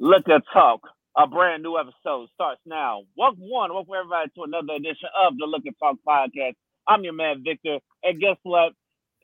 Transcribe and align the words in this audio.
Liquor 0.00 0.40
Talk, 0.52 0.80
a 1.16 1.26
brand 1.26 1.64
new 1.64 1.76
episode 1.76 2.28
starts 2.32 2.60
now. 2.64 3.02
Welcome 3.16 3.50
one, 3.50 3.74
welcome 3.74 3.94
everybody 3.98 4.30
to 4.36 4.44
another 4.44 4.74
edition 4.74 5.08
of 5.18 5.36
the 5.36 5.44
Liquor 5.44 5.74
Talk 5.82 5.96
podcast. 6.06 6.54
I'm 6.86 7.02
your 7.02 7.14
man 7.14 7.42
Victor, 7.44 7.78
and 8.04 8.20
guess 8.20 8.36
what? 8.44 8.74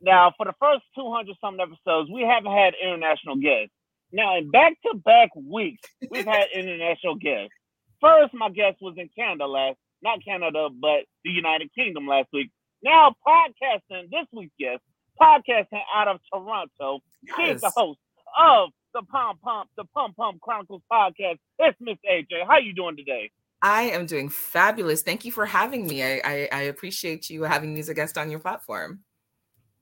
Now, 0.02 0.32
for 0.36 0.46
the 0.46 0.54
first 0.58 0.82
200 0.96 1.36
something 1.40 1.60
episodes, 1.60 2.10
we 2.12 2.22
haven't 2.22 2.50
had 2.50 2.74
international 2.82 3.36
guests. 3.36 3.70
Now, 4.10 4.36
in 4.36 4.50
back-to-back 4.50 5.30
weeks, 5.36 5.88
we've 6.10 6.26
had 6.26 6.46
international 6.54 7.14
guests. 7.14 7.54
First, 8.00 8.34
my 8.34 8.50
guest 8.50 8.78
was 8.80 8.94
in 8.98 9.08
Canada 9.16 9.46
last, 9.46 9.76
not 10.02 10.24
Canada, 10.24 10.70
but 10.72 11.06
the 11.22 11.30
United 11.30 11.72
Kingdom 11.72 12.08
last 12.08 12.30
week. 12.32 12.50
Now, 12.82 13.14
podcasting 13.24 14.10
this 14.10 14.26
week's 14.32 14.54
guest, 14.58 14.82
podcasting 15.22 15.82
out 15.94 16.08
of 16.08 16.18
Toronto. 16.32 16.98
Yes. 17.22 17.36
He's 17.38 17.60
the 17.60 17.70
host 17.76 18.00
of 18.36 18.70
the 18.94 19.02
Pum 19.02 19.38
Pum, 19.42 19.66
the 19.76 19.84
Pum 19.84 20.14
Pum 20.16 20.38
Chronicles 20.40 20.82
podcast. 20.90 21.38
It's 21.58 21.76
Miss 21.80 21.98
AJ. 22.10 22.46
How 22.48 22.58
you 22.58 22.72
doing 22.72 22.96
today? 22.96 23.30
I 23.60 23.82
am 23.82 24.06
doing 24.06 24.28
fabulous. 24.28 25.02
Thank 25.02 25.24
you 25.24 25.32
for 25.32 25.46
having 25.46 25.86
me. 25.86 26.02
I, 26.02 26.20
I, 26.24 26.48
I 26.52 26.60
appreciate 26.62 27.28
you 27.28 27.42
having 27.42 27.74
me 27.74 27.80
as 27.80 27.88
a 27.88 27.94
guest 27.94 28.16
on 28.16 28.30
your 28.30 28.40
platform. 28.40 29.00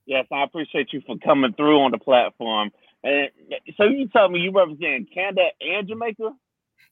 Yes, 0.06 0.27
I 0.33 0.42
appreciate 0.45 0.92
you 0.92 1.02
for 1.06 1.16
coming 1.19 1.52
through 1.52 1.80
on 1.80 1.91
the 1.91 1.98
platform. 1.98 2.70
And 3.05 3.28
so 3.77 3.84
you 3.84 4.09
tell 4.09 4.28
me 4.28 4.41
you 4.41 4.52
represent 4.52 5.12
Canada 5.12 5.48
and 5.60 5.86
Jamaica? 5.86 6.30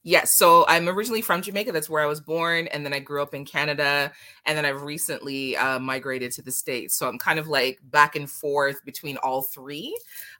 Yes, 0.03 0.35
so 0.35 0.65
I'm 0.67 0.89
originally 0.89 1.21
from 1.21 1.43
Jamaica. 1.43 1.71
That's 1.71 1.89
where 1.89 2.01
I 2.01 2.07
was 2.07 2.19
born, 2.19 2.67
and 2.67 2.83
then 2.83 2.91
I 2.91 2.97
grew 2.97 3.21
up 3.21 3.35
in 3.35 3.45
Canada, 3.45 4.11
and 4.47 4.57
then 4.57 4.65
I've 4.65 4.81
recently 4.81 5.55
uh, 5.55 5.77
migrated 5.77 6.31
to 6.33 6.41
the 6.41 6.51
states. 6.51 6.97
So 6.97 7.07
I'm 7.07 7.19
kind 7.19 7.37
of 7.37 7.47
like 7.47 7.79
back 7.83 8.15
and 8.15 8.27
forth 8.27 8.83
between 8.83 9.17
all 9.17 9.43
three. 9.43 9.95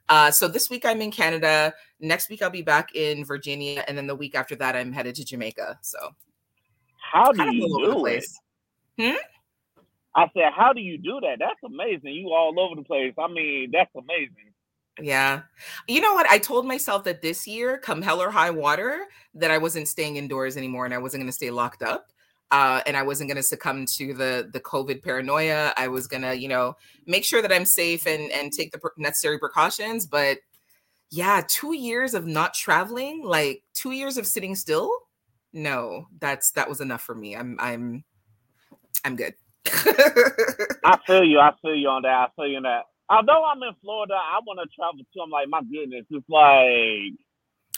Uh, 0.08 0.32
so 0.32 0.48
this 0.48 0.68
week 0.68 0.84
I'm 0.84 1.00
in 1.00 1.12
Canada. 1.12 1.72
Next 2.00 2.28
week 2.28 2.42
I'll 2.42 2.50
be 2.50 2.62
back 2.62 2.96
in 2.96 3.24
Virginia, 3.24 3.84
and 3.86 3.96
then 3.96 4.08
the 4.08 4.16
week 4.16 4.34
after 4.34 4.56
that 4.56 4.74
I'm 4.74 4.92
headed 4.92 5.14
to 5.16 5.24
Jamaica. 5.24 5.78
So 5.80 5.98
How 7.12 7.30
do 7.30 7.54
you 7.54 7.68
do 7.84 7.90
it? 7.92 7.98
place. 8.00 8.40
Hmm? 8.98 9.16
I 10.14 10.26
said, 10.34 10.52
how 10.54 10.72
do 10.72 10.80
you 10.80 10.98
do 10.98 11.20
that? 11.22 11.36
That's 11.38 11.60
amazing. 11.64 12.12
You 12.12 12.32
all 12.32 12.58
over 12.58 12.74
the 12.74 12.82
place. 12.82 13.14
I 13.16 13.28
mean, 13.28 13.70
that's 13.72 13.90
amazing. 13.96 14.51
Yeah. 15.00 15.42
You 15.88 16.00
know 16.00 16.12
what? 16.12 16.26
I 16.28 16.38
told 16.38 16.66
myself 16.66 17.04
that 17.04 17.22
this 17.22 17.46
year, 17.46 17.78
come 17.78 18.02
hell 18.02 18.20
or 18.20 18.30
high 18.30 18.50
water, 18.50 19.06
that 19.34 19.50
I 19.50 19.58
wasn't 19.58 19.88
staying 19.88 20.16
indoors 20.16 20.56
anymore 20.56 20.84
and 20.84 20.92
I 20.92 20.98
wasn't 20.98 21.22
going 21.22 21.28
to 21.28 21.32
stay 21.32 21.50
locked 21.50 21.82
up. 21.82 22.08
Uh, 22.50 22.82
and 22.84 22.98
I 22.98 23.02
wasn't 23.02 23.28
going 23.30 23.38
to 23.38 23.42
succumb 23.42 23.86
to 23.96 24.12
the 24.12 24.50
the 24.52 24.60
COVID 24.60 25.02
paranoia. 25.02 25.72
I 25.78 25.88
was 25.88 26.06
going 26.06 26.20
to, 26.20 26.38
you 26.38 26.48
know, 26.48 26.76
make 27.06 27.24
sure 27.24 27.40
that 27.40 27.50
I'm 27.50 27.64
safe 27.64 28.06
and 28.06 28.30
and 28.30 28.52
take 28.52 28.72
the 28.72 28.90
necessary 28.98 29.38
precautions. 29.38 30.04
But 30.06 30.38
yeah, 31.10 31.42
two 31.48 31.74
years 31.74 32.12
of 32.12 32.26
not 32.26 32.52
traveling, 32.52 33.22
like 33.24 33.62
two 33.72 33.92
years 33.92 34.18
of 34.18 34.26
sitting 34.26 34.54
still. 34.54 34.94
No, 35.54 36.08
that's 36.20 36.50
that 36.52 36.68
was 36.68 36.82
enough 36.82 37.00
for 37.00 37.14
me. 37.14 37.34
I'm 37.34 37.56
I'm 37.58 38.04
I'm 39.02 39.16
good. 39.16 39.32
I 40.84 40.98
feel 41.06 41.24
you. 41.24 41.38
I 41.38 41.52
feel 41.62 41.74
you 41.74 41.88
on 41.88 42.02
that. 42.02 42.10
I 42.10 42.28
feel 42.36 42.48
you 42.48 42.56
on 42.58 42.64
that. 42.64 42.84
Although 43.12 43.44
I'm 43.44 43.62
in 43.62 43.74
Florida, 43.82 44.14
I 44.14 44.40
want 44.46 44.58
to 44.60 44.74
travel 44.74 45.00
too. 45.12 45.20
I'm 45.22 45.30
like, 45.30 45.48
my 45.48 45.60
goodness, 45.62 46.06
it's 46.10 46.28
like 46.28 47.12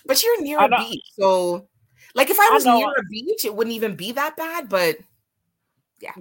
But 0.06 0.22
you're 0.22 0.40
near 0.42 0.58
I 0.60 0.66
a 0.66 0.68
know- 0.68 0.78
beach, 0.78 1.04
so 1.18 1.68
like 2.14 2.30
if 2.30 2.38
I 2.38 2.48
I 2.50 2.54
was 2.54 2.64
know- 2.64 2.78
near 2.78 2.92
a 2.96 3.02
beach, 3.10 3.44
it 3.44 3.55
wouldn't 3.55 3.74
even 3.74 3.96
be 3.96 4.12
that 4.12 4.36
bad. 4.36 4.68
But 4.68 4.96
Yeah, 6.00 6.12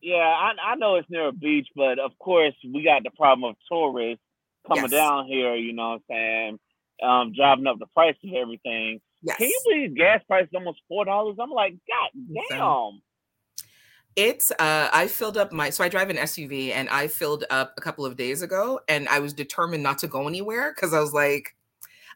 yeah, 0.00 0.16
I, 0.16 0.52
I 0.72 0.74
know 0.76 0.96
it's 0.96 1.08
near 1.10 1.28
a 1.28 1.32
beach, 1.32 1.68
but 1.76 1.98
of 1.98 2.16
course 2.18 2.54
we 2.64 2.82
got 2.82 3.02
the 3.04 3.10
problem 3.10 3.50
of 3.50 3.56
tourists 3.70 4.22
coming 4.66 4.84
Yes. 4.84 4.90
down 4.90 5.26
here. 5.26 5.54
You 5.54 5.72
know 5.72 5.90
what 5.90 5.94
I'm 5.94 6.02
saying? 6.10 6.58
Um, 7.02 7.32
driving 7.34 7.66
up 7.66 7.78
the 7.78 7.86
price 7.86 8.16
of 8.24 8.32
everything. 8.34 9.00
yes, 9.22 9.36
Can 9.36 9.48
you 9.48 9.60
believe 9.64 9.96
gas 9.96 10.22
prices 10.26 10.50
almost 10.54 10.80
four 10.88 11.04
dollars? 11.04 11.36
I'm 11.40 11.50
like, 11.50 11.74
God 11.88 12.10
Insane. 12.14 12.44
damn! 12.50 13.02
It's 14.16 14.50
uh 14.52 14.88
I 14.92 15.06
filled 15.08 15.36
up 15.36 15.52
my 15.52 15.70
so 15.70 15.84
I 15.84 15.88
drive 15.88 16.08
an 16.10 16.16
SUV 16.16 16.72
and 16.72 16.88
I 16.88 17.06
filled 17.06 17.44
up 17.50 17.74
a 17.76 17.80
couple 17.80 18.06
of 18.06 18.16
days 18.16 18.42
ago 18.42 18.80
and 18.88 19.08
I 19.08 19.18
was 19.18 19.34
determined 19.34 19.82
not 19.82 19.98
to 19.98 20.08
go 20.08 20.26
anywhere 20.26 20.72
because 20.74 20.94
I 20.94 21.00
was 21.00 21.12
like, 21.12 21.54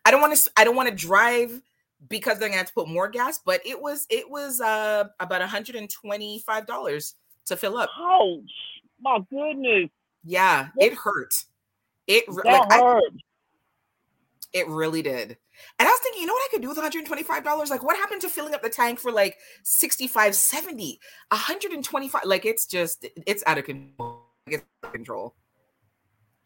I 0.05 0.11
don't 0.11 0.23
want 0.23 0.37
to 0.37 0.51
I 0.57 0.65
don't 0.65 0.77
want 0.77 0.89
to 0.89 0.95
drive 0.95 1.61
because 2.09 2.39
then 2.39 2.53
I 2.53 2.57
have 2.57 2.67
to 2.67 2.73
put 2.73 2.89
more 2.89 3.09
gas. 3.09 3.39
But 3.45 3.61
it 3.67 3.81
was 3.81 4.07
it 4.09 4.29
was 4.31 4.61
uh 4.61 5.05
about 5.21 5.43
$125 5.43 7.15
to 7.47 7.57
fill 7.57 7.77
up. 7.77 7.91
Ouch! 7.99 8.41
My 9.03 9.19
goodness, 9.31 9.91
Yeah, 10.25 10.69
it 10.79 10.95
hurt. 10.95 11.33
It 12.07 12.25
that 12.27 12.45
like 12.45 12.73
I, 12.73 12.79
hurt. 12.79 13.13
It 14.53 14.67
really 14.69 15.03
did. 15.03 15.37
And 15.79 15.89
I 15.89 15.91
was 15.91 16.01
thinking, 16.01 16.23
you 16.23 16.27
know 16.27 16.35
what 16.35 16.43
I 16.43 16.49
could 16.51 16.63
do 16.63 16.69
with 16.69 16.79
$125? 16.79 17.71
Like, 17.71 17.83
what 17.83 17.97
happened 17.97 18.21
to 18.23 18.29
filling 18.29 18.55
up 18.55 18.63
the 18.63 18.69
tank 18.69 18.99
for 18.99 19.13
like 19.13 19.37
65, 19.65 20.35
70, 20.35 20.99
125? 21.29 22.23
Like, 22.25 22.45
it's 22.45 22.67
just, 22.67 23.07
it's 23.27 23.43
out 23.47 23.59
of 23.59 23.65
control. 23.65 24.25
It's 24.47 24.65
out 24.83 24.89
of 24.89 24.93
control. 24.93 25.35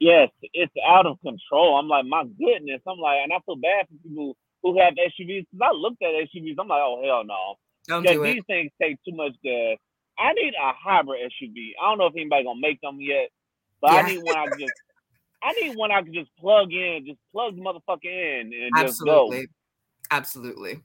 Yes, 0.01 0.29
it's 0.53 0.73
out 0.87 1.07
of 1.07 1.19
control. 1.23 1.79
I'm 1.79 1.89
like, 1.89 2.05
my 2.05 2.25
goodness. 2.25 2.81
I'm 2.87 2.99
like, 2.99 3.19
and 3.23 3.33
I 3.33 3.39
feel 3.47 3.57
bad 3.57 3.87
for 3.89 4.09
people 4.09 4.37
who 4.63 4.81
have 4.81 4.95
SUVs 4.95 5.47
because 5.51 5.61
I 5.63 5.73
looked 5.73 6.03
at 6.03 6.09
SUVs. 6.35 6.57
I'm 6.59 6.69
like, 6.69 6.83
oh 6.83 7.01
hell 7.05 7.25
no. 7.25 7.57
Don't 7.87 8.07
do 8.07 8.25
it. 8.25 8.35
these 8.35 8.43
things 8.47 8.73
take 8.81 8.97
too 9.05 9.15
much 9.15 9.33
gas. 9.45 9.77
I 10.19 10.33
need 10.33 10.55
a 10.55 10.73
hybrid 10.73 11.21
SUV. 11.33 11.73
I 11.81 11.89
don't 11.89 11.99
know 11.99 12.07
if 12.07 12.15
anybody 12.17 12.45
gonna 12.45 12.61
make 12.61 12.81
them 12.81 12.99
yet, 13.01 13.29
but 13.81 13.93
I 13.93 14.03
need 14.03 14.23
one 14.23 14.37
I 14.37 14.47
just. 14.47 14.73
I 15.45 15.53
need 15.61 15.77
one 15.77 15.93
I 15.93 16.03
can 16.03 16.15
just 16.15 16.35
plug 16.39 16.73
in, 16.73 17.05
just 17.07 17.19
plug 17.31 17.55
the 17.55 17.63
motherfucker 17.63 18.05
in, 18.05 18.53
and 18.53 18.87
just 18.87 19.05
go. 19.05 19.27
Absolutely. 19.27 19.49
Absolutely. 20.11 20.81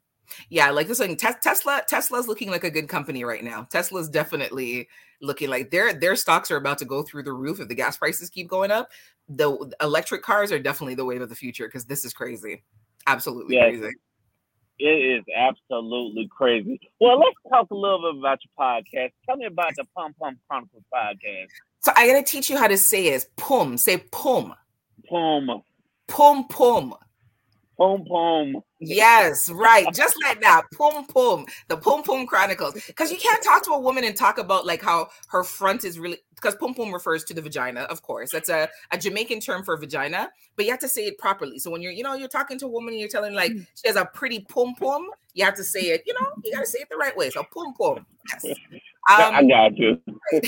Yeah, 0.50 0.70
like 0.70 0.88
this 0.88 1.00
thing, 1.00 1.16
Tes- 1.16 1.40
Tesla, 1.42 1.82
Tesla's 1.88 2.28
looking 2.28 2.52
like 2.52 2.64
a 2.64 2.70
good 2.70 2.88
company 2.88 3.24
right 3.24 3.44
now. 3.44 3.68
Tesla's 3.72 4.10
definitely 4.10 4.88
looking 5.22 5.50
like 5.50 5.72
their 5.72 5.94
their 5.94 6.16
stocks 6.16 6.52
are 6.52 6.58
about 6.58 6.78
to 6.80 6.86
go 6.86 7.02
through 7.02 7.24
the 7.24 7.34
roof 7.34 7.60
if 7.60 7.68
the 7.68 7.76
gas 7.76 7.98
prices 7.98 8.30
keep 8.30 8.48
going 8.48 8.70
up. 8.70 8.90
The 9.28 9.74
electric 9.82 10.22
cars 10.22 10.52
are 10.52 10.60
definitely 10.60 10.96
the 10.96 11.06
wave 11.06 11.22
of 11.22 11.30
the 11.30 11.36
future 11.36 11.68
because 11.68 11.86
this 11.86 12.06
is 12.06 12.14
crazy. 12.14 12.64
Absolutely 13.08 13.56
Yes. 13.56 13.78
crazy. 13.80 13.96
It 14.82 15.20
is 15.20 15.24
absolutely 15.36 16.30
crazy. 16.32 16.80
Well, 17.02 17.20
let's 17.20 17.36
talk 17.50 17.70
a 17.72 17.76
little 17.76 18.00
bit 18.14 18.20
about 18.20 18.40
your 18.46 18.52
podcast. 18.58 19.12
Tell 19.26 19.36
me 19.36 19.46
about 19.46 19.76
the 19.76 19.84
Pum 19.96 20.14
Pum 20.14 20.40
Chronicles 20.48 20.84
podcast. 20.94 21.48
So 21.82 21.92
I 21.96 22.08
gotta 22.08 22.24
teach 22.24 22.50
you 22.50 22.58
how 22.58 22.68
to 22.68 22.78
say 22.78 23.08
it. 23.08 23.26
Pum. 23.38 23.78
Say 23.78 23.98
pum. 24.12 24.54
Pum, 25.08 25.64
Pum 26.08 26.48
pum. 26.48 26.94
pum, 27.78 28.06
pum. 28.06 28.62
Yes, 28.80 29.50
right. 29.50 29.88
Just 29.94 30.16
like 30.24 30.42
that. 30.42 30.64
Pum 30.74 31.06
pum. 31.08 31.46
The 31.68 31.78
Pum 31.78 32.04
Pum 32.04 32.26
Chronicles. 32.26 32.76
Because 32.88 33.12
you 33.12 33.18
can't 33.18 33.44
talk 33.44 33.64
to 33.66 33.72
a 33.72 33.80
woman 33.80 34.04
and 34.04 34.16
talk 34.16 34.38
about 34.38 34.66
like 34.66 34.82
how 34.82 35.10
her 35.30 35.44
front 35.44 35.84
is 35.84 36.00
really 36.00 36.18
because 36.36 36.56
pum 36.56 36.74
pum 36.74 36.94
refers 36.94 37.24
to 37.26 37.34
the 37.34 37.42
vagina, 37.42 37.82
of 37.82 38.02
course. 38.02 38.32
That's 38.32 38.50
a, 38.50 38.70
a 38.92 38.98
Jamaican 38.98 39.42
term 39.42 39.64
for 39.64 39.76
vagina, 39.78 40.30
but 40.56 40.66
you 40.66 40.72
have 40.72 40.80
to 40.82 40.88
say 40.88 41.06
it 41.06 41.18
properly. 41.18 41.60
So 41.60 41.70
when 41.70 41.82
you're, 41.82 41.92
you 41.92 42.04
know, 42.04 42.16
you're 42.16 42.30
talking 42.30 42.58
to 42.60 42.66
a 42.66 42.70
woman 42.70 42.94
and 42.94 43.00
you're 43.00 43.10
telling 43.10 43.34
like 43.34 43.52
mm. 43.52 43.68
she 43.76 43.88
has 43.88 43.98
a 43.98 44.06
pretty 44.06 44.42
pum 44.50 44.76
pum, 44.76 45.10
you 45.34 45.44
have 45.44 45.56
to 45.56 45.64
say 45.64 45.82
it, 45.82 46.04
you 46.06 46.14
know, 46.14 46.28
you 46.44 46.54
gotta 46.54 46.66
say 46.66 46.80
it 46.80 46.90
the 46.90 46.98
right 46.98 47.16
way. 47.16 47.30
So 47.30 47.44
pum 47.54 47.74
pum. 47.74 48.06
Yes. 48.44 48.58
I 49.08 49.38
Um, 49.38 49.48
got 49.48 49.78
you. 49.78 50.02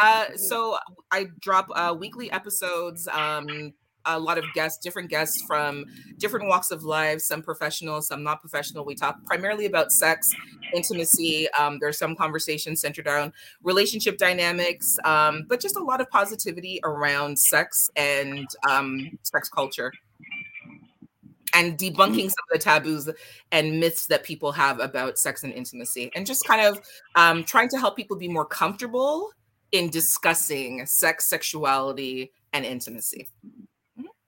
uh, 0.00 0.26
so 0.36 0.78
I 1.10 1.26
drop 1.40 1.68
uh, 1.74 1.94
weekly 1.98 2.30
episodes. 2.30 3.08
Um, 3.08 3.74
a 4.06 4.18
lot 4.18 4.38
of 4.38 4.44
guests, 4.54 4.78
different 4.78 5.10
guests 5.10 5.42
from 5.46 5.84
different 6.18 6.48
walks 6.48 6.70
of 6.70 6.84
life, 6.84 7.20
some 7.20 7.42
professional, 7.42 8.00
some 8.00 8.22
not 8.22 8.40
professional. 8.40 8.84
We 8.84 8.94
talk 8.94 9.16
primarily 9.26 9.66
about 9.66 9.90
sex, 9.90 10.28
intimacy. 10.74 11.48
Um, 11.58 11.78
there's 11.80 11.98
some 11.98 12.14
conversations 12.16 12.80
centered 12.80 13.06
around 13.06 13.32
relationship 13.62 14.16
dynamics, 14.16 14.96
um, 15.04 15.44
but 15.48 15.60
just 15.60 15.76
a 15.76 15.82
lot 15.82 16.00
of 16.00 16.08
positivity 16.10 16.80
around 16.84 17.38
sex 17.38 17.90
and 17.96 18.46
um, 18.68 19.18
sex 19.22 19.48
culture. 19.48 19.92
And 21.56 21.78
debunking 21.78 22.28
some 22.28 22.44
of 22.50 22.52
the 22.52 22.58
taboos 22.58 23.08
and 23.50 23.80
myths 23.80 24.06
that 24.08 24.22
people 24.24 24.52
have 24.52 24.78
about 24.78 25.18
sex 25.18 25.42
and 25.42 25.52
intimacy, 25.54 26.10
and 26.14 26.26
just 26.26 26.46
kind 26.46 26.66
of 26.66 26.78
um, 27.14 27.44
trying 27.44 27.70
to 27.70 27.78
help 27.78 27.96
people 27.96 28.16
be 28.16 28.28
more 28.28 28.44
comfortable 28.44 29.30
in 29.72 29.88
discussing 29.88 30.84
sex, 30.84 31.28
sexuality, 31.28 32.30
and 32.52 32.64
intimacy. 32.66 33.26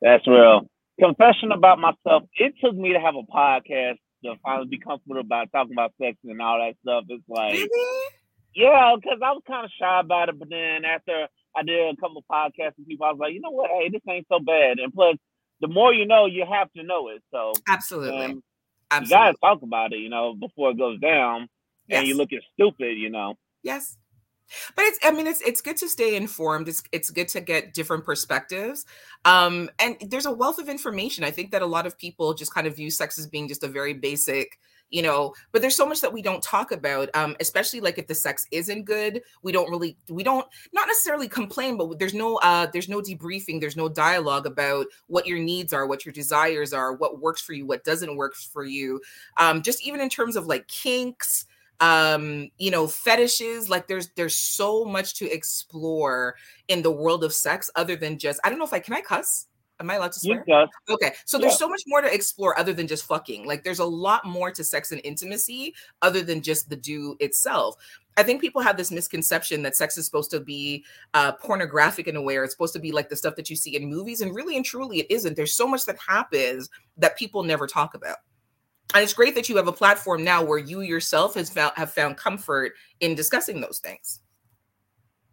That's 0.00 0.26
real. 0.26 0.66
Confession 0.98 1.52
about 1.52 1.78
myself. 1.78 2.24
It 2.36 2.54
took 2.64 2.74
me 2.74 2.92
to 2.94 3.00
have 3.00 3.14
a 3.14 3.22
podcast 3.22 3.98
to 4.24 4.34
finally 4.42 4.66
be 4.68 4.78
comfortable 4.78 5.20
about 5.20 5.52
talking 5.52 5.72
about 5.72 5.92
sex 6.00 6.16
and 6.24 6.40
all 6.40 6.58
that 6.58 6.74
stuff. 6.82 7.04
It's 7.08 7.22
like, 7.28 7.52
Really? 7.52 8.08
yeah, 8.54 8.94
because 8.96 9.18
I 9.22 9.32
was 9.32 9.42
kind 9.46 9.64
of 9.64 9.70
shy 9.78 10.00
about 10.00 10.28
it. 10.28 10.38
But 10.38 10.48
then 10.50 10.84
after 10.84 11.28
I 11.56 11.62
did 11.62 11.94
a 11.94 12.00
couple 12.00 12.18
of 12.18 12.24
podcasts 12.30 12.78
with 12.78 12.88
people, 12.88 13.06
I 13.06 13.10
was 13.10 13.18
like, 13.20 13.34
you 13.34 13.40
know 13.40 13.50
what? 13.50 13.70
Hey, 13.70 13.90
this 13.90 14.02
ain't 14.08 14.26
so 14.28 14.40
bad. 14.40 14.78
And 14.78 14.92
plus, 14.92 15.16
the 15.60 15.68
more 15.68 15.92
you 15.92 16.06
know, 16.06 16.26
you 16.26 16.46
have 16.50 16.72
to 16.72 16.82
know 16.82 17.08
it. 17.08 17.22
So 17.30 17.52
Absolutely. 17.68 18.24
um, 18.24 18.42
you 19.02 19.08
gotta 19.08 19.36
talk 19.42 19.62
about 19.62 19.92
it, 19.92 19.98
you 19.98 20.08
know, 20.08 20.34
before 20.34 20.70
it 20.70 20.78
goes 20.78 20.98
down, 21.00 21.48
yes. 21.88 21.98
and 21.98 22.08
you 22.08 22.16
looking 22.16 22.40
stupid, 22.54 22.96
you 22.96 23.10
know. 23.10 23.34
yes. 23.62 23.96
but 24.76 24.84
it's 24.86 24.98
i 25.02 25.10
mean 25.10 25.26
it's 25.26 25.42
it's 25.42 25.60
good 25.60 25.76
to 25.76 25.86
stay 25.86 26.16
informed 26.16 26.68
it's 26.68 26.82
it's 26.90 27.10
good 27.10 27.28
to 27.28 27.38
get 27.38 27.74
different 27.74 28.02
perspectives 28.02 28.86
um 29.26 29.68
and 29.78 29.96
there's 30.08 30.24
a 30.24 30.32
wealth 30.32 30.58
of 30.58 30.70
information 30.70 31.22
i 31.22 31.30
think 31.30 31.50
that 31.50 31.60
a 31.60 31.66
lot 31.66 31.86
of 31.86 31.98
people 31.98 32.32
just 32.32 32.54
kind 32.54 32.66
of 32.66 32.74
view 32.74 32.90
sex 32.90 33.18
as 33.18 33.26
being 33.26 33.46
just 33.46 33.62
a 33.62 33.68
very 33.68 33.92
basic 33.92 34.58
you 34.90 35.02
know 35.02 35.34
but 35.52 35.60
there's 35.60 35.76
so 35.76 35.86
much 35.86 36.00
that 36.00 36.12
we 36.12 36.22
don't 36.22 36.42
talk 36.42 36.72
about 36.72 37.08
um 37.14 37.36
especially 37.40 37.80
like 37.80 37.98
if 37.98 38.06
the 38.06 38.14
sex 38.14 38.46
isn't 38.50 38.84
good 38.84 39.22
we 39.42 39.52
don't 39.52 39.70
really 39.70 39.96
we 40.08 40.22
don't 40.22 40.46
not 40.72 40.86
necessarily 40.86 41.28
complain 41.28 41.76
but 41.76 41.98
there's 41.98 42.14
no 42.14 42.36
uh 42.36 42.66
there's 42.72 42.88
no 42.88 43.00
debriefing 43.00 43.60
there's 43.60 43.76
no 43.76 43.88
dialogue 43.88 44.46
about 44.46 44.86
what 45.06 45.26
your 45.26 45.38
needs 45.38 45.72
are 45.72 45.86
what 45.86 46.04
your 46.04 46.12
desires 46.12 46.72
are 46.72 46.94
what 46.94 47.20
works 47.20 47.40
for 47.40 47.52
you 47.52 47.66
what 47.66 47.84
doesn't 47.84 48.16
work 48.16 48.34
for 48.34 48.64
you. 48.64 49.00
Um 49.36 49.62
just 49.62 49.82
even 49.82 50.00
in 50.00 50.08
terms 50.08 50.36
of 50.36 50.46
like 50.46 50.66
kinks 50.68 51.46
um 51.80 52.50
you 52.58 52.70
know 52.70 52.88
fetishes 52.88 53.68
like 53.68 53.86
there's 53.86 54.08
there's 54.16 54.34
so 54.34 54.84
much 54.84 55.14
to 55.14 55.30
explore 55.30 56.34
in 56.66 56.82
the 56.82 56.90
world 56.90 57.22
of 57.22 57.32
sex 57.32 57.70
other 57.76 57.94
than 57.94 58.18
just 58.18 58.40
i 58.42 58.50
don't 58.50 58.58
know 58.58 58.64
if 58.64 58.72
i 58.72 58.80
can 58.80 58.94
i 58.94 59.00
cuss 59.00 59.46
am 59.80 59.90
i 59.90 59.94
allowed 59.94 60.12
to 60.12 60.20
swear 60.20 60.44
Yes. 60.46 60.68
okay 60.88 61.12
so 61.24 61.38
there's 61.38 61.58
so 61.58 61.68
much 61.68 61.82
more 61.86 62.00
to 62.00 62.12
explore 62.12 62.58
other 62.58 62.72
than 62.72 62.86
just 62.86 63.04
fucking 63.04 63.46
like 63.46 63.64
there's 63.64 63.78
a 63.78 63.84
lot 63.84 64.24
more 64.24 64.50
to 64.50 64.64
sex 64.64 64.92
and 64.92 65.00
intimacy 65.04 65.74
other 66.02 66.22
than 66.22 66.42
just 66.42 66.68
the 66.68 66.76
do 66.76 67.16
itself 67.20 67.76
I 68.16 68.24
think 68.24 68.40
people 68.40 68.60
have 68.62 68.76
this 68.76 68.90
misconception 68.90 69.62
that 69.62 69.76
sex 69.76 69.96
is 69.96 70.04
supposed 70.04 70.32
to 70.32 70.40
be 70.40 70.84
uh, 71.14 71.30
pornographic 71.30 72.08
in 72.08 72.16
a 72.16 72.20
way, 72.20 72.36
or 72.36 72.42
it's 72.42 72.52
supposed 72.52 72.72
to 72.72 72.80
be 72.80 72.90
like 72.90 73.08
the 73.08 73.14
stuff 73.14 73.36
that 73.36 73.48
you 73.48 73.54
see 73.54 73.76
in 73.76 73.88
movies. 73.88 74.22
And 74.22 74.34
really 74.34 74.56
and 74.56 74.64
truly, 74.64 74.98
it 74.98 75.06
isn't. 75.08 75.36
There's 75.36 75.54
so 75.54 75.68
much 75.68 75.84
that 75.84 75.96
happens 76.04 76.68
that 76.96 77.16
people 77.16 77.44
never 77.44 77.68
talk 77.68 77.94
about 77.94 78.16
and 78.94 79.02
it's 79.02 79.12
great 79.12 79.34
that 79.34 79.48
you 79.48 79.56
have 79.56 79.68
a 79.68 79.72
platform 79.72 80.24
now 80.24 80.42
where 80.42 80.58
you 80.58 80.80
yourself 80.80 81.34
has 81.34 81.50
found 81.50 81.72
have 81.76 81.92
found 81.92 82.16
comfort 82.16 82.72
in 83.00 83.14
discussing 83.14 83.60
those 83.60 83.78
things 83.78 84.20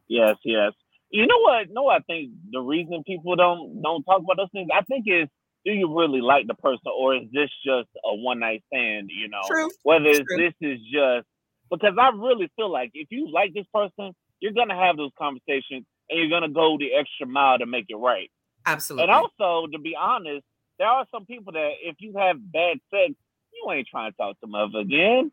Yes, 0.08 0.36
yes. 0.44 0.72
You 1.16 1.26
know 1.28 1.40
what? 1.40 1.68
No, 1.72 1.88
I 1.88 2.00
think 2.00 2.32
the 2.52 2.60
reason 2.60 3.04
people 3.08 3.36
don't 3.38 3.82
don't 3.82 4.04
talk 4.04 4.22
about 4.22 4.38
those 4.38 4.52
things, 4.52 4.70
I 4.74 4.82
think 4.82 5.06
is 5.08 5.30
do 5.64 5.72
you 5.72 5.98
really 5.98 6.20
like 6.20 6.46
the 6.46 6.56
person 6.56 6.92
or 6.94 7.16
is 7.16 7.24
this 7.32 7.50
just 7.66 7.88
a 8.04 8.14
one 8.16 8.40
night 8.40 8.64
stand? 8.68 9.10
You 9.10 9.30
know, 9.30 9.42
True. 9.48 9.70
whether 9.84 10.12
this 10.12 10.54
is 10.62 10.80
just 10.92 11.26
because 11.72 11.96
I 12.00 12.10
really 12.10 12.52
feel 12.58 12.70
like 12.70 12.92
if 12.94 13.08
you 13.12 13.32
like 13.32 13.54
this 13.54 13.66
person, 13.74 14.12
you're 14.42 14.52
gonna 14.52 14.76
have 14.76 14.98
those 14.98 15.12
conversations 15.18 15.86
and 16.10 16.20
you're 16.20 16.30
gonna 16.30 16.52
go 16.52 16.78
the 16.78 16.94
extra 16.94 17.26
mile 17.26 17.60
to 17.60 17.66
make 17.66 17.86
it 17.88 17.96
right. 17.96 18.30
absolutely 18.66 19.10
And 19.10 19.12
also, 19.12 19.68
to 19.72 19.80
be 19.80 19.96
honest, 19.98 20.44
there 20.80 20.88
are 20.88 21.06
some 21.12 21.26
people 21.26 21.54
that 21.54 21.72
if 21.82 21.96
you 22.00 22.14
have 22.18 22.36
bad 22.52 22.78
sex, 22.92 23.14
you 23.54 23.72
ain't 23.72 23.88
trying 23.88 24.12
to 24.12 24.18
talk 24.18 24.38
to 24.42 24.48
them 24.48 24.76
again. 24.76 25.32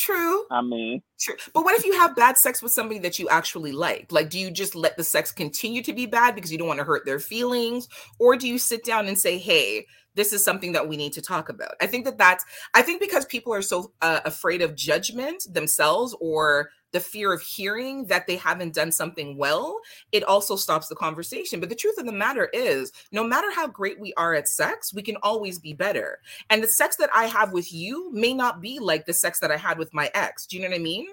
True. 0.00 0.44
I 0.50 0.62
mean, 0.62 1.02
true. 1.18 1.36
But 1.52 1.64
what 1.64 1.78
if 1.78 1.84
you 1.84 1.92
have 1.92 2.16
bad 2.16 2.38
sex 2.38 2.62
with 2.62 2.72
somebody 2.72 2.98
that 3.00 3.18
you 3.18 3.28
actually 3.28 3.72
like? 3.72 4.10
Like 4.10 4.30
do 4.30 4.38
you 4.38 4.50
just 4.50 4.74
let 4.74 4.96
the 4.96 5.04
sex 5.04 5.32
continue 5.32 5.82
to 5.82 5.92
be 5.92 6.06
bad 6.06 6.34
because 6.34 6.50
you 6.50 6.58
don't 6.58 6.68
want 6.68 6.78
to 6.78 6.84
hurt 6.84 7.04
their 7.04 7.20
feelings? 7.20 7.88
Or 8.18 8.36
do 8.36 8.48
you 8.48 8.58
sit 8.58 8.84
down 8.84 9.06
and 9.06 9.18
say 9.18 9.38
hey 9.38 9.86
this 10.14 10.32
is 10.32 10.44
something 10.44 10.72
that 10.72 10.88
we 10.88 10.96
need 10.96 11.12
to 11.12 11.22
talk 11.22 11.48
about. 11.48 11.74
I 11.80 11.86
think 11.86 12.04
that 12.04 12.18
that's 12.18 12.44
i 12.74 12.82
think 12.82 13.00
because 13.00 13.24
people 13.26 13.54
are 13.54 13.62
so 13.62 13.92
uh, 14.02 14.20
afraid 14.24 14.62
of 14.62 14.74
judgment 14.74 15.46
themselves 15.52 16.16
or 16.20 16.70
the 16.92 17.00
fear 17.00 17.32
of 17.32 17.40
hearing 17.40 18.06
that 18.06 18.26
they 18.26 18.36
haven't 18.36 18.74
done 18.74 18.92
something 18.92 19.36
well, 19.36 19.80
it 20.12 20.24
also 20.24 20.56
stops 20.56 20.88
the 20.88 20.94
conversation. 20.94 21.60
But 21.60 21.68
the 21.68 21.74
truth 21.74 21.98
of 21.98 22.06
the 22.06 22.12
matter 22.12 22.48
is, 22.52 22.92
no 23.12 23.24
matter 23.24 23.50
how 23.52 23.66
great 23.66 24.00
we 24.00 24.12
are 24.14 24.34
at 24.34 24.48
sex, 24.48 24.92
we 24.92 25.02
can 25.02 25.16
always 25.22 25.58
be 25.58 25.72
better. 25.72 26.20
And 26.48 26.62
the 26.62 26.68
sex 26.68 26.96
that 26.96 27.10
I 27.14 27.24
have 27.24 27.52
with 27.52 27.72
you 27.72 28.10
may 28.12 28.34
not 28.34 28.60
be 28.60 28.78
like 28.78 29.06
the 29.06 29.12
sex 29.12 29.40
that 29.40 29.50
I 29.50 29.56
had 29.56 29.78
with 29.78 29.94
my 29.94 30.10
ex. 30.14 30.46
Do 30.46 30.56
you 30.56 30.62
know 30.62 30.68
what 30.68 30.76
I 30.76 30.82
mean? 30.82 31.06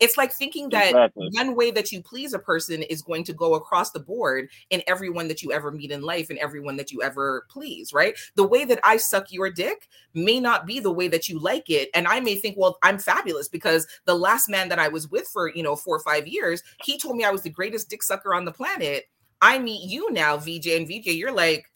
It's 0.00 0.16
like 0.16 0.32
thinking 0.32 0.68
that 0.70 0.88
Exactly. 0.88 1.28
one 1.32 1.56
way 1.56 1.70
that 1.70 1.92
you 1.92 2.02
please 2.02 2.32
a 2.32 2.38
person 2.38 2.82
is 2.82 3.02
going 3.02 3.24
to 3.24 3.32
go 3.32 3.54
across 3.54 3.90
the 3.90 4.00
board 4.00 4.48
in 4.70 4.82
everyone 4.86 5.28
that 5.28 5.42
you 5.42 5.52
ever 5.52 5.70
meet 5.70 5.90
in 5.90 6.02
life 6.02 6.30
and 6.30 6.38
everyone 6.38 6.76
that 6.76 6.92
you 6.92 7.02
ever 7.02 7.46
please, 7.48 7.92
right? 7.92 8.16
The 8.36 8.46
way 8.46 8.64
that 8.64 8.80
I 8.84 8.96
suck 8.96 9.32
your 9.32 9.50
dick 9.50 9.88
may 10.14 10.40
not 10.40 10.66
be 10.66 10.80
the 10.80 10.92
way 10.92 11.08
that 11.08 11.28
you 11.28 11.38
like 11.38 11.70
it. 11.70 11.90
And 11.94 12.06
I 12.06 12.20
may 12.20 12.36
think, 12.36 12.56
well, 12.56 12.78
I'm 12.82 12.98
fabulous 12.98 13.48
because 13.48 13.86
the 14.04 14.14
last 14.14 14.48
man 14.48 14.68
that 14.68 14.78
I 14.78 14.88
was 14.88 15.08
with 15.08 15.23
for, 15.26 15.48
you 15.54 15.62
know, 15.62 15.76
four 15.76 15.96
or 15.96 16.00
five 16.00 16.26
years, 16.26 16.62
he 16.82 16.98
told 16.98 17.16
me 17.16 17.24
I 17.24 17.30
was 17.30 17.42
the 17.42 17.50
greatest 17.50 17.88
dick 17.90 18.02
sucker 18.02 18.34
on 18.34 18.44
the 18.44 18.52
planet. 18.52 19.04
I 19.40 19.58
meet 19.58 19.88
you 19.88 20.10
now, 20.12 20.36
VJ, 20.36 20.68
and 20.68 20.86
VJ, 20.86 21.08
you're 21.08 21.32
like, 21.34 21.66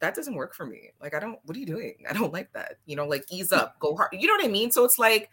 that 0.00 0.14
doesn't 0.14 0.34
work 0.34 0.54
for 0.54 0.66
me. 0.66 0.90
Like, 1.00 1.14
I 1.14 1.20
don't, 1.20 1.38
what 1.44 1.56
are 1.56 1.60
you 1.60 1.66
doing? 1.66 2.04
I 2.08 2.12
don't 2.12 2.32
like 2.32 2.52
that. 2.52 2.76
You 2.86 2.96
know, 2.96 3.06
like 3.06 3.24
ease 3.30 3.52
up, 3.52 3.78
go 3.78 3.96
hard. 3.96 4.10
You 4.12 4.26
know 4.26 4.34
what 4.34 4.44
I 4.44 4.48
mean? 4.48 4.70
So 4.70 4.84
it's 4.84 4.98
like, 4.98 5.30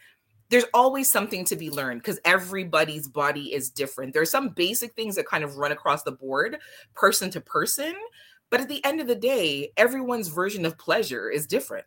there's 0.49 0.65
always 0.73 1.09
something 1.09 1.45
to 1.45 1.55
be 1.55 1.69
learned 1.69 2.01
because 2.01 2.19
everybody's 2.25 3.07
body 3.07 3.53
is 3.53 3.69
different. 3.69 4.13
There's 4.13 4.29
some 4.29 4.49
basic 4.49 4.93
things 4.93 5.15
that 5.15 5.25
kind 5.25 5.43
of 5.43 5.57
run 5.57 5.71
across 5.71 6.03
the 6.03 6.11
board, 6.11 6.57
person 6.93 7.29
to 7.31 7.41
person. 7.41 7.95
But 8.49 8.61
at 8.61 8.69
the 8.69 8.83
end 8.85 9.01
of 9.01 9.07
the 9.07 9.15
day, 9.15 9.71
everyone's 9.77 10.27
version 10.27 10.65
of 10.65 10.77
pleasure 10.77 11.29
is 11.29 11.47
different. 11.47 11.85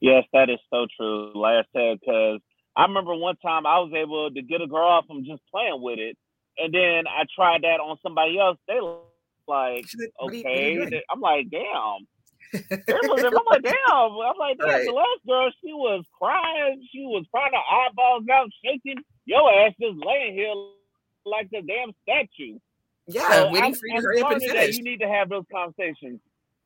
Yes, 0.00 0.24
that 0.32 0.50
is 0.50 0.58
so 0.68 0.86
true. 0.96 1.32
Like 1.34 1.64
I 1.64 1.78
said, 1.78 1.98
because 2.00 2.40
I 2.76 2.82
remember 2.84 3.14
one 3.14 3.36
time 3.36 3.66
I 3.66 3.78
was 3.80 3.92
able 3.94 4.30
to 4.30 4.42
get 4.42 4.60
a 4.62 4.66
girl 4.66 4.86
off 4.88 5.06
from 5.06 5.24
just 5.24 5.42
playing 5.52 5.80
with 5.82 5.98
it, 5.98 6.16
and 6.58 6.72
then 6.72 7.04
I 7.06 7.24
tried 7.34 7.62
that 7.62 7.80
on 7.80 7.96
somebody 8.02 8.38
else. 8.38 8.58
They 8.68 8.78
like, 9.48 9.86
She's 9.88 10.00
like, 10.00 10.12
"What 10.18 10.32
are 10.32 10.36
you- 10.36 10.42
what 10.44 10.52
are 10.52 10.70
you 10.70 10.82
okay. 10.84 11.02
I'm 11.10 11.20
like, 11.20 11.50
damn. 11.50 12.06
I'm 12.54 13.44
like, 13.46 13.62
damn. 13.62 13.74
I'm 13.90 14.36
like, 14.38 14.58
damn. 14.58 14.68
Right. 14.68 14.86
The 14.86 14.92
last 14.92 15.26
girl, 15.26 15.50
she 15.60 15.72
was 15.72 16.04
crying. 16.20 16.86
She 16.92 17.00
was 17.02 17.24
crying 17.32 17.52
her 17.52 17.76
eyeballs 17.88 18.24
out, 18.32 18.48
shaking. 18.64 19.02
Your 19.24 19.52
ass 19.52 19.72
just 19.80 19.96
laying 20.04 20.34
here 20.34 20.52
like 21.24 21.48
a 21.54 21.62
damn 21.62 21.92
statue. 22.02 22.58
Yeah, 23.06 23.28
So 23.30 23.44
waiting 23.46 23.62
I'm- 23.62 23.74
for 23.74 23.86
you 23.86 23.96
to 24.00 24.02
hurry 24.06 24.20
up 24.22 24.30
and 24.32 24.42
finish. 24.42 24.76
You 24.76 24.84
need 24.84 25.00
to 25.00 25.08
have 25.08 25.28
those 25.28 25.44
conversations. 25.52 26.20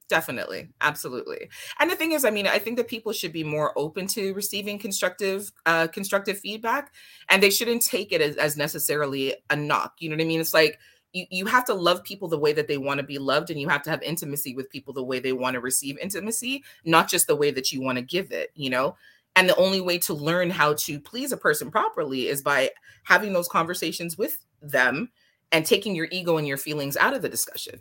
Definitely, 0.08 0.68
absolutely. 0.82 1.48
And 1.80 1.90
the 1.90 1.96
thing 1.96 2.12
is, 2.12 2.26
I 2.26 2.30
mean, 2.30 2.46
I 2.46 2.58
think 2.58 2.76
that 2.76 2.88
people 2.88 3.12
should 3.12 3.32
be 3.32 3.42
more 3.42 3.72
open 3.76 4.06
to 4.08 4.34
receiving 4.34 4.78
constructive, 4.78 5.50
uh, 5.64 5.86
constructive 5.86 6.38
feedback, 6.38 6.92
and 7.30 7.42
they 7.42 7.48
shouldn't 7.48 7.82
take 7.82 8.12
it 8.12 8.20
as, 8.20 8.36
as 8.36 8.56
necessarily 8.56 9.34
a 9.48 9.56
knock. 9.56 9.94
You 9.98 10.10
know 10.10 10.16
what 10.16 10.22
I 10.22 10.26
mean? 10.26 10.40
It's 10.40 10.52
like 10.52 10.78
you, 11.14 11.24
you 11.30 11.46
have 11.46 11.64
to 11.66 11.74
love 11.74 12.04
people 12.04 12.28
the 12.28 12.38
way 12.38 12.52
that 12.52 12.68
they 12.68 12.76
want 12.76 12.98
to 12.98 13.06
be 13.06 13.16
loved, 13.16 13.50
and 13.50 13.58
you 13.58 13.68
have 13.70 13.82
to 13.84 13.90
have 13.90 14.02
intimacy 14.02 14.54
with 14.54 14.68
people 14.68 14.92
the 14.92 15.02
way 15.02 15.20
they 15.20 15.32
want 15.32 15.54
to 15.54 15.60
receive 15.60 15.96
intimacy, 15.98 16.62
not 16.84 17.08
just 17.08 17.26
the 17.26 17.36
way 17.36 17.50
that 17.50 17.72
you 17.72 17.80
want 17.80 17.96
to 17.96 18.02
give 18.02 18.30
it. 18.30 18.50
You 18.54 18.70
know. 18.70 18.96
And 19.36 19.48
the 19.48 19.56
only 19.56 19.80
way 19.80 19.98
to 19.98 20.14
learn 20.14 20.50
how 20.50 20.74
to 20.74 21.00
please 21.00 21.32
a 21.32 21.36
person 21.36 21.70
properly 21.70 22.28
is 22.28 22.40
by 22.42 22.70
having 23.04 23.32
those 23.32 23.48
conversations 23.48 24.16
with 24.16 24.38
them 24.62 25.10
and 25.50 25.66
taking 25.66 25.96
your 25.96 26.08
ego 26.12 26.36
and 26.36 26.46
your 26.46 26.56
feelings 26.56 26.96
out 26.96 27.14
of 27.14 27.22
the 27.22 27.28
discussion. 27.28 27.80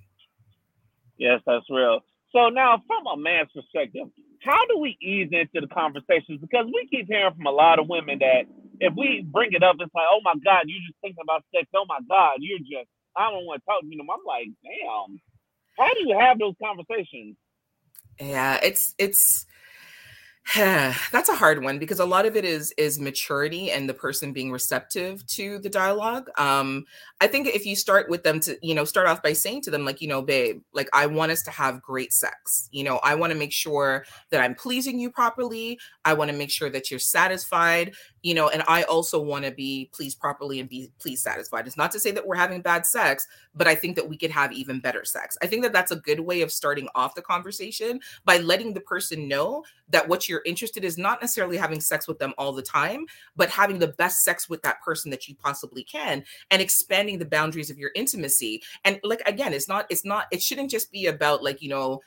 Yes, 1.17 1.41
that's 1.45 1.69
real. 1.69 2.03
So 2.33 2.49
now, 2.49 2.81
from 2.87 3.05
a 3.05 3.15
man's 3.15 3.49
perspective, 3.53 4.09
how 4.41 4.65
do 4.65 4.79
we 4.79 4.97
ease 5.01 5.29
into 5.31 5.61
the 5.61 5.73
conversations? 5.73 6.41
Because 6.41 6.65
we 6.65 6.87
keep 6.89 7.07
hearing 7.07 7.33
from 7.35 7.45
a 7.45 7.51
lot 7.51 7.79
of 7.79 7.87
women 7.87 8.19
that 8.19 8.49
if 8.79 8.93
we 8.97 9.25
bring 9.31 9.53
it 9.53 9.63
up, 9.63 9.75
it's 9.79 9.93
like, 9.93 10.09
oh 10.09 10.19
my 10.23 10.33
God, 10.43 10.63
you're 10.65 10.81
just 10.81 10.99
thinking 11.01 11.23
about 11.23 11.45
sex. 11.55 11.67
Oh 11.75 11.85
my 11.87 11.99
God, 12.09 12.37
you're 12.39 12.59
just, 12.59 12.89
I 13.15 13.29
don't 13.29 13.45
want 13.45 13.61
to 13.61 13.65
talk 13.65 13.81
to 13.81 13.87
you. 13.87 14.01
I'm 14.01 14.25
like, 14.25 14.49
damn. 14.65 15.21
How 15.77 15.93
do 15.93 15.99
you 16.01 16.17
have 16.19 16.39
those 16.39 16.55
conversations? 16.61 17.37
Yeah, 18.19 18.59
it's 18.61 18.93
it's 18.97 19.45
that's 20.57 21.29
a 21.29 21.35
hard 21.35 21.63
one 21.63 21.79
because 21.79 21.99
a 21.99 22.05
lot 22.05 22.25
of 22.25 22.35
it 22.35 22.43
is 22.43 22.73
is 22.77 22.99
maturity 22.99 23.71
and 23.71 23.87
the 23.87 23.93
person 23.93 24.33
being 24.33 24.51
receptive 24.51 25.25
to 25.27 25.57
the 25.59 25.69
dialogue. 25.69 26.29
Um, 26.37 26.85
I 27.21 27.27
think 27.27 27.47
if 27.47 27.65
you 27.65 27.77
start 27.77 28.09
with 28.09 28.23
them 28.23 28.41
to, 28.41 28.57
you 28.61 28.75
know, 28.75 28.83
start 28.83 29.07
off 29.07 29.23
by 29.23 29.31
saying 29.33 29.61
to 29.61 29.71
them, 29.71 29.85
like, 29.85 30.01
you 30.01 30.07
know, 30.09 30.21
babe, 30.21 30.61
like 30.73 30.89
I 30.91 31.05
want 31.05 31.31
us 31.31 31.43
to 31.43 31.51
have 31.51 31.81
great 31.81 32.11
sex. 32.11 32.67
You 32.71 32.83
know, 32.83 32.97
I 32.97 33.15
want 33.15 33.31
to 33.31 33.39
make 33.39 33.53
sure 33.53 34.05
that 34.31 34.41
I'm 34.41 34.53
pleasing 34.53 34.99
you 34.99 35.09
properly. 35.09 35.79
I 36.03 36.13
want 36.13 36.29
to 36.29 36.37
make 36.37 36.51
sure 36.51 36.69
that 36.71 36.91
you're 36.91 36.99
satisfied, 36.99 37.93
you 38.23 38.33
know, 38.33 38.47
and 38.47 38.63
I 38.69 38.83
also 38.83 39.21
want 39.21 39.43
to 39.43 39.51
be 39.51 39.89
pleased 39.93 40.17
properly 40.17 40.61
and 40.61 40.69
be 40.69 40.89
pleased 40.97 41.23
satisfied. 41.23 41.67
It's 41.67 41.77
not 41.77 41.91
to 41.91 41.99
say 41.99 42.11
that 42.11 42.25
we're 42.25 42.35
having 42.35 42.61
bad 42.61 42.85
sex, 42.85 43.27
but 43.53 43.67
I 43.67 43.75
think 43.75 43.97
that 43.97 44.07
we 44.07 44.17
could 44.17 44.31
have 44.31 44.53
even 44.53 44.79
better 44.79 45.03
sex. 45.03 45.37
I 45.41 45.47
think 45.47 45.61
that 45.63 45.73
that's 45.73 45.91
a 45.91 45.97
good 45.97 46.21
way 46.21 46.41
of 46.41 46.51
starting 46.51 46.87
off 46.95 47.15
the 47.15 47.21
conversation 47.21 47.99
by 48.23 48.37
letting 48.37 48.73
the 48.73 48.79
person 48.79 49.27
know 49.27 49.65
that 49.89 50.07
what 50.07 50.29
you're 50.29 50.41
interested 50.45 50.85
is 50.85 50.97
not 50.97 51.21
necessarily 51.21 51.57
having 51.57 51.81
sex 51.81 52.07
with 52.07 52.17
them 52.17 52.33
all 52.37 52.53
the 52.53 52.61
time, 52.61 53.05
but 53.35 53.49
having 53.49 53.77
the 53.77 53.89
best 53.89 54.23
sex 54.23 54.47
with 54.47 54.61
that 54.61 54.81
person 54.81 55.11
that 55.11 55.27
you 55.27 55.35
possibly 55.35 55.83
can 55.83 56.23
and 56.49 56.61
expanding 56.61 57.19
the 57.19 57.25
boundaries 57.25 57.69
of 57.69 57.77
your 57.77 57.91
intimacy. 57.93 58.63
And 58.85 59.01
like 59.03 59.21
again, 59.25 59.53
it's 59.53 59.67
not 59.67 59.85
it's 59.89 60.05
not 60.05 60.27
it 60.31 60.41
shouldn't 60.41 60.71
just 60.71 60.93
be 60.93 61.07
about 61.07 61.43
like, 61.43 61.61
you 61.61 61.69
know, 61.69 61.99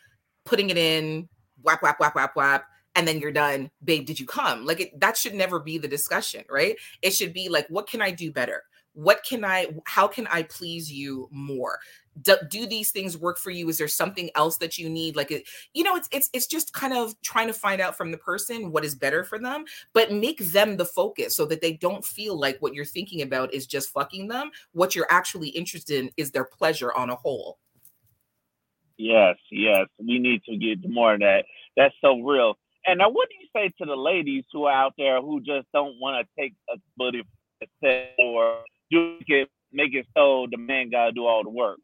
putting 0.46 0.70
it 0.70 0.78
in 0.78 1.28
whap 1.62 1.82
whap 1.82 2.00
whap 2.00 2.14
whap 2.14 2.35
whap 2.37 2.64
and 2.97 3.07
then 3.07 3.21
you're 3.21 3.31
done. 3.31 3.71
Babe, 3.85 4.07
did 4.07 4.19
you 4.19 4.26
come? 4.26 4.67
Like 4.67 4.81
it, 4.81 5.00
that 5.00 5.17
should 5.17 5.35
never 5.35 5.61
be 5.61 5.79
the 5.79 5.87
discussion, 5.88 6.45
right? 6.50 6.76
It 7.03 7.12
should 7.12 7.33
be 7.33 7.49
like 7.49 7.69
what 7.69 7.88
can 7.88 8.03
I 8.03 8.11
do 8.11 8.33
better? 8.33 8.65
What 8.95 9.25
can 9.29 9.45
I 9.45 9.69
how 9.85 10.09
can 10.09 10.26
I 10.26 10.43
please 10.43 10.91
you 10.91 11.29
more? 11.31 11.79
do, 12.23 12.37
do, 12.49 12.67
these 12.67 12.91
things 12.91 13.17
work 13.17 13.38
for 13.38 13.50
you 13.50 13.69
is 13.69 13.79
there 13.79 13.88
something 13.88 14.31
else 14.35 14.57
that 14.59 14.79
you 14.79 14.88
need 14.88 15.17
like 15.17 15.31
it, 15.31 15.47
you 15.75 15.85
know 15.85 15.97
it's 15.97 16.09
it's 16.12 16.31
it's 16.33 16.47
just 16.47 16.73
kind 16.73 16.93
of 16.93 17.15
trying 17.23 17.47
to 17.47 17.53
find 17.53 17.81
out 17.81 17.97
from 17.97 18.11
the 18.11 18.19
person 18.19 18.73
what 18.73 18.85
is 18.85 18.95
better 18.95 19.25
for 19.25 19.38
them 19.38 19.65
but 19.93 20.12
make 20.12 20.38
them 20.53 20.76
the 20.76 20.85
focus 20.85 21.37
so 21.37 21.45
that 21.45 21.61
they 21.61 21.73
don't 21.75 22.05
feel 22.05 22.38
like 22.38 22.57
what 22.61 22.75
you're 22.75 22.85
thinking 22.85 23.23
about 23.23 23.53
is 23.53 23.67
just 23.67 23.91
fucking 23.91 24.29
them 24.29 24.50
what 24.73 24.95
you're 24.95 25.11
actually 25.11 25.49
interested 25.50 26.05
in 26.05 26.11
is 26.17 26.31
their 26.31 26.45
pleasure 26.45 26.93
on 26.95 27.11
a 27.11 27.17
whole 27.17 27.59
yes 28.97 29.37
yes 29.50 29.87
we 29.99 30.19
need 30.19 30.43
to 30.45 30.57
get 30.57 30.79
more 30.88 31.15
of 31.15 31.21
that 31.21 31.45
that's 31.76 31.95
so 32.00 32.19
real 32.21 32.57
and 32.87 32.99
now 32.99 33.11
what 33.11 33.28
do 33.28 33.37
you 33.40 33.49
say 33.55 33.73
to 33.78 33.85
the 33.85 33.97
ladies 33.97 34.45
who 34.52 34.64
are 34.64 34.73
out 34.73 34.95
there 34.99 35.21
who 35.21 35.40
just 35.40 35.66
don't 35.73 35.99
want 36.00 36.26
to 36.26 36.43
take 36.43 36.55
a 36.73 36.76
buddy 36.97 37.23
or 38.19 38.59
do 38.90 39.19
it 39.26 39.49
make 39.73 39.95
it 39.95 40.07
so 40.16 40.47
the 40.50 40.57
man 40.57 40.90
gotta 40.90 41.12
do 41.12 41.25
all 41.25 41.43
the 41.43 41.50
work 41.50 41.78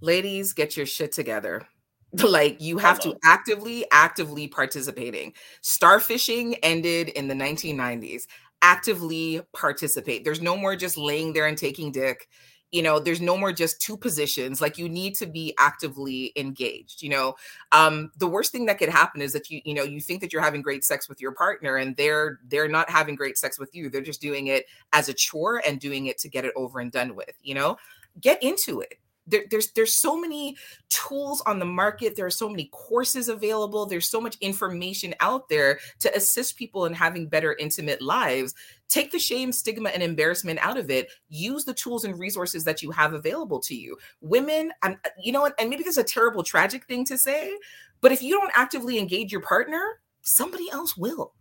ladies, 0.00 0.52
get 0.52 0.76
your 0.76 0.86
shit 0.86 1.12
together. 1.12 1.66
like 2.24 2.60
you 2.60 2.78
have 2.78 2.98
to 3.00 3.16
actively, 3.24 3.84
actively 3.92 4.48
participating. 4.48 5.32
Starfishing 5.62 6.58
ended 6.62 7.10
in 7.10 7.28
the 7.28 7.34
1990s. 7.34 8.22
Actively 8.62 9.40
participate. 9.54 10.24
There's 10.24 10.42
no 10.42 10.56
more 10.56 10.74
just 10.74 10.96
laying 10.96 11.32
there 11.32 11.46
and 11.46 11.56
taking 11.56 11.92
dick 11.92 12.26
you 12.70 12.82
know 12.82 12.98
there's 12.98 13.20
no 13.20 13.36
more 13.36 13.52
just 13.52 13.80
two 13.80 13.96
positions 13.96 14.60
like 14.60 14.78
you 14.78 14.88
need 14.88 15.14
to 15.14 15.26
be 15.26 15.54
actively 15.58 16.32
engaged 16.36 17.02
you 17.02 17.08
know? 17.08 17.34
Um 17.72 18.12
the 18.16 18.28
worst 18.28 18.52
thing 18.52 18.66
that 18.66 18.78
could 18.78 18.88
happen 18.88 19.20
is 19.20 19.32
that 19.32 19.50
you 19.50 19.60
you 19.64 19.74
know 19.74 19.82
you 19.82 20.00
think 20.00 20.20
that 20.20 20.32
you're 20.32 20.42
having 20.42 20.62
great 20.62 20.84
sex 20.84 21.08
with 21.08 21.20
your 21.20 21.32
partner 21.32 21.76
and 21.76 21.96
they're 21.96 22.38
they're 22.48 22.68
not 22.68 22.88
having 22.88 23.14
great 23.16 23.36
sex 23.36 23.58
with 23.58 23.74
you 23.74 23.90
they're 23.90 24.00
just 24.00 24.20
doing 24.20 24.48
it 24.48 24.66
as 24.92 25.08
a 25.08 25.14
chore 25.14 25.62
and 25.66 25.80
doing 25.80 26.06
it 26.06 26.18
to 26.18 26.28
get 26.28 26.44
it 26.44 26.52
over 26.56 26.80
and 26.80 26.92
done 26.92 27.14
with 27.14 27.36
you 27.42 27.54
know? 27.54 27.76
Get 28.20 28.42
into 28.42 28.80
it 28.80 28.99
there, 29.26 29.44
there's 29.50 29.70
there's 29.72 29.94
so 29.94 30.18
many 30.18 30.56
tools 30.88 31.42
on 31.46 31.58
the 31.58 31.64
market 31.64 32.16
there 32.16 32.26
are 32.26 32.30
so 32.30 32.48
many 32.48 32.68
courses 32.72 33.28
available 33.28 33.86
there's 33.86 34.10
so 34.10 34.20
much 34.20 34.36
information 34.40 35.14
out 35.20 35.48
there 35.48 35.78
to 36.00 36.14
assist 36.16 36.56
people 36.56 36.86
in 36.86 36.92
having 36.92 37.28
better 37.28 37.54
intimate 37.58 38.02
lives. 38.02 38.54
Take 38.88 39.12
the 39.12 39.18
shame 39.18 39.52
stigma 39.52 39.90
and 39.90 40.02
embarrassment 40.02 40.58
out 40.60 40.76
of 40.76 40.90
it. 40.90 41.10
Use 41.28 41.64
the 41.64 41.74
tools 41.74 42.04
and 42.04 42.18
resources 42.18 42.64
that 42.64 42.82
you 42.82 42.90
have 42.90 43.12
available 43.12 43.60
to 43.60 43.74
you. 43.74 43.96
Women 44.20 44.72
and 44.82 44.96
you 45.22 45.32
know 45.32 45.50
and 45.58 45.70
maybe 45.70 45.84
it's 45.84 45.96
a 45.96 46.04
terrible 46.04 46.42
tragic 46.42 46.86
thing 46.86 47.04
to 47.06 47.18
say 47.18 47.56
but 48.00 48.12
if 48.12 48.22
you 48.22 48.38
don't 48.38 48.52
actively 48.54 48.98
engage 48.98 49.32
your 49.32 49.42
partner 49.42 50.00
somebody 50.22 50.70
else 50.70 50.96
will 50.96 51.32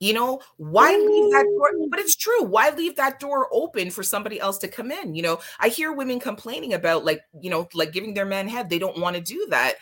you 0.00 0.12
know, 0.12 0.40
why 0.56 0.90
leave 0.90 1.32
that 1.32 1.44
door? 1.44 1.88
But 1.90 1.98
it's 1.98 2.14
true. 2.14 2.44
Why 2.44 2.70
leave 2.70 2.96
that 2.96 3.18
door 3.18 3.48
open 3.50 3.90
for 3.90 4.02
somebody 4.02 4.38
else 4.38 4.58
to 4.58 4.68
come 4.68 4.90
in? 4.92 5.14
You 5.14 5.22
know, 5.22 5.40
I 5.58 5.68
hear 5.68 5.92
women 5.92 6.20
complaining 6.20 6.74
about 6.74 7.04
like, 7.04 7.22
you 7.40 7.50
know, 7.50 7.68
like 7.74 7.92
giving 7.92 8.14
their 8.14 8.26
man 8.26 8.48
head. 8.48 8.70
They 8.70 8.78
don't 8.78 9.00
want 9.00 9.16
to 9.16 9.22
do 9.22 9.46
that. 9.50 9.74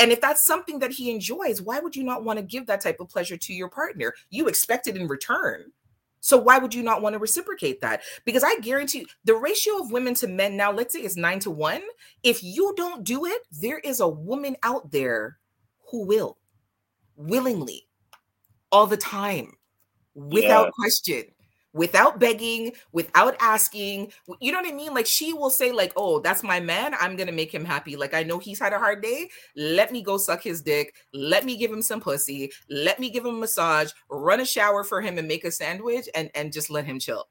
And 0.00 0.10
if 0.10 0.20
that's 0.20 0.44
something 0.44 0.80
that 0.80 0.90
he 0.90 1.10
enjoys, 1.10 1.62
why 1.62 1.78
would 1.78 1.94
you 1.94 2.02
not 2.02 2.24
want 2.24 2.38
to 2.40 2.44
give 2.44 2.66
that 2.66 2.80
type 2.80 2.98
of 2.98 3.08
pleasure 3.08 3.36
to 3.36 3.52
your 3.52 3.68
partner? 3.68 4.12
You 4.28 4.48
expect 4.48 4.88
it 4.88 4.96
in 4.96 5.06
return. 5.06 5.70
So 6.18 6.36
why 6.38 6.58
would 6.58 6.74
you 6.74 6.82
not 6.82 7.02
want 7.02 7.12
to 7.12 7.18
reciprocate 7.18 7.82
that? 7.82 8.02
Because 8.24 8.42
I 8.42 8.58
guarantee 8.60 9.00
you, 9.00 9.06
the 9.24 9.36
ratio 9.36 9.78
of 9.78 9.92
women 9.92 10.14
to 10.14 10.26
men 10.26 10.56
now, 10.56 10.72
let's 10.72 10.94
say 10.94 11.00
it's 11.00 11.16
nine 11.16 11.38
to 11.40 11.50
one. 11.50 11.82
If 12.22 12.42
you 12.42 12.72
don't 12.76 13.04
do 13.04 13.26
it, 13.26 13.42
there 13.52 13.78
is 13.78 14.00
a 14.00 14.08
woman 14.08 14.56
out 14.62 14.90
there 14.90 15.38
who 15.90 16.06
will 16.06 16.38
willingly 17.14 17.86
all 18.74 18.86
the 18.88 18.96
time 18.96 19.52
without 20.14 20.66
yeah. 20.66 20.70
question 20.74 21.24
without 21.74 22.18
begging 22.18 22.72
without 22.92 23.36
asking. 23.40 24.10
You 24.40 24.52
know 24.52 24.60
what 24.60 24.72
i 24.72 24.74
mean? 24.74 24.94
Like 24.94 25.06
she 25.06 25.34
will 25.34 25.50
say 25.50 25.72
like 25.72 25.92
oh 25.96 26.20
that's 26.20 26.42
my 26.42 26.60
man. 26.60 26.94
I'm 26.98 27.16
gonna 27.16 27.32
make 27.32 27.52
him 27.52 27.64
happy. 27.64 27.96
Like 27.96 28.14
i 28.14 28.22
know 28.22 28.38
he's 28.38 28.58
had 28.58 28.72
a 28.72 28.78
hard 28.78 29.02
day. 29.02 29.28
Let 29.54 29.92
me 29.92 30.02
go 30.02 30.16
suck 30.16 30.42
his 30.42 30.62
dick. 30.62 30.94
Let 31.12 31.44
me 31.44 31.56
give 31.56 31.70
him 31.70 31.82
some 31.82 32.00
pussy. 32.00 32.50
Let 32.70 32.98
me 32.98 33.10
give 33.10 33.26
him 33.26 33.36
a 33.36 33.40
massage. 33.40 33.90
Run 34.08 34.40
a 34.40 34.46
shower 34.46 34.84
for 34.84 35.00
him 35.00 35.18
and 35.18 35.28
make 35.28 35.44
a 35.44 35.50
sandwich 35.50 36.08
and 36.14 36.30
and 36.34 36.52
just 36.52 36.70
let 36.70 36.86
him 36.86 36.98
chill. 36.98 37.26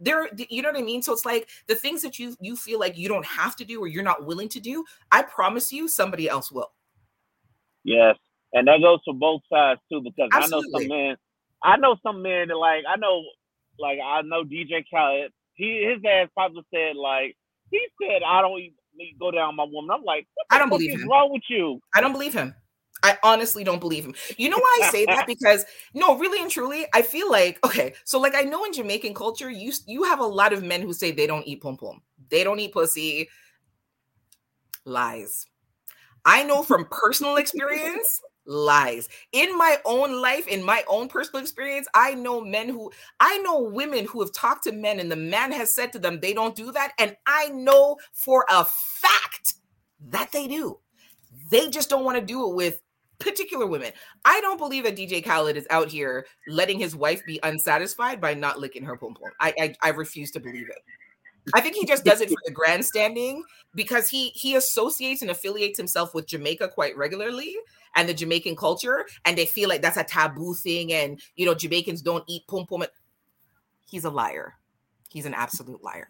There 0.00 0.28
you 0.36 0.60
know 0.60 0.70
what 0.70 0.78
i 0.78 0.82
mean? 0.82 1.02
So 1.02 1.12
it's 1.12 1.24
like 1.24 1.48
the 1.66 1.76
things 1.76 2.02
that 2.02 2.18
you 2.18 2.36
you 2.40 2.56
feel 2.56 2.78
like 2.78 2.98
you 2.98 3.08
don't 3.08 3.26
have 3.26 3.56
to 3.56 3.64
do 3.64 3.80
or 3.80 3.86
you're 3.86 4.02
not 4.02 4.26
willing 4.26 4.48
to 4.50 4.60
do 4.60 4.84
i 5.12 5.22
promise 5.22 5.72
you 5.72 5.88
somebody 5.88 6.28
else 6.28 6.52
will. 6.52 6.72
Yes 7.84 8.16
and 8.54 8.68
that 8.68 8.80
goes 8.80 9.00
for 9.04 9.14
both 9.14 9.42
sides 9.52 9.80
too, 9.90 10.00
because 10.00 10.30
Absolutely. 10.32 10.66
I 10.66 10.78
know 10.78 10.78
some 10.78 10.88
men. 10.88 11.16
I 11.62 11.76
know 11.76 11.96
some 12.02 12.22
men 12.22 12.48
that 12.48 12.56
like 12.56 12.84
I 12.88 12.96
know, 12.96 13.22
like 13.78 13.98
I 14.02 14.22
know 14.22 14.44
DJ 14.44 14.84
Khaled. 14.90 15.32
He 15.54 15.84
his 15.84 16.02
ass 16.08 16.28
probably 16.34 16.62
said 16.72 16.96
like 16.96 17.36
he 17.70 17.80
said 18.00 18.22
I 18.26 18.40
don't 18.40 18.58
even 18.60 19.18
go 19.18 19.32
down 19.32 19.56
my 19.56 19.64
woman. 19.64 19.90
I'm 19.92 20.04
like, 20.04 20.26
I 20.50 20.58
don't 20.58 20.68
believe 20.68 20.92
him. 20.92 21.08
Wrong 21.08 21.32
with 21.32 21.42
you? 21.48 21.80
I 21.94 22.00
don't 22.00 22.12
believe 22.12 22.32
him. 22.32 22.54
I 23.02 23.18
honestly 23.22 23.64
don't 23.64 23.80
believe 23.80 24.04
him. 24.04 24.14
You 24.38 24.48
know 24.48 24.56
why 24.56 24.80
I 24.84 24.90
say 24.90 25.04
that? 25.06 25.26
Because 25.34 25.66
no, 25.92 26.16
really 26.16 26.40
and 26.40 26.50
truly, 26.50 26.86
I 26.94 27.02
feel 27.02 27.30
like 27.30 27.58
okay. 27.66 27.94
So 28.04 28.20
like 28.20 28.36
I 28.36 28.42
know 28.42 28.64
in 28.64 28.72
Jamaican 28.72 29.14
culture, 29.14 29.50
you 29.50 29.72
you 29.86 30.04
have 30.04 30.20
a 30.20 30.24
lot 30.24 30.52
of 30.52 30.62
men 30.62 30.80
who 30.80 30.92
say 30.92 31.10
they 31.10 31.26
don't 31.26 31.46
eat 31.46 31.60
pum 31.60 31.76
pum, 31.76 32.02
they 32.30 32.44
don't 32.44 32.60
eat 32.60 32.72
pussy. 32.72 33.28
Lies. 34.84 35.44
I 36.24 36.44
know 36.44 36.62
from 36.62 36.86
personal 36.90 37.36
experience 37.44 38.20
lies. 38.46 39.08
In 39.32 39.56
my 39.56 39.78
own 39.84 40.20
life, 40.20 40.46
in 40.46 40.62
my 40.62 40.84
own 40.88 41.08
personal 41.08 41.42
experience, 41.42 41.86
I 41.94 42.14
know 42.14 42.40
men 42.40 42.68
who, 42.68 42.92
I 43.20 43.38
know 43.38 43.60
women 43.60 44.04
who 44.06 44.20
have 44.20 44.32
talked 44.32 44.64
to 44.64 44.72
men 44.72 45.00
and 45.00 45.10
the 45.10 45.16
man 45.16 45.52
has 45.52 45.74
said 45.74 45.92
to 45.92 45.98
them, 45.98 46.20
they 46.20 46.32
don't 46.32 46.54
do 46.54 46.72
that. 46.72 46.92
And 46.98 47.16
I 47.26 47.48
know 47.48 47.98
for 48.12 48.44
a 48.50 48.64
fact 48.64 49.54
that 50.10 50.32
they 50.32 50.46
do. 50.46 50.78
They 51.50 51.68
just 51.68 51.90
don't 51.90 52.04
want 52.04 52.18
to 52.18 52.24
do 52.24 52.48
it 52.48 52.54
with 52.54 52.80
particular 53.18 53.66
women. 53.66 53.92
I 54.24 54.40
don't 54.40 54.58
believe 54.58 54.84
that 54.84 54.96
DJ 54.96 55.24
Khaled 55.24 55.56
is 55.56 55.66
out 55.70 55.88
here 55.88 56.26
letting 56.48 56.78
his 56.78 56.96
wife 56.96 57.24
be 57.26 57.40
unsatisfied 57.42 58.20
by 58.20 58.34
not 58.34 58.58
licking 58.58 58.84
her 58.84 58.96
pum 58.96 59.14
pum. 59.14 59.30
I, 59.40 59.54
I, 59.58 59.74
I 59.82 59.88
refuse 59.90 60.30
to 60.32 60.40
believe 60.40 60.68
it. 60.68 60.78
I 61.52 61.60
think 61.60 61.76
he 61.76 61.84
just 61.84 62.04
does 62.04 62.20
it 62.20 62.30
for 62.30 62.38
the 62.46 62.52
grandstanding 62.52 63.44
because 63.74 64.08
he 64.08 64.30
he 64.30 64.56
associates 64.56 65.20
and 65.20 65.30
affiliates 65.30 65.76
himself 65.76 66.14
with 66.14 66.26
Jamaica 66.26 66.68
quite 66.68 66.96
regularly 66.96 67.54
and 67.94 68.08
the 68.08 68.14
Jamaican 68.14 68.56
culture, 68.56 69.06
and 69.24 69.36
they 69.36 69.46
feel 69.46 69.68
like 69.68 69.82
that's 69.82 69.96
a 69.96 70.04
taboo 70.04 70.54
thing, 70.54 70.92
and 70.92 71.20
you 71.36 71.46
know 71.46 71.54
Jamaicans 71.54 72.02
don't 72.02 72.24
eat 72.28 72.42
pum 72.48 72.66
pum. 72.66 72.84
He's 73.86 74.04
a 74.04 74.10
liar. 74.10 74.54
He's 75.10 75.26
an 75.26 75.34
absolute 75.34 75.82
liar. 75.82 76.08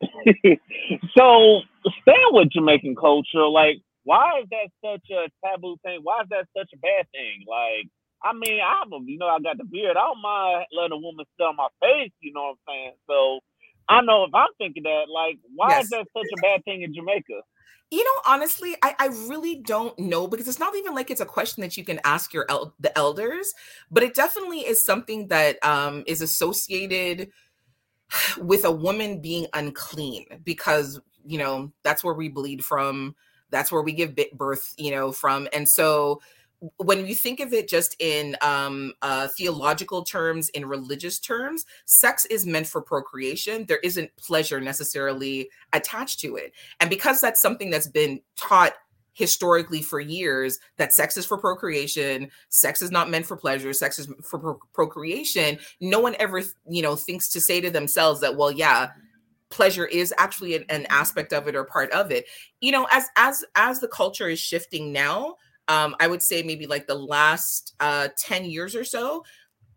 so 1.16 1.60
staying 2.02 2.32
with 2.32 2.50
Jamaican 2.50 2.96
culture, 2.96 3.46
like 3.46 3.78
why 4.04 4.40
is 4.42 4.48
that 4.50 4.68
such 4.84 5.10
a 5.10 5.28
taboo 5.44 5.76
thing? 5.82 6.00
Why 6.02 6.20
is 6.20 6.28
that 6.30 6.46
such 6.56 6.70
a 6.72 6.78
bad 6.78 7.10
thing? 7.10 7.44
Like, 7.48 7.88
I 8.22 8.32
mean, 8.32 8.60
I 8.60 8.84
have 8.84 8.92
a, 8.92 9.00
you 9.04 9.18
know, 9.18 9.26
I 9.26 9.40
got 9.40 9.56
the 9.56 9.64
beard. 9.64 9.96
I 9.96 10.04
don't 10.04 10.22
mind 10.22 10.66
letting 10.72 10.92
a 10.92 11.00
woman 11.00 11.24
sit 11.36 11.44
on 11.44 11.56
my 11.56 11.68
face. 11.80 12.12
You 12.20 12.32
know 12.32 12.54
what 12.54 12.58
I'm 12.68 12.68
saying? 12.68 12.92
So 13.08 13.40
I 13.88 14.00
know 14.02 14.24
if 14.24 14.34
I'm 14.34 14.52
thinking 14.58 14.84
that, 14.84 15.08
like, 15.08 15.38
why 15.54 15.70
yes. 15.70 15.84
is 15.84 15.90
that 15.90 16.06
such 16.12 16.28
a 16.36 16.40
bad 16.40 16.64
thing 16.64 16.82
in 16.82 16.94
Jamaica? 16.94 17.40
You 17.90 18.02
know, 18.02 18.20
honestly, 18.26 18.74
I, 18.82 18.94
I 18.98 19.06
really 19.28 19.56
don't 19.56 19.96
know 19.98 20.26
because 20.26 20.48
it's 20.48 20.58
not 20.58 20.74
even 20.74 20.94
like 20.94 21.10
it's 21.10 21.20
a 21.20 21.26
question 21.26 21.60
that 21.60 21.76
you 21.76 21.84
can 21.84 22.00
ask 22.04 22.32
your 22.32 22.46
el- 22.48 22.74
the 22.80 22.96
elders, 22.96 23.52
but 23.90 24.02
it 24.02 24.14
definitely 24.14 24.60
is 24.60 24.84
something 24.84 25.28
that 25.28 25.64
um, 25.64 26.02
is 26.06 26.20
associated 26.20 27.30
with 28.38 28.64
a 28.64 28.72
woman 28.72 29.20
being 29.20 29.46
unclean 29.54 30.26
because 30.44 31.00
you 31.24 31.38
know 31.38 31.72
that's 31.82 32.02
where 32.02 32.14
we 32.14 32.28
bleed 32.28 32.64
from, 32.64 33.14
that's 33.50 33.70
where 33.70 33.82
we 33.82 33.92
give 33.92 34.16
birth, 34.32 34.74
you 34.76 34.90
know, 34.90 35.12
from, 35.12 35.48
and 35.52 35.68
so 35.68 36.20
when 36.76 37.06
you 37.06 37.14
think 37.14 37.40
of 37.40 37.52
it 37.52 37.68
just 37.68 37.96
in 37.98 38.36
um, 38.40 38.92
uh, 39.02 39.28
theological 39.36 40.02
terms, 40.02 40.48
in 40.50 40.66
religious 40.66 41.18
terms, 41.18 41.64
sex 41.84 42.24
is 42.26 42.46
meant 42.46 42.66
for 42.66 42.80
procreation. 42.80 43.66
There 43.66 43.80
isn't 43.82 44.14
pleasure 44.16 44.60
necessarily 44.60 45.50
attached 45.72 46.20
to 46.20 46.36
it. 46.36 46.52
And 46.80 46.88
because 46.88 47.20
that's 47.20 47.40
something 47.40 47.70
that's 47.70 47.88
been 47.88 48.20
taught 48.36 48.74
historically 49.14 49.80
for 49.80 50.00
years 50.00 50.58
that 50.76 50.92
sex 50.92 51.16
is 51.16 51.24
for 51.24 51.38
procreation 51.38 52.28
sex 52.48 52.82
is 52.82 52.90
not 52.90 53.08
meant 53.08 53.24
for 53.24 53.36
pleasure 53.36 53.72
sex 53.72 53.96
is 54.00 54.12
for 54.24 54.40
pro- 54.40 54.58
procreation 54.72 55.56
no 55.80 56.00
one 56.00 56.16
ever 56.18 56.42
you 56.68 56.82
know 56.82 56.96
thinks 56.96 57.28
to 57.28 57.40
say 57.40 57.60
to 57.60 57.70
themselves 57.70 58.20
that 58.20 58.36
well 58.36 58.50
yeah 58.50 58.88
pleasure 59.50 59.86
is 59.86 60.12
actually 60.18 60.56
an, 60.56 60.64
an 60.68 60.84
aspect 60.90 61.32
of 61.32 61.46
it 61.46 61.54
or 61.54 61.62
part 61.62 61.92
of 61.92 62.10
it 62.10 62.26
you 62.60 62.72
know 62.72 62.88
as 62.90 63.04
as 63.14 63.44
as 63.54 63.78
the 63.78 63.86
culture 63.86 64.28
is 64.28 64.40
shifting 64.40 64.92
now 64.92 65.36
um, 65.68 65.94
I 66.00 66.06
would 66.06 66.22
say 66.22 66.42
maybe 66.42 66.66
like 66.66 66.86
the 66.86 66.94
last 66.94 67.74
uh, 67.80 68.08
10 68.18 68.44
years 68.44 68.74
or 68.74 68.84
so, 68.84 69.24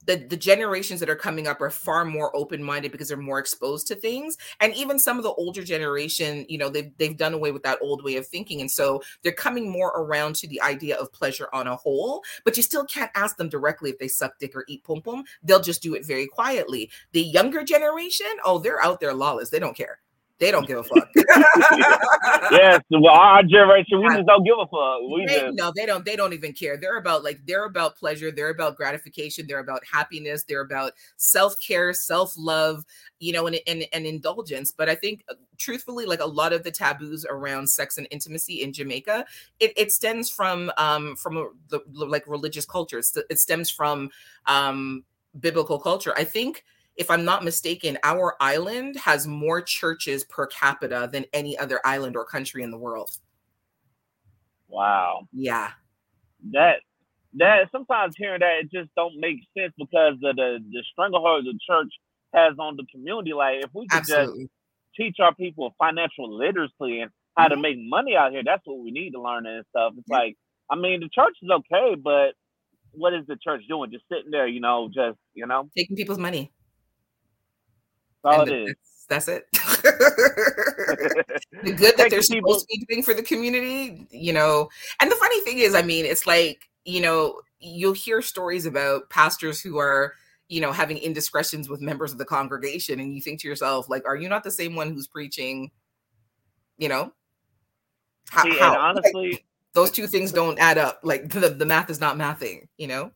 the, 0.08 0.16
the 0.16 0.38
generations 0.38 1.00
that 1.02 1.10
are 1.10 1.16
coming 1.16 1.48
up 1.48 1.62
are 1.62 1.70
far 1.70 2.06
more 2.06 2.36
open-minded 2.36 2.92
because 2.92 3.10
they're 3.10 3.18
more 3.18 3.40
exposed 3.40 3.88
to 3.88 3.96
things. 3.96 4.38
And 4.60 4.74
even 4.74 4.98
some 4.98 5.18
of 5.18 5.24
the 5.24 5.34
older 5.34 5.64
generation 5.64 6.46
you 6.50 6.58
know 6.58 6.70
they've, 6.70 6.92
they've 6.98 7.18
done 7.18 7.34
away 7.34 7.52
with 7.52 7.64
that 7.64 7.78
old 7.82 8.04
way 8.04 8.16
of 8.16 8.26
thinking 8.26 8.62
and 8.62 8.72
so 8.72 9.04
they're 9.22 9.34
coming 9.34 9.70
more 9.70 9.90
around 9.90 10.36
to 10.36 10.48
the 10.48 10.62
idea 10.62 10.96
of 10.96 11.12
pleasure 11.12 11.50
on 11.52 11.68
a 11.68 11.76
whole 11.76 12.24
but 12.46 12.56
you 12.56 12.64
still 12.64 12.86
can't 12.86 13.12
ask 13.16 13.36
them 13.36 13.50
directly 13.50 13.90
if 13.90 14.00
they 14.00 14.08
suck 14.08 14.40
dick 14.40 14.56
or 14.56 14.64
eat 14.70 14.84
pum 14.84 15.02
pum 15.02 15.24
they'll 15.44 15.62
just 15.62 15.82
do 15.82 15.94
it 15.94 16.06
very 16.06 16.28
quietly. 16.28 16.90
The 17.12 17.22
younger 17.22 17.64
generation 17.64 18.28
oh 18.46 18.60
they're 18.60 18.82
out 18.82 19.02
there 19.02 19.14
lawless. 19.14 19.50
They 19.50 19.60
don't 19.60 19.76
care 19.76 20.00
They 20.40 20.52
don't 20.52 20.68
give 20.68 20.78
a 20.78 20.84
fuck. 20.84 21.10
yes, 22.52 22.82
well, 22.92 23.08
our 23.08 23.42
generation, 23.42 24.02
we 24.02 24.08
just 24.10 24.28
don't 24.28 24.44
give 24.44 24.56
a 24.60 24.68
fuck. 24.68 25.02
We 25.12 25.26
they, 25.26 25.40
just 25.40 25.56
no, 25.56 25.72
they 25.76 25.88
don't. 25.88 26.06
They 26.06 26.16
don't 26.16 26.34
even 26.34 26.54
care. 26.54 26.78
They're 26.78 26.98
about 26.98 27.24
like 27.24 27.40
they're 27.48 27.66
about 27.66 27.96
pleasure. 27.96 28.30
They're 28.32 28.52
about 28.52 28.78
gratification. 28.78 29.48
They're 29.48 29.60
about 29.60 29.82
happiness. 29.92 30.44
They're 30.44 30.62
about 30.62 30.94
self 31.18 31.60
care, 31.60 31.92
self 31.92 32.34
love. 32.38 32.86
You 33.20 33.34
know, 33.34 33.48
and, 33.48 33.60
and 33.66 33.86
and 33.94 34.06
indulgence. 34.06 34.72
But 34.72 34.90
I 34.90 34.96
think, 34.96 35.24
uh, 35.28 35.34
truthfully, 35.58 36.06
like 36.06 36.22
a 36.22 36.26
lot 36.26 36.54
of 36.54 36.64
the 36.64 36.72
taboos 36.72 37.26
around 37.28 37.68
sex 37.68 37.98
and 37.98 38.08
intimacy 38.12 38.62
in 38.62 38.74
Jamaica, 38.74 39.26
it, 39.60 39.74
it 39.76 39.92
stems 39.92 40.30
from 40.30 40.72
um 40.78 41.16
from 41.16 41.38
a, 41.38 41.48
the 41.70 41.82
like 41.88 42.28
religious 42.28 42.66
culture. 42.66 43.00
It's, 43.00 43.18
it 43.18 43.40
stems 43.40 43.72
from 43.72 44.12
um 44.46 45.04
biblical 45.40 45.80
culture. 45.80 46.14
I 46.16 46.24
think 46.24 46.64
if 46.98 47.10
I'm 47.12 47.26
not 47.26 47.44
mistaken, 47.44 47.98
our 48.04 48.36
island 48.42 48.98
has 48.98 49.28
more 49.28 49.62
churches 49.62 50.24
per 50.26 50.48
capita 50.48 51.10
than 51.12 51.26
any 51.34 51.58
other 51.58 51.80
island 51.86 52.16
or 52.18 52.26
country 52.26 52.64
in 52.64 52.72
the 52.72 52.78
world. 52.78 53.12
wow. 54.68 55.28
Yeah. 55.32 55.72
That 56.52 56.78
that 57.36 57.70
sometimes 57.72 58.16
hearing 58.18 58.40
that 58.42 58.60
it 58.62 58.72
just 58.72 58.90
don't 58.96 59.20
make 59.20 59.38
sense 59.58 59.74
because 59.78 60.14
of 60.24 60.36
the 60.36 60.60
the 60.72 60.84
stranglehold 60.92 61.46
the 61.46 61.58
church 61.68 61.94
has 62.34 62.54
on 62.60 62.76
the 62.78 62.86
community. 62.92 63.34
Like 63.34 63.64
if 63.64 63.72
we 63.74 63.90
could 63.90 64.06
just 64.08 64.34
teach 64.96 65.18
our 65.20 65.34
people 65.36 65.76
financial 65.80 66.32
literacy 66.36 67.02
and 67.02 67.12
how 67.38 67.48
to 67.50 67.56
Mhm. 67.56 67.62
make 67.62 67.78
money 67.80 68.16
out 68.16 68.32
here, 68.32 68.44
that's 68.44 68.64
what 68.66 68.80
we 68.80 68.92
need 68.92 69.12
to 69.12 69.22
learn 69.22 69.46
and 69.46 69.66
stuff. 69.70 69.94
It's 69.98 70.10
Yeah. 70.10 70.18
like 70.18 70.38
I 70.70 70.76
mean 70.76 71.02
the 71.02 71.10
church 71.10 71.38
is 71.42 71.50
okay, 71.50 71.96
but 71.96 72.36
what 72.92 73.14
is 73.14 73.26
the 73.28 73.38
church 73.38 73.64
doing? 73.68 73.92
Just 73.92 74.06
sitting 74.12 74.32
there, 74.32 74.48
you 74.48 74.60
know, 74.62 74.90
just 74.94 75.20
you 75.34 75.48
know, 75.48 75.70
Taking 75.76 75.96
people's 75.96 76.18
money. 76.20 76.52
That's 78.24 78.38
all 78.38 78.48
it 78.48 78.54
is. 78.54 78.76
that's, 79.10 79.26
that's 79.26 79.28
it. 79.28 79.48
the 81.64 81.74
good 81.74 81.98
that 81.98 82.10
they're 82.10 82.20
Taking 82.22 82.36
people- 82.36 82.54
supposed 82.54 82.68
to 82.70 82.78
be 82.80 82.86
doing 82.90 83.04
for 83.04 83.14
the 83.14 83.24
community, 83.24 84.08
you 84.12 84.34
know. 84.34 84.70
And 85.02 85.12
the 85.12 85.16
funny 85.16 85.42
thing 85.42 85.60
is, 85.60 85.76
I 85.76 85.82
mean, 85.82 86.06
it's 86.06 86.28
like, 86.28 86.70
you 86.86 87.02
know, 87.02 87.42
you'll 87.60 87.94
hear 87.94 88.22
stories 88.22 88.66
about 88.66 89.10
pastors 89.10 89.62
who 89.62 89.78
are, 89.78 90.14
you 90.50 90.62
know, 90.62 90.72
having 90.72 90.98
indiscretions 90.98 91.70
with 91.70 91.82
members 91.82 92.12
of 92.12 92.18
the 92.18 92.26
congregation, 92.26 93.00
and 93.00 93.14
you 93.14 93.22
think 93.22 93.42
to 93.42 93.48
yourself, 93.48 93.90
like, 93.90 94.06
are 94.06 94.16
you 94.16 94.30
not 94.30 94.44
the 94.44 94.52
same 94.52 94.76
one 94.76 94.94
who's 94.94 95.08
preaching, 95.08 95.72
you 96.78 96.88
know? 96.90 97.12
How, 98.30 98.44
See, 98.44 98.50
and 98.52 98.60
how? 98.60 98.72
Like, 98.72 98.80
honestly, 98.80 99.46
those 99.74 99.92
two 99.92 100.08
things 100.08 100.32
don't 100.34 100.60
add 100.60 100.78
up. 100.78 101.00
Like 101.04 101.30
the, 101.30 101.50
the 101.50 101.66
math 101.66 101.90
is 101.90 102.00
not 102.00 102.18
mathing, 102.18 102.68
you 102.78 102.88
know? 102.88 103.12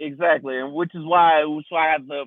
Exactly, 0.00 0.56
and 0.58 0.72
which 0.72 0.94
is 0.94 1.04
why 1.04 1.44
which 1.44 1.64
is 1.66 1.70
why 1.70 1.88
I 1.88 1.92
have 1.92 2.06
to 2.06 2.24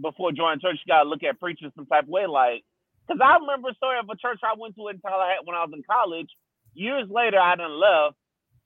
before 0.00 0.32
joining 0.32 0.60
church, 0.60 0.78
you 0.84 0.92
gotta 0.92 1.08
look 1.08 1.22
at 1.22 1.40
preachers 1.40 1.72
some 1.74 1.86
type 1.86 2.04
of 2.04 2.08
way, 2.08 2.26
like 2.26 2.64
because 3.06 3.20
I 3.22 3.38
remember 3.38 3.70
a 3.70 3.74
story 3.74 3.98
of 3.98 4.08
a 4.10 4.16
church 4.16 4.40
I 4.42 4.58
went 4.58 4.74
to 4.76 4.88
in 4.88 4.98
Tallahassee 4.98 5.44
when 5.44 5.56
I 5.56 5.64
was 5.64 5.72
in 5.72 5.82
college. 5.88 6.30
Years 6.74 7.08
later, 7.08 7.38
I 7.38 7.56
done 7.56 7.78
left, 7.78 8.16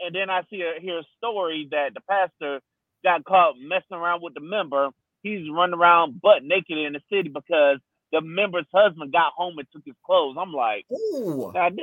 and 0.00 0.14
then 0.14 0.30
I 0.30 0.42
see 0.50 0.62
a, 0.62 0.80
hear 0.80 0.98
a 0.98 1.04
story 1.18 1.68
that 1.70 1.94
the 1.94 2.00
pastor 2.08 2.60
got 3.04 3.24
caught 3.24 3.54
messing 3.60 3.96
around 3.96 4.22
with 4.22 4.34
the 4.34 4.40
member. 4.40 4.88
He's 5.22 5.48
running 5.52 5.78
around 5.78 6.20
butt 6.20 6.42
naked 6.42 6.78
in 6.78 6.94
the 6.94 7.00
city 7.12 7.28
because 7.28 7.78
the 8.12 8.20
member's 8.22 8.66
husband 8.74 9.12
got 9.12 9.32
home 9.36 9.58
and 9.58 9.68
took 9.72 9.82
his 9.84 9.94
clothes. 10.04 10.36
I'm 10.40 10.52
like, 10.52 10.86
Ooh. 10.90 11.52
I'm 11.54 11.76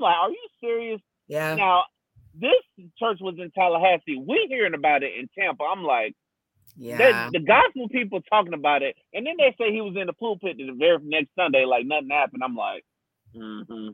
like, 0.00 0.16
are 0.16 0.30
you 0.30 0.48
serious? 0.60 1.00
Yeah. 1.28 1.54
Now, 1.54 1.84
this 2.34 2.88
church 2.98 3.18
was 3.20 3.36
in 3.38 3.50
Tallahassee. 3.50 4.16
We 4.26 4.46
hearing 4.48 4.74
about 4.74 5.02
it 5.02 5.12
in 5.18 5.28
Tampa. 5.38 5.64
I'm 5.64 5.84
like. 5.84 6.14
Yeah. 6.76 7.28
The, 7.30 7.38
the 7.38 7.44
gospel 7.44 7.88
people 7.88 8.20
talking 8.22 8.54
about 8.54 8.82
it, 8.82 8.96
and 9.12 9.26
then 9.26 9.34
they 9.38 9.54
say 9.58 9.72
he 9.72 9.80
was 9.80 9.96
in 9.96 10.06
the 10.06 10.12
pulpit 10.12 10.56
the 10.56 10.72
very 10.72 10.98
next 11.02 11.30
Sunday, 11.36 11.64
like 11.64 11.86
nothing 11.86 12.10
happened. 12.10 12.42
I'm 12.42 12.56
like, 12.56 12.84
mm-hmm. 13.36 13.90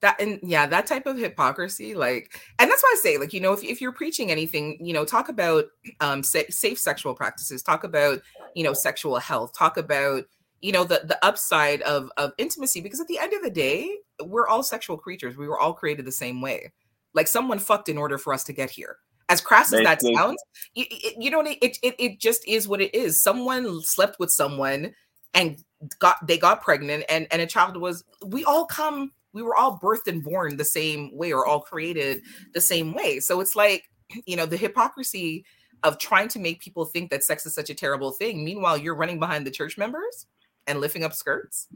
that 0.00 0.20
and 0.20 0.38
yeah 0.42 0.66
that 0.66 0.86
type 0.86 1.06
of 1.06 1.16
hypocrisy 1.16 1.94
like 1.94 2.38
and 2.58 2.70
that's 2.70 2.82
why 2.82 2.94
i 2.94 3.00
say 3.00 3.18
like 3.18 3.32
you 3.32 3.40
know 3.40 3.52
if, 3.52 3.62
if 3.64 3.80
you're 3.80 3.92
preaching 3.92 4.30
anything 4.30 4.76
you 4.80 4.92
know 4.92 5.04
talk 5.04 5.28
about 5.28 5.64
um 6.00 6.22
sa- 6.22 6.40
safe 6.50 6.78
sexual 6.78 7.14
practices 7.14 7.62
talk 7.62 7.84
about 7.84 8.20
you 8.54 8.62
know 8.62 8.74
sexual 8.74 9.18
health 9.18 9.56
talk 9.56 9.76
about 9.76 10.24
you 10.60 10.72
know 10.72 10.84
the 10.84 11.02
the 11.04 11.18
upside 11.24 11.82
of 11.82 12.10
of 12.16 12.32
intimacy 12.38 12.80
because 12.80 13.00
at 13.00 13.06
the 13.06 13.18
end 13.18 13.32
of 13.32 13.42
the 13.42 13.50
day 13.50 13.96
we're 14.24 14.48
all 14.48 14.62
sexual 14.62 14.96
creatures 14.96 15.36
we 15.36 15.48
were 15.48 15.60
all 15.60 15.72
created 15.72 16.04
the 16.04 16.12
same 16.12 16.40
way 16.40 16.72
like 17.14 17.28
someone 17.28 17.58
fucked 17.58 17.88
in 17.88 17.98
order 17.98 18.18
for 18.18 18.32
us 18.32 18.44
to 18.44 18.52
get 18.52 18.70
here 18.70 18.96
as 19.28 19.40
crass 19.40 19.72
as 19.72 19.82
that 19.84 20.02
sounds 20.02 20.42
you, 20.74 20.84
you 21.18 21.30
know 21.30 21.40
it, 21.40 21.78
it 21.82 21.94
it 21.98 22.20
just 22.20 22.46
is 22.46 22.68
what 22.68 22.80
it 22.80 22.94
is. 22.94 23.22
Someone 23.22 23.80
slept 23.82 24.18
with 24.18 24.30
someone 24.30 24.94
and 25.34 25.62
got 25.98 26.16
they 26.26 26.38
got 26.38 26.62
pregnant 26.62 27.04
and 27.08 27.26
and 27.30 27.42
a 27.42 27.46
child 27.46 27.76
was 27.76 28.04
we 28.26 28.44
all 28.44 28.66
come 28.66 29.12
we 29.32 29.42
were 29.42 29.56
all 29.56 29.78
birthed 29.78 30.06
and 30.06 30.22
born 30.22 30.56
the 30.56 30.64
same 30.64 31.10
way 31.16 31.32
or 31.32 31.46
all 31.46 31.60
created 31.60 32.22
the 32.52 32.60
same 32.60 32.94
way. 32.94 33.20
So 33.20 33.40
it's 33.40 33.56
like 33.56 33.90
you 34.26 34.36
know 34.36 34.46
the 34.46 34.56
hypocrisy 34.56 35.44
of 35.82 35.98
trying 35.98 36.28
to 36.28 36.38
make 36.38 36.60
people 36.62 36.84
think 36.86 37.10
that 37.10 37.22
sex 37.22 37.44
is 37.44 37.54
such 37.54 37.68
a 37.70 37.74
terrible 37.74 38.12
thing. 38.12 38.44
Meanwhile 38.44 38.78
you're 38.78 38.94
running 38.94 39.18
behind 39.18 39.46
the 39.46 39.50
church 39.50 39.76
members 39.76 40.26
and 40.66 40.80
lifting 40.80 41.04
up 41.04 41.12
skirts 41.12 41.68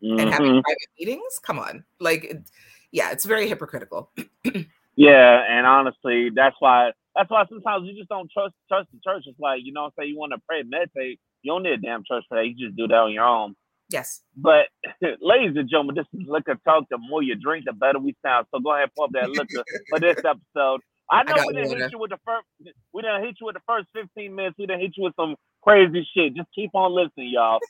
and 0.00 0.20
having 0.30 0.52
Mhm. 0.52 0.62
private 0.62 0.88
meetings? 0.98 1.38
Come 1.42 1.58
on. 1.58 1.84
Like 2.00 2.36
yeah 2.92 3.10
it's 3.10 3.24
very 3.24 3.48
hypocritical 3.48 4.10
Yeah, 4.96 5.42
and 5.48 5.66
honestly, 5.66 6.30
that's 6.34 6.56
why 6.58 6.92
that's 7.14 7.30
why 7.30 7.44
sometimes 7.48 7.86
you 7.88 7.96
just 7.96 8.08
don't 8.08 8.30
trust 8.30 8.54
trust 8.68 8.88
the 8.92 8.98
church. 9.04 9.24
It's 9.26 9.38
like 9.40 9.60
you 9.64 9.72
know, 9.72 9.90
say 9.98 10.06
you 10.06 10.18
want 10.18 10.32
to 10.32 10.40
pray, 10.48 10.62
meditate, 10.62 11.20
you 11.42 11.52
don't 11.52 11.62
need 11.62 11.72
a 11.72 11.76
damn 11.78 12.04
church 12.04 12.24
for 12.28 12.38
that. 12.38 12.46
You 12.46 12.54
just 12.54 12.76
do 12.76 12.88
that 12.88 12.94
on 12.94 13.12
your 13.12 13.24
own. 13.24 13.54
yes 13.90 14.22
But 14.36 14.66
ladies 15.20 15.56
and 15.56 15.68
gentlemen, 15.68 15.96
this 15.96 16.06
is 16.12 16.26
liquor 16.28 16.58
talk. 16.64 16.84
The 16.90 16.98
more 16.98 17.22
you 17.22 17.36
drink, 17.36 17.64
the 17.66 17.72
better 17.72 17.98
we 17.98 18.14
sound. 18.24 18.46
So 18.54 18.60
go 18.60 18.72
ahead, 18.74 18.84
and 18.84 18.94
pump 18.96 19.12
that 19.14 19.30
liquor 19.30 19.64
for 19.88 20.00
this 20.00 20.18
episode. 20.24 20.80
I 21.10 21.24
know 21.24 21.34
got 21.36 21.46
we 21.46 21.54
didn't 21.54 21.70
water. 21.70 21.82
hit 21.84 21.92
you 21.92 21.98
with 21.98 22.10
the 22.10 22.18
first. 22.24 22.46
We 22.92 23.02
didn't 23.02 23.22
hit 23.24 23.36
you 23.40 23.46
with 23.46 23.54
the 23.56 23.62
first 23.66 23.88
fifteen 23.94 24.34
minutes. 24.34 24.56
We 24.58 24.66
didn't 24.66 24.80
hit 24.82 24.92
you 24.96 25.04
with 25.04 25.14
some 25.16 25.36
crazy 25.62 26.06
shit. 26.14 26.34
Just 26.34 26.48
keep 26.54 26.70
on 26.74 26.92
listening, 26.94 27.30
y'all. 27.32 27.60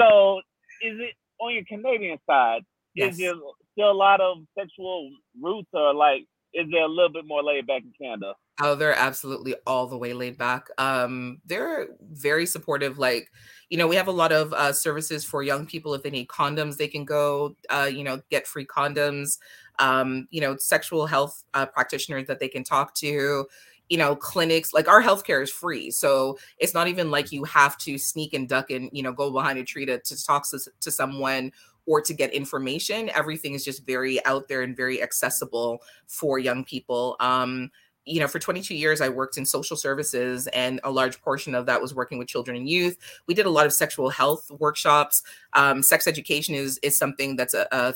So, 0.00 0.38
is 0.82 0.98
it 1.00 1.14
on 1.40 1.54
your 1.54 1.64
Canadian 1.68 2.18
side? 2.28 2.62
Yes. 2.94 3.12
Is 3.14 3.18
there 3.18 3.34
still 3.72 3.90
a 3.90 3.92
lot 3.92 4.20
of 4.20 4.38
sexual 4.58 5.10
roots, 5.40 5.68
or 5.72 5.94
like 5.94 6.26
is 6.54 6.66
there 6.70 6.82
a 6.82 6.88
little 6.88 7.10
bit 7.10 7.26
more 7.26 7.42
laid 7.42 7.66
back 7.66 7.82
in 7.82 7.92
Canada? 8.00 8.34
Oh, 8.60 8.74
they're 8.74 8.94
absolutely 8.94 9.54
all 9.66 9.86
the 9.86 9.98
way 9.98 10.12
laid 10.12 10.38
back. 10.38 10.68
Um, 10.78 11.40
they're 11.46 11.88
very 12.10 12.46
supportive. 12.46 12.98
Like, 12.98 13.30
you 13.70 13.78
know, 13.78 13.86
we 13.86 13.96
have 13.96 14.08
a 14.08 14.12
lot 14.12 14.32
of 14.32 14.52
uh, 14.52 14.72
services 14.72 15.24
for 15.24 15.42
young 15.42 15.66
people. 15.66 15.94
If 15.94 16.02
they 16.02 16.10
need 16.10 16.28
condoms, 16.28 16.76
they 16.76 16.88
can 16.88 17.04
go, 17.04 17.54
uh, 17.70 17.88
you 17.92 18.02
know, 18.02 18.20
get 18.30 18.46
free 18.46 18.66
condoms. 18.66 19.38
Um, 19.78 20.26
you 20.30 20.40
know, 20.40 20.56
sexual 20.56 21.06
health 21.06 21.44
uh, 21.54 21.66
practitioners 21.66 22.26
that 22.26 22.40
they 22.40 22.48
can 22.48 22.64
talk 22.64 22.94
to. 22.96 23.46
You 23.88 23.96
know, 23.96 24.16
clinics 24.16 24.74
like 24.74 24.88
our 24.88 25.02
healthcare 25.02 25.42
is 25.42 25.50
free, 25.50 25.90
so 25.90 26.38
it's 26.58 26.74
not 26.74 26.88
even 26.88 27.10
like 27.10 27.32
you 27.32 27.44
have 27.44 27.78
to 27.78 27.96
sneak 27.96 28.34
and 28.34 28.46
duck 28.46 28.70
and 28.70 28.90
you 28.92 29.02
know 29.02 29.12
go 29.12 29.30
behind 29.30 29.58
a 29.58 29.64
tree 29.64 29.86
to, 29.86 29.98
to 29.98 30.24
talk 30.26 30.46
to, 30.50 30.58
to 30.80 30.90
someone 30.90 31.52
or 31.88 32.02
to 32.02 32.12
get 32.12 32.32
information. 32.34 33.10
Everything 33.14 33.54
is 33.54 33.64
just 33.64 33.84
very 33.86 34.24
out 34.26 34.46
there 34.46 34.60
and 34.60 34.76
very 34.76 35.02
accessible 35.02 35.82
for 36.06 36.38
young 36.38 36.62
people. 36.62 37.16
Um, 37.18 37.70
you 38.04 38.20
know, 38.20 38.28
for 38.28 38.38
22 38.38 38.74
years, 38.74 39.00
I 39.00 39.08
worked 39.08 39.36
in 39.36 39.44
social 39.44 39.76
services, 39.76 40.46
and 40.48 40.80
a 40.84 40.90
large 40.90 41.20
portion 41.20 41.54
of 41.54 41.66
that 41.66 41.80
was 41.80 41.94
working 41.94 42.18
with 42.18 42.28
children 42.28 42.56
and 42.56 42.68
youth. 42.68 42.96
We 43.26 43.34
did 43.34 43.46
a 43.46 43.50
lot 43.50 43.66
of 43.66 43.72
sexual 43.72 44.10
health 44.10 44.50
workshops. 44.50 45.22
Um, 45.54 45.82
sex 45.82 46.06
education 46.06 46.54
is 46.54 46.78
is 46.82 46.98
something 46.98 47.36
that's 47.36 47.54
a, 47.54 47.66
a 47.72 47.94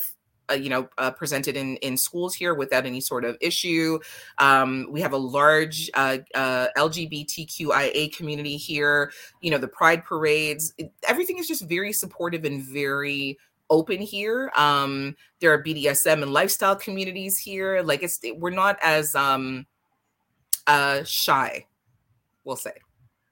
uh, 0.51 0.55
you 0.55 0.69
know, 0.69 0.89
uh, 0.97 1.09
presented 1.11 1.55
in 1.55 1.77
in 1.77 1.95
schools 1.95 2.35
here 2.35 2.53
without 2.53 2.85
any 2.85 2.99
sort 2.99 3.25
of 3.25 3.37
issue. 3.39 3.97
Um, 4.39 4.87
we 4.89 5.01
have 5.01 5.13
a 5.13 5.17
large 5.17 5.89
uh, 5.93 6.17
uh, 6.35 6.67
LGBTQIA 6.77 8.15
community 8.15 8.57
here. 8.57 9.11
You 9.41 9.51
know, 9.51 9.57
the 9.57 9.67
Pride 9.67 10.03
parades. 10.03 10.73
It- 10.77 10.91
everything 11.07 11.37
is 11.37 11.47
just 11.47 11.67
very 11.67 11.93
supportive 11.93 12.43
and 12.43 12.61
very 12.61 13.37
open 13.73 13.99
here. 13.99 14.51
Um, 14.55 15.15
there 15.41 15.51
are 15.51 15.61
BDSM 15.61 16.21
and 16.21 16.31
lifestyle 16.31 16.75
communities 16.75 17.37
here. 17.37 17.81
Like 17.81 18.03
it's 18.03 18.19
we're 18.37 18.51
not 18.51 18.77
as 18.81 19.15
um, 19.15 19.65
uh, 20.67 21.03
shy, 21.03 21.65
we'll 22.43 22.55
say. 22.55 22.73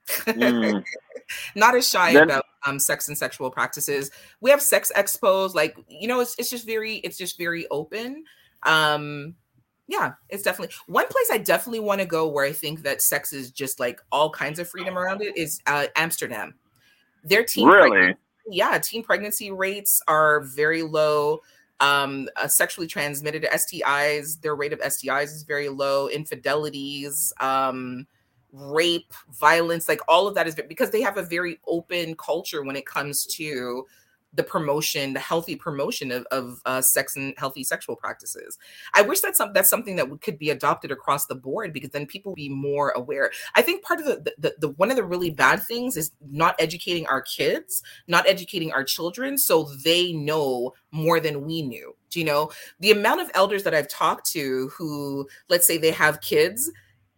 Mm. 0.09 0.83
not 1.55 1.75
as 1.75 1.87
shy 1.87 2.13
Then- 2.13 2.23
about 2.23 2.45
um, 2.65 2.79
sex 2.79 3.07
and 3.07 3.17
sexual 3.17 3.51
practices. 3.51 4.11
We 4.41 4.49
have 4.49 4.61
sex 4.61 4.91
expos, 4.95 5.53
like 5.53 5.77
you 5.87 6.07
know, 6.07 6.19
it's 6.19 6.35
it's 6.37 6.49
just 6.49 6.65
very 6.65 6.95
it's 6.97 7.17
just 7.17 7.37
very 7.37 7.67
open. 7.69 8.23
Um, 8.63 9.35
yeah, 9.87 10.13
it's 10.29 10.43
definitely 10.43 10.73
one 10.87 11.07
place 11.07 11.27
I 11.31 11.37
definitely 11.37 11.81
want 11.81 12.01
to 12.01 12.07
go 12.07 12.27
where 12.27 12.45
I 12.45 12.51
think 12.51 12.83
that 12.83 13.01
sex 13.01 13.33
is 13.33 13.51
just 13.51 13.79
like 13.79 14.01
all 14.11 14.29
kinds 14.29 14.57
of 14.57 14.67
freedom 14.67 14.97
around 14.97 15.21
it 15.21 15.37
is 15.37 15.61
uh, 15.67 15.87
Amsterdam. 15.95 16.55
Their 17.23 17.43
team 17.43 17.67
Really? 17.67 18.15
Yeah, 18.47 18.77
teen 18.77 19.03
pregnancy 19.03 19.51
rates 19.51 20.01
are 20.07 20.41
very 20.41 20.83
low. 20.83 21.41
Um, 21.79 22.29
uh, 22.35 22.47
sexually 22.47 22.87
transmitted 22.87 23.43
STIs, 23.51 24.39
their 24.41 24.55
rate 24.55 24.71
of 24.71 24.79
STIs 24.79 25.33
is 25.33 25.43
very 25.43 25.67
low. 25.67 26.09
Infidelities, 26.09 27.33
um, 27.39 28.05
rape, 28.51 29.11
violence, 29.31 29.87
like 29.89 30.01
all 30.07 30.27
of 30.27 30.35
that 30.35 30.47
is 30.47 30.55
because 30.67 30.91
they 30.91 31.01
have 31.01 31.17
a 31.17 31.23
very 31.23 31.59
open 31.67 32.15
culture 32.15 32.63
when 32.63 32.75
it 32.75 32.85
comes 32.85 33.25
to 33.25 33.85
the 34.33 34.43
promotion, 34.43 35.13
the 35.13 35.19
healthy 35.19 35.55
promotion 35.55 36.11
of, 36.11 36.25
of 36.31 36.61
uh, 36.65 36.81
sex 36.81 37.15
and 37.15 37.33
healthy 37.37 37.63
sexual 37.63 37.95
practices. 37.95 38.57
I 38.93 39.01
wish 39.01 39.19
that's 39.19 39.37
some, 39.37 39.51
that's 39.53 39.69
something 39.69 39.97
that 39.97 40.21
could 40.21 40.37
be 40.37 40.49
adopted 40.49 40.91
across 40.91 41.25
the 41.25 41.35
board 41.35 41.73
because 41.73 41.89
then 41.89 42.05
people 42.05 42.33
be 42.33 42.49
more 42.49 42.91
aware. 42.91 43.31
I 43.55 43.61
think 43.61 43.83
part 43.83 43.99
of 43.99 44.05
the, 44.05 44.33
the, 44.37 44.55
the 44.59 44.69
one 44.69 44.89
of 44.89 44.95
the 44.95 45.03
really 45.03 45.29
bad 45.29 45.63
things 45.63 45.97
is 45.97 46.11
not 46.29 46.55
educating 46.59 47.05
our 47.07 47.21
kids, 47.21 47.83
not 48.07 48.27
educating 48.27 48.71
our 48.71 48.83
children, 48.83 49.37
so 49.37 49.63
they 49.83 50.13
know 50.13 50.73
more 50.91 51.19
than 51.19 51.45
we 51.45 51.61
knew. 51.61 51.95
Do 52.09 52.19
you 52.19 52.25
know 52.25 52.51
the 52.79 52.91
amount 52.91 53.21
of 53.21 53.31
elders 53.33 53.63
that 53.63 53.73
I've 53.73 53.87
talked 53.87 54.29
to 54.31 54.69
who, 54.77 55.27
let's 55.49 55.67
say, 55.67 55.77
they 55.77 55.91
have 55.91 56.21
kids, 56.21 56.71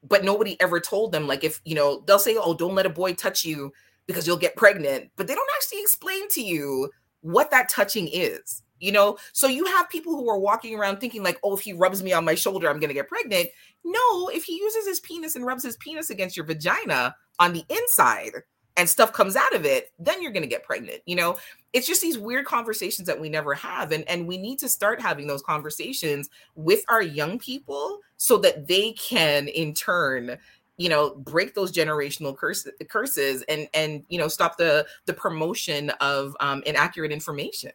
but 0.08 0.24
nobody 0.24 0.60
ever 0.60 0.80
told 0.80 1.12
them, 1.12 1.28
like, 1.28 1.44
if 1.44 1.62
you 1.64 1.76
know, 1.76 2.04
they'll 2.06 2.20
say, 2.20 2.36
"Oh, 2.38 2.54
don't 2.54 2.76
let 2.76 2.86
a 2.86 2.90
boy 2.90 3.14
touch 3.14 3.46
you." 3.46 3.72
because 4.06 4.28
you'll 4.28 4.38
get 4.38 4.56
pregnant, 4.56 5.10
but 5.16 5.28
they 5.28 5.36
don't 5.36 5.50
actually 5.56 5.82
explain 5.82 6.28
to 6.30 6.42
you 6.42 6.90
what 7.24 7.52
that 7.52 7.70
touching 7.70 8.08
is. 8.08 8.62
You 8.80 8.92
know, 8.92 9.18
so 9.32 9.48
you 9.48 9.64
have 9.66 9.90
people 9.90 10.14
who 10.14 10.30
are 10.30 10.38
walking 10.38 10.78
around 10.78 10.98
thinking 10.98 11.24
like, 11.24 11.40
"Oh, 11.42 11.56
if 11.56 11.62
he 11.62 11.72
rubs 11.72 12.04
me 12.04 12.12
on 12.12 12.26
my 12.26 12.36
shoulder, 12.36 12.70
I'm 12.70 12.80
to 12.90 12.94
get 12.94 13.08
pregnant." 13.08 13.50
No, 13.86 14.28
if 14.28 14.44
he 14.44 14.58
uses 14.58 14.86
his 14.86 15.00
penis 15.00 15.36
and 15.36 15.46
rubs 15.46 15.64
his 15.64 15.78
penis 15.78 16.10
against 16.10 16.36
your 16.36 16.46
vagina 16.46 17.16
on 17.40 17.54
the 17.54 17.64
inside 17.70 18.44
and 18.76 18.90
stuff 18.90 19.14
comes 19.14 19.36
out 19.36 19.54
of 19.54 19.66
it, 19.66 19.92
then 20.00 20.22
you're 20.22 20.32
to 20.44 20.50
get 20.50 20.64
pregnant. 20.64 21.02
You 21.06 21.16
know, 21.16 21.38
it's 21.74 21.88
just 21.88 22.02
these 22.02 22.18
weird 22.18 22.46
conversations 22.46 23.08
that 23.08 23.20
we 23.20 23.30
never 23.30 23.54
have 23.54 23.92
and 23.92 24.08
and 24.10 24.28
we 24.28 24.38
need 24.38 24.60
to 24.60 24.70
start 24.70 25.02
having 25.02 25.28
those 25.28 25.42
conversations 25.42 26.30
with 26.56 26.84
our 26.90 27.02
young 27.02 27.40
people 27.40 28.00
so 28.18 28.38
that 28.38 28.68
they 28.68 28.94
can 28.94 29.48
in 29.48 29.74
turn 29.74 30.38
you 30.78 30.90
know 30.90 31.16
break 31.16 31.54
those 31.54 31.72
generational 31.72 32.36
curse, 32.36 32.68
curses 32.90 33.44
and 33.44 33.68
and 33.74 34.04
you 34.10 34.18
know 34.18 34.28
stop 34.28 34.58
the 34.58 34.86
the 35.06 35.14
promotion 35.14 35.90
of 36.02 36.36
um, 36.40 36.64
inaccurate 36.66 37.12
information 37.12 37.72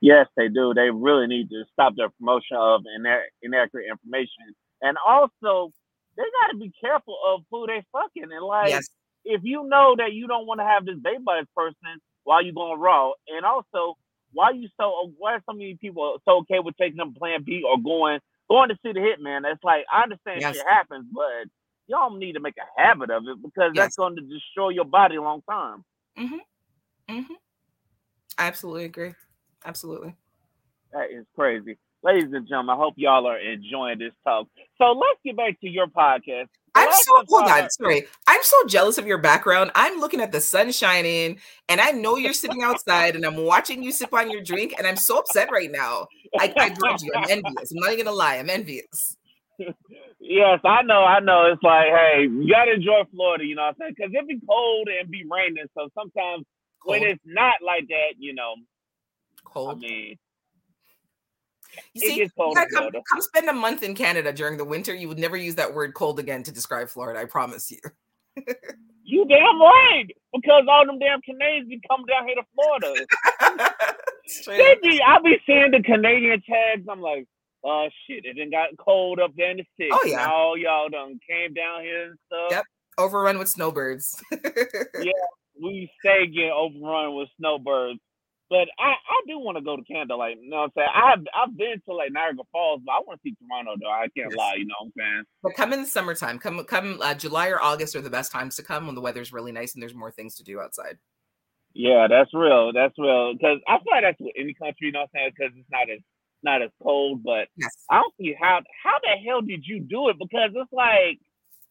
yes 0.00 0.26
they 0.36 0.48
do 0.48 0.72
they 0.74 0.90
really 0.90 1.26
need 1.26 1.48
to 1.50 1.64
stop 1.72 1.94
the 1.96 2.08
promotion 2.18 2.56
of 2.56 2.82
inaccurate 3.42 3.86
information 3.90 4.54
and 4.82 4.96
also 5.06 5.72
they 6.16 6.22
got 6.22 6.52
to 6.52 6.58
be 6.58 6.72
careful 6.80 7.16
of 7.28 7.42
who 7.50 7.66
they 7.66 7.84
fucking 7.92 8.30
and 8.30 8.44
like 8.44 8.70
yes. 8.70 8.88
if 9.24 9.40
you 9.44 9.66
know 9.68 9.94
that 9.96 10.12
you 10.12 10.26
don't 10.26 10.46
want 10.46 10.60
to 10.60 10.64
have 10.64 10.84
this 10.84 10.98
baby 11.02 11.22
by 11.24 11.40
this 11.40 11.48
person 11.56 12.00
while 12.24 12.44
you 12.44 12.52
going 12.52 12.78
raw 12.78 13.10
and 13.28 13.44
also 13.44 13.96
why 14.32 14.50
you 14.50 14.68
so 14.80 15.12
why 15.18 15.34
are 15.34 15.42
so 15.48 15.52
many 15.52 15.76
people 15.80 16.18
so 16.24 16.38
okay 16.38 16.60
with 16.60 16.76
taking 16.76 16.98
them 16.98 17.14
plan 17.14 17.42
b 17.42 17.62
or 17.66 17.80
going 17.82 18.20
going 18.48 18.68
to 18.68 18.76
see 18.82 18.92
the 18.92 19.00
hitman 19.00 19.42
it's 19.50 19.62
like 19.64 19.84
i 19.92 20.02
understand 20.02 20.40
yes. 20.40 20.56
shit 20.56 20.66
happens 20.66 21.06
but 21.12 21.48
y'all 21.90 22.16
need 22.16 22.34
to 22.34 22.40
make 22.40 22.54
a 22.56 22.80
habit 22.80 23.10
of 23.10 23.24
it 23.26 23.42
because 23.42 23.72
yes. 23.74 23.84
that's 23.84 23.96
going 23.96 24.14
to 24.16 24.22
destroy 24.22 24.70
your 24.70 24.84
body 24.84 25.18
long 25.18 25.42
term. 25.50 25.84
Mm-hmm. 26.18 27.14
Mm-hmm. 27.14 27.32
I 28.38 28.46
absolutely 28.46 28.84
agree. 28.84 29.12
Absolutely. 29.64 30.14
That 30.92 31.10
is 31.10 31.26
crazy. 31.34 31.76
Ladies 32.02 32.32
and 32.32 32.48
gentlemen, 32.48 32.76
I 32.76 32.78
hope 32.78 32.94
y'all 32.96 33.26
are 33.26 33.38
enjoying 33.38 33.98
this 33.98 34.12
talk. 34.24 34.46
So 34.78 34.92
let's 34.92 35.20
get 35.24 35.36
back 35.36 35.60
to 35.60 35.68
your 35.68 35.86
podcast. 35.88 36.46
I'm 36.74 36.90
so 36.92 37.24
hold 37.28 37.50
on, 37.50 37.68
sorry. 37.70 38.06
I'm 38.28 38.40
so 38.42 38.66
jealous 38.66 38.96
of 38.96 39.06
your 39.06 39.18
background. 39.18 39.72
I'm 39.74 39.98
looking 39.98 40.20
at 40.20 40.30
the 40.30 40.40
sun 40.40 40.70
shining, 40.70 41.38
and 41.68 41.80
I 41.80 41.90
know 41.90 42.16
you're 42.16 42.32
sitting 42.32 42.62
outside, 42.62 43.16
and 43.16 43.26
I'm 43.26 43.36
watching 43.36 43.82
you 43.82 43.90
sip 43.90 44.14
on 44.14 44.30
your 44.30 44.40
drink, 44.40 44.74
and 44.78 44.86
I'm 44.86 44.96
so 44.96 45.18
upset 45.18 45.50
right 45.50 45.70
now. 45.70 46.06
I, 46.38 46.52
I 46.56 46.66
you. 47.02 47.12
I'm 47.14 47.24
envious. 47.28 47.72
I'm 47.72 47.80
not 47.80 47.92
even 47.92 48.04
gonna 48.06 48.16
lie. 48.16 48.36
I'm 48.36 48.48
envious. 48.48 49.16
Yes, 50.20 50.60
I 50.64 50.82
know, 50.82 51.02
I 51.04 51.20
know. 51.20 51.46
It's 51.52 51.62
like, 51.62 51.88
hey, 51.88 52.22
you 52.22 52.48
gotta 52.48 52.74
enjoy 52.74 53.02
Florida, 53.10 53.44
you 53.44 53.54
know 53.54 53.62
what 53.62 53.68
I'm 53.68 53.74
saying? 53.78 53.94
Because 53.96 54.12
it 54.14 54.28
be 54.28 54.40
cold 54.46 54.88
and 54.88 55.10
be 55.10 55.24
raining. 55.28 55.64
So 55.76 55.88
sometimes 55.94 56.44
cold. 56.82 57.00
when 57.00 57.02
it's 57.02 57.22
not 57.24 57.54
like 57.64 57.88
that, 57.88 58.14
you 58.18 58.34
know, 58.34 58.54
cold. 59.44 59.70
I 59.70 59.74
mean, 59.74 60.18
you 61.94 62.00
see, 62.00 62.16
you 62.16 62.28
come, 62.36 62.90
come 63.10 63.20
spend 63.20 63.48
a 63.48 63.52
month 63.52 63.82
in 63.82 63.94
Canada 63.94 64.32
during 64.32 64.56
the 64.56 64.64
winter. 64.64 64.94
You 64.94 65.08
would 65.08 65.18
never 65.18 65.36
use 65.36 65.54
that 65.56 65.74
word 65.74 65.94
cold 65.94 66.18
again 66.18 66.42
to 66.44 66.52
describe 66.52 66.88
Florida. 66.88 67.20
I 67.20 67.24
promise 67.24 67.70
you. 67.70 67.78
you 69.04 69.24
damn 69.26 69.60
right, 69.60 70.06
because 70.34 70.64
all 70.68 70.86
them 70.86 70.98
damn 70.98 71.20
Canadians 71.22 71.68
be 71.68 71.80
coming 71.88 72.06
down 72.06 72.26
here 72.26 72.36
to 72.36 72.42
Florida. 72.54 73.06
they 74.46 74.76
be, 74.82 75.00
I 75.02 75.18
be 75.22 75.36
seeing 75.46 75.70
the 75.72 75.82
Canadian 75.82 76.42
tags. 76.42 76.86
I'm 76.88 77.00
like, 77.00 77.26
uh 77.64 77.88
shit, 78.06 78.24
it 78.24 78.36
done 78.36 78.50
got 78.50 78.68
cold 78.78 79.20
up 79.20 79.32
there 79.36 79.50
in 79.50 79.58
the 79.58 79.66
city. 79.76 79.90
Oh 79.92 80.02
yeah. 80.04 80.26
All 80.26 80.56
y'all 80.56 80.88
done 80.88 81.18
came 81.28 81.54
down 81.54 81.82
here 81.82 82.10
and 82.10 82.18
stuff. 82.26 82.50
Yep. 82.50 82.64
Overrun 82.98 83.38
with 83.38 83.48
snowbirds. 83.48 84.22
yeah, 84.32 85.12
we 85.60 85.90
stay 86.00 86.26
getting 86.26 86.52
overrun 86.54 87.16
with 87.16 87.28
snowbirds. 87.38 88.00
But 88.50 88.66
I, 88.80 88.90
I 88.90 89.22
do 89.28 89.38
want 89.38 89.58
to 89.58 89.62
go 89.62 89.76
to 89.76 89.84
Canada, 89.84 90.16
like 90.16 90.36
you 90.42 90.50
know 90.50 90.56
what 90.56 90.64
I'm 90.64 90.70
saying. 90.76 90.88
I 90.92 91.10
have 91.10 91.20
I've 91.32 91.56
been 91.56 91.80
to 91.86 91.94
like 91.94 92.10
Niagara 92.10 92.42
Falls, 92.50 92.82
but 92.84 92.92
I 92.92 92.98
want 93.06 93.20
to 93.20 93.22
see 93.22 93.36
Toronto 93.36 93.76
though. 93.80 93.88
I 93.88 94.08
can't 94.16 94.30
yes. 94.30 94.36
lie, 94.36 94.54
you 94.58 94.66
know 94.66 94.74
what 94.80 94.86
I'm 94.86 94.92
saying. 94.98 95.24
But 95.42 95.54
come 95.54 95.72
in 95.72 95.82
the 95.82 95.86
summertime. 95.86 96.40
Come 96.40 96.64
come 96.64 96.98
uh, 97.00 97.14
July 97.14 97.48
or 97.48 97.62
August 97.62 97.94
are 97.94 98.00
the 98.00 98.10
best 98.10 98.32
times 98.32 98.56
to 98.56 98.64
come 98.64 98.86
when 98.86 98.96
the 98.96 99.00
weather's 99.00 99.32
really 99.32 99.52
nice 99.52 99.74
and 99.74 99.82
there's 99.82 99.94
more 99.94 100.10
things 100.10 100.34
to 100.36 100.42
do 100.42 100.60
outside. 100.60 100.98
Yeah, 101.74 102.08
that's 102.10 102.34
real. 102.34 102.72
That's 102.72 102.94
real. 102.98 103.34
Because 103.34 103.58
I 103.68 103.78
feel 103.78 103.92
like 103.92 104.02
that's 104.02 104.18
what 104.18 104.34
any 104.36 104.54
country, 104.54 104.88
you 104.88 104.92
know 104.92 105.06
what 105.06 105.10
I'm 105.14 105.30
saying? 105.30 105.30
Because 105.38 105.52
it's 105.56 105.70
not 105.70 105.88
as 105.88 106.00
not 106.42 106.62
as 106.62 106.70
cold, 106.82 107.22
but 107.22 107.48
yes. 107.56 107.84
I 107.90 108.00
don't 108.00 108.14
see 108.18 108.34
how 108.40 108.60
how 108.82 108.98
the 109.02 109.16
hell 109.26 109.42
did 109.42 109.64
you 109.66 109.80
do 109.80 110.08
it? 110.08 110.16
Because 110.18 110.50
it's 110.54 110.72
like 110.72 111.18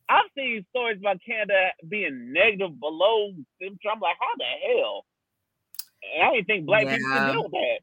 I've 0.10 0.30
seen 0.36 0.66
stories 0.70 0.98
about 1.00 1.18
Canada 1.26 1.70
being 1.88 2.34
negative 2.34 2.80
below 2.80 3.32
temperature. 3.62 3.90
I'm 3.94 4.00
like, 4.00 4.16
how 4.20 4.36
the 4.38 4.80
hell? 4.80 5.06
And 6.16 6.28
I 6.28 6.34
didn't 6.34 6.48
think 6.48 6.66
black 6.66 6.86
yeah. 6.86 6.98
people 6.98 7.12
could 7.12 7.32
deal 7.32 7.50
that. 7.50 7.80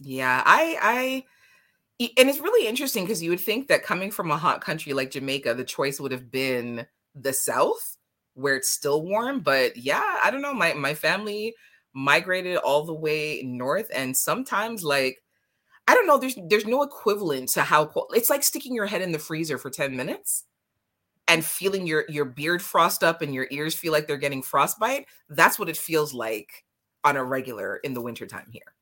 Yeah, 0.00 0.42
I 0.44 0.78
I 0.80 1.24
and 2.18 2.28
it's 2.28 2.40
really 2.40 2.66
interesting 2.66 3.04
because 3.04 3.22
you 3.22 3.30
would 3.30 3.40
think 3.40 3.68
that 3.68 3.84
coming 3.84 4.10
from 4.10 4.30
a 4.30 4.36
hot 4.36 4.60
country 4.60 4.92
like 4.92 5.12
Jamaica, 5.12 5.54
the 5.54 5.64
choice 5.64 6.00
would 6.00 6.12
have 6.12 6.30
been 6.30 6.86
the 7.14 7.32
South, 7.32 7.96
where 8.34 8.56
it's 8.56 8.70
still 8.70 9.02
warm. 9.02 9.40
But 9.40 9.76
yeah, 9.76 10.18
I 10.22 10.30
don't 10.30 10.42
know. 10.42 10.54
My 10.54 10.74
my 10.74 10.94
family 10.94 11.54
migrated 11.92 12.56
all 12.56 12.84
the 12.84 12.94
way 12.94 13.42
north, 13.44 13.88
and 13.94 14.16
sometimes 14.16 14.82
like 14.82 15.22
I 15.86 15.94
don't 15.94 16.06
know. 16.06 16.18
There's 16.18 16.38
there's 16.48 16.66
no 16.66 16.82
equivalent 16.82 17.50
to 17.50 17.62
how 17.62 17.86
cold. 17.86 18.12
It's 18.14 18.30
like 18.30 18.42
sticking 18.42 18.74
your 18.74 18.86
head 18.86 19.02
in 19.02 19.12
the 19.12 19.18
freezer 19.18 19.58
for 19.58 19.70
ten 19.70 19.96
minutes 19.96 20.44
and 21.28 21.44
feeling 21.44 21.86
your 21.86 22.04
your 22.08 22.24
beard 22.24 22.62
frost 22.62 23.04
up 23.04 23.22
and 23.22 23.34
your 23.34 23.46
ears 23.50 23.74
feel 23.74 23.92
like 23.92 24.06
they're 24.06 24.16
getting 24.16 24.42
frostbite. 24.42 25.06
That's 25.28 25.58
what 25.58 25.68
it 25.68 25.76
feels 25.76 26.14
like 26.14 26.64
on 27.04 27.16
a 27.16 27.24
regular 27.24 27.76
in 27.76 27.92
the 27.94 28.00
wintertime 28.00 28.48
here. 28.50 28.74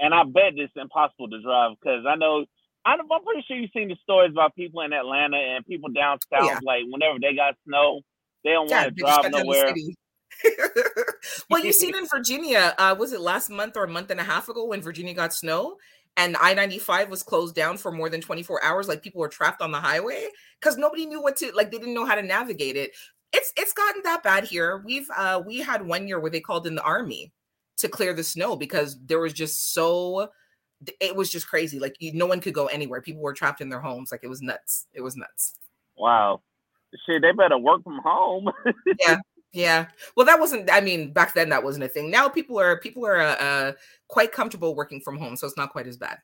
And 0.00 0.14
I 0.14 0.24
bet 0.24 0.54
it's 0.56 0.72
impossible 0.76 1.28
to 1.28 1.40
drive 1.40 1.72
because 1.80 2.04
I 2.06 2.16
know 2.16 2.46
I'm 2.84 2.98
pretty 3.24 3.44
sure 3.46 3.56
you've 3.56 3.70
seen 3.72 3.88
the 3.88 3.96
stories 4.02 4.32
about 4.32 4.54
people 4.54 4.80
in 4.82 4.92
Atlanta 4.92 5.36
and 5.36 5.66
people 5.66 5.90
down 5.90 6.18
south. 6.32 6.46
Yeah. 6.46 6.58
Like 6.62 6.82
whenever 6.88 7.18
they 7.20 7.34
got 7.34 7.54
snow, 7.66 8.00
they 8.44 8.50
don't 8.50 8.68
yeah, 8.70 8.84
want 8.84 8.96
to 8.96 9.02
drive 9.02 9.30
nowhere. 9.30 9.74
well, 11.50 11.64
you 11.64 11.72
seen 11.72 11.96
in 11.96 12.06
Virginia, 12.06 12.74
uh, 12.78 12.94
was 12.98 13.12
it 13.12 13.20
last 13.20 13.50
month 13.50 13.76
or 13.76 13.84
a 13.84 13.88
month 13.88 14.10
and 14.10 14.20
a 14.20 14.24
half 14.24 14.48
ago 14.48 14.66
when 14.66 14.80
Virginia 14.80 15.14
got 15.14 15.34
snow? 15.34 15.76
And 16.18 16.36
I-95 16.36 17.08
was 17.08 17.22
closed 17.22 17.54
down 17.54 17.78
for 17.78 17.92
more 17.92 18.10
than 18.10 18.20
24 18.20 18.62
hours 18.62 18.88
like 18.88 19.02
people 19.02 19.20
were 19.20 19.28
trapped 19.28 19.62
on 19.62 19.70
the 19.70 19.80
highway 19.80 20.28
cuz 20.60 20.76
nobody 20.76 21.06
knew 21.06 21.22
what 21.22 21.36
to 21.36 21.50
like 21.52 21.70
they 21.70 21.78
didn't 21.78 21.94
know 21.94 22.04
how 22.04 22.16
to 22.16 22.22
navigate 22.22 22.76
it. 22.76 22.90
It's 23.32 23.52
it's 23.56 23.72
gotten 23.72 24.02
that 24.02 24.22
bad 24.22 24.44
here. 24.44 24.82
We've 24.84 25.08
uh 25.16 25.42
we 25.46 25.58
had 25.58 25.86
one 25.86 26.06
year 26.08 26.20
where 26.20 26.30
they 26.30 26.40
called 26.40 26.66
in 26.66 26.74
the 26.74 26.82
army 26.82 27.32
to 27.78 27.88
clear 27.88 28.12
the 28.12 28.24
snow 28.24 28.56
because 28.56 28.98
there 29.06 29.20
was 29.20 29.32
just 29.32 29.72
so 29.72 30.28
it 31.00 31.16
was 31.16 31.30
just 31.30 31.48
crazy. 31.48 31.78
Like 31.78 31.96
you, 32.00 32.12
no 32.12 32.26
one 32.26 32.40
could 32.40 32.54
go 32.54 32.66
anywhere. 32.66 33.00
People 33.00 33.22
were 33.22 33.32
trapped 33.32 33.60
in 33.60 33.68
their 33.68 33.80
homes. 33.80 34.12
Like 34.12 34.20
it 34.22 34.28
was 34.28 34.42
nuts. 34.42 34.86
It 34.92 35.00
was 35.00 35.16
nuts. 35.16 35.54
Wow. 35.96 36.42
Shit 37.06 37.22
they 37.22 37.32
better 37.32 37.58
work 37.58 37.82
from 37.84 38.00
home. 38.02 38.50
Yeah 39.06 39.18
yeah. 39.52 39.86
Well, 40.16 40.26
that 40.26 40.40
wasn't. 40.40 40.70
I 40.72 40.80
mean, 40.80 41.12
back 41.12 41.34
then 41.34 41.48
that 41.50 41.64
wasn't 41.64 41.84
a 41.84 41.88
thing. 41.88 42.10
Now 42.10 42.28
people 42.28 42.58
are 42.58 42.78
people 42.78 43.06
are 43.06 43.20
uh, 43.20 43.34
uh, 43.34 43.72
quite 44.08 44.32
comfortable 44.32 44.74
working 44.74 45.00
from 45.00 45.18
home, 45.18 45.36
so 45.36 45.46
it's 45.46 45.56
not 45.56 45.70
quite 45.70 45.86
as 45.86 45.96
bad. 45.96 46.18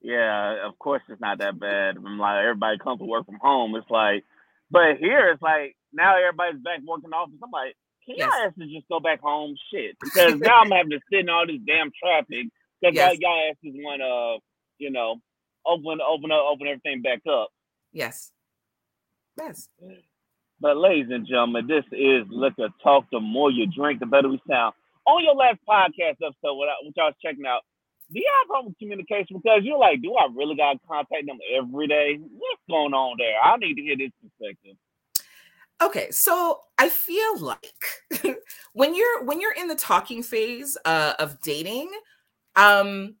Yeah, 0.00 0.66
of 0.66 0.78
course 0.78 1.02
it's 1.08 1.20
not 1.20 1.38
that 1.38 1.58
bad. 1.58 1.96
I'm 1.96 2.18
like 2.18 2.42
everybody 2.42 2.78
comes 2.78 2.98
to 2.98 3.06
work 3.06 3.24
from 3.24 3.38
home. 3.40 3.74
It's 3.74 3.90
like, 3.90 4.22
but 4.70 4.98
here 4.98 5.30
it's 5.30 5.42
like 5.42 5.76
now 5.92 6.16
everybody's 6.18 6.62
back 6.62 6.80
working 6.86 7.12
office. 7.12 7.38
I'm 7.42 7.50
like, 7.50 7.74
can 8.04 8.16
y'all 8.16 8.28
asses 8.46 8.70
just 8.70 8.88
go 8.88 9.00
back 9.00 9.20
home? 9.20 9.56
Shit, 9.72 9.96
because 10.02 10.38
now 10.40 10.60
I'm 10.60 10.70
having 10.70 10.90
to 10.90 11.00
sit 11.10 11.20
in 11.20 11.30
all 11.30 11.46
this 11.46 11.60
damn 11.66 11.90
traffic 12.02 12.48
because 12.82 12.94
yes. 12.94 13.16
y'all 13.18 13.50
asses 13.50 13.74
want 13.82 14.02
to, 14.02 14.44
you 14.78 14.90
know, 14.90 15.16
open 15.66 16.00
open 16.06 16.30
up 16.30 16.42
open 16.52 16.66
everything 16.66 17.00
back 17.00 17.20
up. 17.26 17.48
Yes. 17.92 18.30
Yes. 19.38 19.68
But 20.64 20.78
ladies 20.78 21.10
and 21.10 21.26
gentlemen, 21.26 21.66
this 21.66 21.84
is 21.92 22.24
Liquor 22.30 22.68
Talk. 22.82 23.04
The 23.12 23.20
more 23.20 23.50
you 23.50 23.66
drink, 23.66 24.00
the 24.00 24.06
better 24.06 24.30
we 24.30 24.40
sound. 24.48 24.72
On 25.04 25.22
your 25.22 25.34
last 25.34 25.58
podcast 25.68 26.16
episode, 26.24 26.54
what 26.54 26.70
I, 26.70 26.80
I 26.80 27.04
was 27.04 27.14
checking 27.22 27.44
out, 27.44 27.60
do 28.10 28.18
you 28.18 28.32
have 28.38 28.46
problem 28.46 28.72
with 28.72 28.78
communication? 28.78 29.36
Because 29.36 29.60
you're 29.62 29.76
like, 29.76 30.00
do 30.00 30.14
I 30.14 30.26
really 30.34 30.56
got 30.56 30.72
to 30.72 30.78
contact 30.88 31.26
them 31.26 31.36
every 31.54 31.86
day? 31.86 32.18
What's 32.18 32.62
going 32.70 32.94
on 32.94 33.16
there? 33.18 33.34
I 33.44 33.58
need 33.58 33.74
to 33.74 33.82
hear 33.82 33.94
this 33.98 34.10
perspective. 34.22 34.76
Okay, 35.82 36.10
so 36.10 36.60
I 36.78 36.88
feel 36.88 37.38
like 37.40 38.38
when 38.72 38.94
you're 38.94 39.22
when 39.24 39.42
you're 39.42 39.52
in 39.52 39.68
the 39.68 39.74
talking 39.74 40.22
phase 40.22 40.78
uh, 40.86 41.12
of 41.18 41.42
dating, 41.42 41.90
um, 42.56 43.16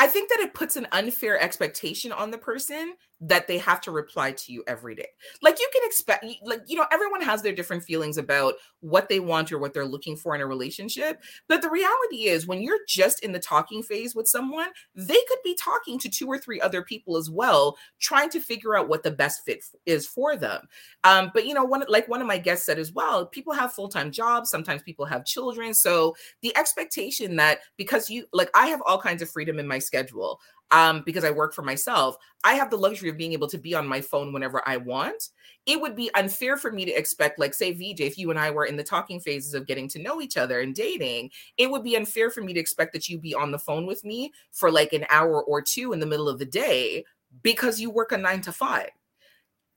I 0.00 0.08
think 0.08 0.28
that 0.30 0.40
it 0.40 0.54
puts 0.54 0.74
an 0.74 0.88
unfair 0.90 1.40
expectation 1.40 2.10
on 2.10 2.32
the 2.32 2.38
person 2.38 2.94
that 3.28 3.46
they 3.46 3.56
have 3.56 3.80
to 3.80 3.90
reply 3.90 4.32
to 4.32 4.52
you 4.52 4.62
every 4.66 4.94
day. 4.94 5.08
Like 5.40 5.58
you 5.58 5.68
can 5.72 5.82
expect, 5.84 6.26
like, 6.42 6.60
you 6.66 6.76
know, 6.76 6.86
everyone 6.92 7.22
has 7.22 7.40
their 7.40 7.54
different 7.54 7.82
feelings 7.82 8.18
about 8.18 8.54
what 8.80 9.08
they 9.08 9.18
want 9.18 9.50
or 9.50 9.58
what 9.58 9.72
they're 9.72 9.86
looking 9.86 10.14
for 10.14 10.34
in 10.34 10.42
a 10.42 10.46
relationship. 10.46 11.22
But 11.48 11.62
the 11.62 11.70
reality 11.70 12.24
is, 12.24 12.46
when 12.46 12.60
you're 12.60 12.80
just 12.86 13.24
in 13.24 13.32
the 13.32 13.38
talking 13.38 13.82
phase 13.82 14.14
with 14.14 14.28
someone, 14.28 14.68
they 14.94 15.18
could 15.28 15.38
be 15.42 15.56
talking 15.58 15.98
to 16.00 16.10
two 16.10 16.26
or 16.26 16.38
three 16.38 16.60
other 16.60 16.82
people 16.82 17.16
as 17.16 17.30
well, 17.30 17.78
trying 17.98 18.28
to 18.30 18.40
figure 18.40 18.76
out 18.76 18.88
what 18.88 19.02
the 19.02 19.10
best 19.10 19.44
fit 19.44 19.64
is 19.86 20.06
for 20.06 20.36
them. 20.36 20.68
Um, 21.04 21.30
but, 21.32 21.46
you 21.46 21.54
know, 21.54 21.64
one, 21.64 21.84
like 21.88 22.08
one 22.08 22.20
of 22.20 22.26
my 22.26 22.38
guests 22.38 22.66
said 22.66 22.78
as 22.78 22.92
well, 22.92 23.24
people 23.24 23.54
have 23.54 23.72
full 23.72 23.88
time 23.88 24.10
jobs, 24.10 24.50
sometimes 24.50 24.82
people 24.82 25.06
have 25.06 25.24
children. 25.24 25.72
So 25.72 26.14
the 26.42 26.54
expectation 26.58 27.36
that 27.36 27.60
because 27.78 28.10
you, 28.10 28.26
like, 28.34 28.50
I 28.54 28.66
have 28.66 28.82
all 28.84 29.00
kinds 29.00 29.22
of 29.22 29.30
freedom 29.30 29.58
in 29.58 29.66
my 29.66 29.78
schedule 29.78 30.40
um, 30.74 31.02
because 31.06 31.22
I 31.22 31.30
work 31.30 31.54
for 31.54 31.62
myself, 31.62 32.16
I 32.42 32.54
have 32.54 32.68
the 32.68 32.76
luxury 32.76 33.08
of 33.08 33.16
being 33.16 33.32
able 33.32 33.46
to 33.46 33.58
be 33.58 33.74
on 33.74 33.86
my 33.86 34.00
phone 34.00 34.32
whenever 34.32 34.60
I 34.66 34.76
want. 34.76 35.28
It 35.66 35.80
would 35.80 35.94
be 35.94 36.10
unfair 36.14 36.56
for 36.56 36.72
me 36.72 36.84
to 36.84 36.90
expect, 36.90 37.38
like, 37.38 37.54
say, 37.54 37.72
VJ, 37.72 38.00
if 38.00 38.18
you 38.18 38.30
and 38.30 38.38
I 38.38 38.50
were 38.50 38.64
in 38.64 38.76
the 38.76 38.82
talking 38.82 39.20
phases 39.20 39.54
of 39.54 39.68
getting 39.68 39.88
to 39.90 40.02
know 40.02 40.20
each 40.20 40.36
other 40.36 40.60
and 40.60 40.74
dating, 40.74 41.30
it 41.58 41.70
would 41.70 41.84
be 41.84 41.96
unfair 41.96 42.28
for 42.28 42.40
me 42.42 42.52
to 42.52 42.60
expect 42.60 42.92
that 42.92 43.08
you 43.08 43.18
be 43.18 43.34
on 43.34 43.52
the 43.52 43.58
phone 43.58 43.86
with 43.86 44.04
me 44.04 44.32
for 44.50 44.68
like 44.68 44.92
an 44.92 45.06
hour 45.10 45.44
or 45.44 45.62
two 45.62 45.92
in 45.92 46.00
the 46.00 46.06
middle 46.06 46.28
of 46.28 46.40
the 46.40 46.44
day 46.44 47.04
because 47.44 47.80
you 47.80 47.88
work 47.88 48.10
a 48.10 48.18
nine 48.18 48.40
to 48.40 48.52
five. 48.52 48.90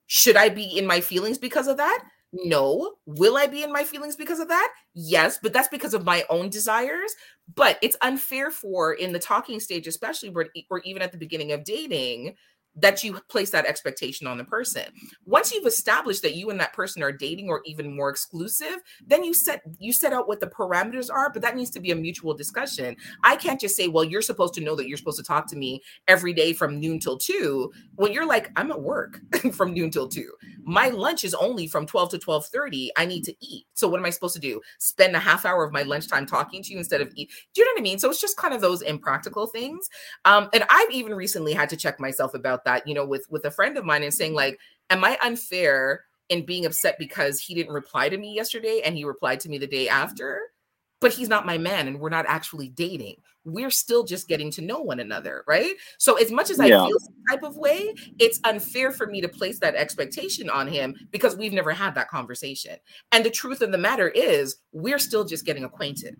Should 0.07 0.35
I 0.35 0.49
be 0.49 0.79
in 0.79 0.87
my 0.87 0.99
feelings 0.99 1.37
because 1.37 1.67
of 1.67 1.77
that? 1.77 2.03
No. 2.33 2.95
Will 3.05 3.37
I 3.37 3.47
be 3.47 3.63
in 3.63 3.71
my 3.71 3.83
feelings 3.83 4.15
because 4.15 4.39
of 4.39 4.49
that? 4.49 4.73
Yes, 4.93 5.39
but 5.41 5.53
that's 5.53 5.69
because 5.69 5.93
of 5.93 6.03
my 6.05 6.25
own 6.29 6.49
desires. 6.49 7.13
But 7.55 7.77
it's 7.81 7.95
unfair 8.01 8.51
for 8.51 8.93
in 8.93 9.13
the 9.13 9.19
talking 9.19 9.59
stage, 9.59 9.87
especially 9.87 10.29
or, 10.69 10.81
even 10.83 11.01
at 11.01 11.11
the 11.11 11.17
beginning 11.17 11.53
of 11.53 11.63
dating, 11.63 12.35
that 12.77 13.03
you 13.03 13.19
place 13.27 13.49
that 13.51 13.65
expectation 13.65 14.27
on 14.27 14.37
the 14.37 14.43
person. 14.43 14.83
Once 15.25 15.51
you've 15.51 15.65
established 15.65 16.21
that 16.21 16.35
you 16.35 16.49
and 16.49 16.59
that 16.59 16.73
person 16.73 17.01
are 17.01 17.11
dating 17.11 17.49
or 17.49 17.61
even 17.65 17.95
more 17.95 18.09
exclusive, 18.09 18.77
then 19.05 19.23
you 19.23 19.33
set 19.33 19.61
you 19.79 19.91
set 19.91 20.13
out 20.13 20.27
what 20.27 20.39
the 20.39 20.47
parameters 20.47 21.11
are, 21.11 21.31
but 21.31 21.41
that 21.41 21.55
needs 21.55 21.71
to 21.71 21.79
be 21.79 21.91
a 21.91 21.95
mutual 21.95 22.33
discussion. 22.33 22.95
I 23.23 23.35
can't 23.35 23.59
just 23.59 23.75
say, 23.75 23.87
"Well, 23.87 24.03
you're 24.03 24.21
supposed 24.21 24.53
to 24.55 24.61
know 24.61 24.75
that 24.75 24.87
you're 24.87 24.97
supposed 24.97 25.17
to 25.17 25.23
talk 25.23 25.47
to 25.47 25.55
me 25.55 25.81
every 26.07 26.33
day 26.33 26.53
from 26.53 26.79
noon 26.79 26.99
till 26.99 27.17
2." 27.17 27.71
When 27.95 28.13
you're 28.13 28.25
like, 28.25 28.51
"I'm 28.55 28.71
at 28.71 28.81
work 28.81 29.19
from 29.53 29.73
noon 29.73 29.89
till 29.89 30.07
2. 30.07 30.31
My 30.63 30.89
lunch 30.89 31.23
is 31.23 31.33
only 31.33 31.67
from 31.67 31.85
12 31.85 32.11
to 32.11 32.19
12:30. 32.19 32.89
I 32.95 33.05
need 33.05 33.23
to 33.25 33.35
eat." 33.41 33.65
So 33.73 33.87
what 33.87 33.99
am 33.99 34.05
I 34.05 34.11
supposed 34.11 34.35
to 34.35 34.41
do? 34.41 34.61
Spend 34.79 35.15
a 35.15 35.19
half 35.19 35.45
hour 35.45 35.63
of 35.63 35.71
my 35.71 35.83
lunchtime 35.83 36.25
talking 36.25 36.61
to 36.63 36.71
you 36.71 36.77
instead 36.77 37.01
of 37.01 37.11
eat. 37.15 37.31
Do 37.53 37.61
you 37.61 37.65
know 37.65 37.71
what 37.73 37.81
I 37.81 37.83
mean? 37.83 37.99
So 37.99 38.09
it's 38.09 38.21
just 38.21 38.37
kind 38.37 38.53
of 38.53 38.61
those 38.61 38.81
impractical 38.81 39.47
things. 39.47 39.89
Um, 40.25 40.49
and 40.53 40.63
I've 40.69 40.91
even 40.91 41.13
recently 41.13 41.53
had 41.53 41.69
to 41.69 41.77
check 41.77 41.99
myself 41.99 42.33
about 42.33 42.65
that, 42.67 42.85
you 42.87 42.93
know, 42.93 43.05
with 43.05 43.25
with 43.29 43.45
a 43.45 43.51
friend 43.51 43.77
of 43.77 43.85
mine 43.85 44.03
and 44.03 44.13
saying 44.13 44.33
like, 44.33 44.59
am 44.89 45.03
I 45.03 45.17
unfair 45.23 46.03
in 46.29 46.45
being 46.45 46.65
upset 46.65 46.97
because 46.99 47.39
he 47.39 47.55
didn't 47.55 47.73
reply 47.73 48.09
to 48.09 48.17
me 48.17 48.35
yesterday 48.35 48.81
and 48.83 48.95
he 48.95 49.05
replied 49.05 49.39
to 49.41 49.49
me 49.49 49.57
the 49.57 49.67
day 49.67 49.85
mm-hmm. 49.87 50.03
after? 50.03 50.41
But 50.99 51.13
he's 51.13 51.29
not 51.29 51.45
my 51.45 51.59
man 51.59 51.87
and 51.87 51.99
we're 51.99 52.09
not 52.09 52.25
actually 52.27 52.69
dating. 52.69 53.17
We're 53.45 53.69
still 53.69 54.03
just 54.03 54.27
getting 54.27 54.49
to 54.51 54.63
know 54.63 54.81
one 54.81 54.99
another, 54.99 55.43
right? 55.47 55.75
So 55.99 56.15
as 56.15 56.31
much 56.31 56.49
as 56.49 56.59
I 56.59 56.65
yeah. 56.65 56.85
feel 56.85 56.99
some 56.99 57.13
type 57.29 57.43
of 57.43 57.55
way, 57.55 57.93
it's 58.19 58.39
unfair 58.43 58.91
for 58.91 59.05
me 59.05 59.21
to 59.21 59.29
place 59.29 59.59
that 59.59 59.75
expectation 59.75 60.49
on 60.49 60.67
him 60.67 60.95
because 61.11 61.37
we've 61.37 61.53
never 61.53 61.71
had 61.71 61.93
that 61.95 62.09
conversation. 62.09 62.77
And 63.11 63.23
the 63.23 63.29
truth 63.29 63.61
of 63.61 63.71
the 63.71 63.77
matter 63.77 64.09
is, 64.09 64.57
we're 64.71 64.99
still 64.99 65.23
just 65.23 65.45
getting 65.45 65.63
acquainted 65.63 66.17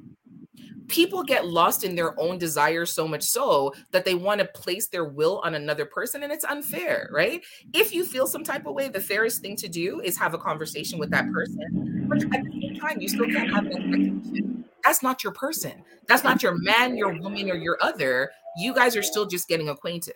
people 0.88 1.24
get 1.24 1.46
lost 1.46 1.84
in 1.84 1.96
their 1.96 2.18
own 2.20 2.38
desires 2.38 2.92
so 2.92 3.08
much 3.08 3.24
so 3.24 3.74
that 3.92 4.06
they 4.06 4.16
want 4.16 4.40
to 4.40 4.46
place 4.48 4.88
their 4.88 5.06
will 5.06 5.42
on 5.44 5.56
another 5.56 5.86
person 5.86 6.24
and 6.24 6.32
it's 6.32 6.46
unfair 6.46 7.10
right? 7.12 7.42
If 7.74 7.94
you 7.94 8.06
feel 8.06 8.28
some 8.28 8.44
type 8.44 8.66
of 8.66 8.74
way 8.74 8.88
the 8.90 9.02
fairest 9.02 9.42
thing 9.42 9.56
to 9.58 9.68
do 9.68 10.00
is 10.02 10.18
have 10.18 10.34
a 10.34 10.38
conversation 10.38 11.00
with 11.00 11.10
that 11.12 11.32
person 11.32 12.06
but 12.08 12.24
at 12.24 12.44
the 12.44 12.62
same 12.62 12.80
time 12.80 13.02
you 13.02 13.10
still 13.10 13.26
can't 13.26 13.54
have 13.54 13.66
an 13.66 13.74
expectation 13.74 14.64
that's 14.88 15.04
not 15.04 15.22
your 15.22 15.34
person. 15.34 15.84
That's 16.08 16.24
not 16.24 16.42
your 16.42 16.58
man 16.58 16.96
your 16.96 17.20
woman 17.20 17.52
or 17.52 17.56
your 17.56 17.78
other. 17.82 18.32
You 18.58 18.74
guys 18.74 18.96
are 18.96 19.04
still 19.04 19.26
just 19.26 19.50
getting 19.50 19.68
acquainted. 19.68 20.16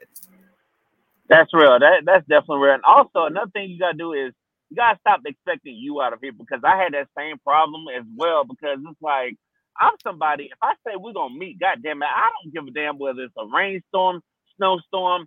That's 1.27 1.54
real. 1.54 1.77
That 1.77 2.04
that's 2.06 2.25
definitely 2.27 2.60
real. 2.60 2.75
And 2.75 2.84
also 2.88 3.25
another 3.25 3.51
thing 3.51 3.69
you 3.69 3.77
gotta 3.77 3.97
do 3.97 4.13
is 4.13 4.32
you 4.69 4.77
gotta 4.77 4.97
stop 5.01 5.19
expecting 5.25 5.75
you 5.75 6.01
out 6.01 6.13
of 6.13 6.21
people 6.21 6.45
because 6.45 6.63
i 6.63 6.82
had 6.82 6.93
that 6.93 7.08
same 7.15 7.38
problem 7.39 7.86
as 7.95 8.06
well 8.15 8.45
because 8.45 8.80
it's 8.80 9.01
like 9.01 9.36
I'm 9.82 9.98
somebody. 10.04 10.46
If 10.46 10.60
I 10.62 10.74
say 10.86 10.94
we're 10.96 11.13
gonna 11.13 11.34
meet, 11.34 11.60
goddamn 11.60 12.04
it, 12.04 12.10
I 12.13 12.30
don't 12.30 12.54
give 12.54 12.67
a 12.67 12.72
damn 12.72 13.00
whether 13.00 13.24
it's 13.24 13.34
a 13.38 13.46
rainstorm, 13.48 14.22
snowstorm. 14.58 15.26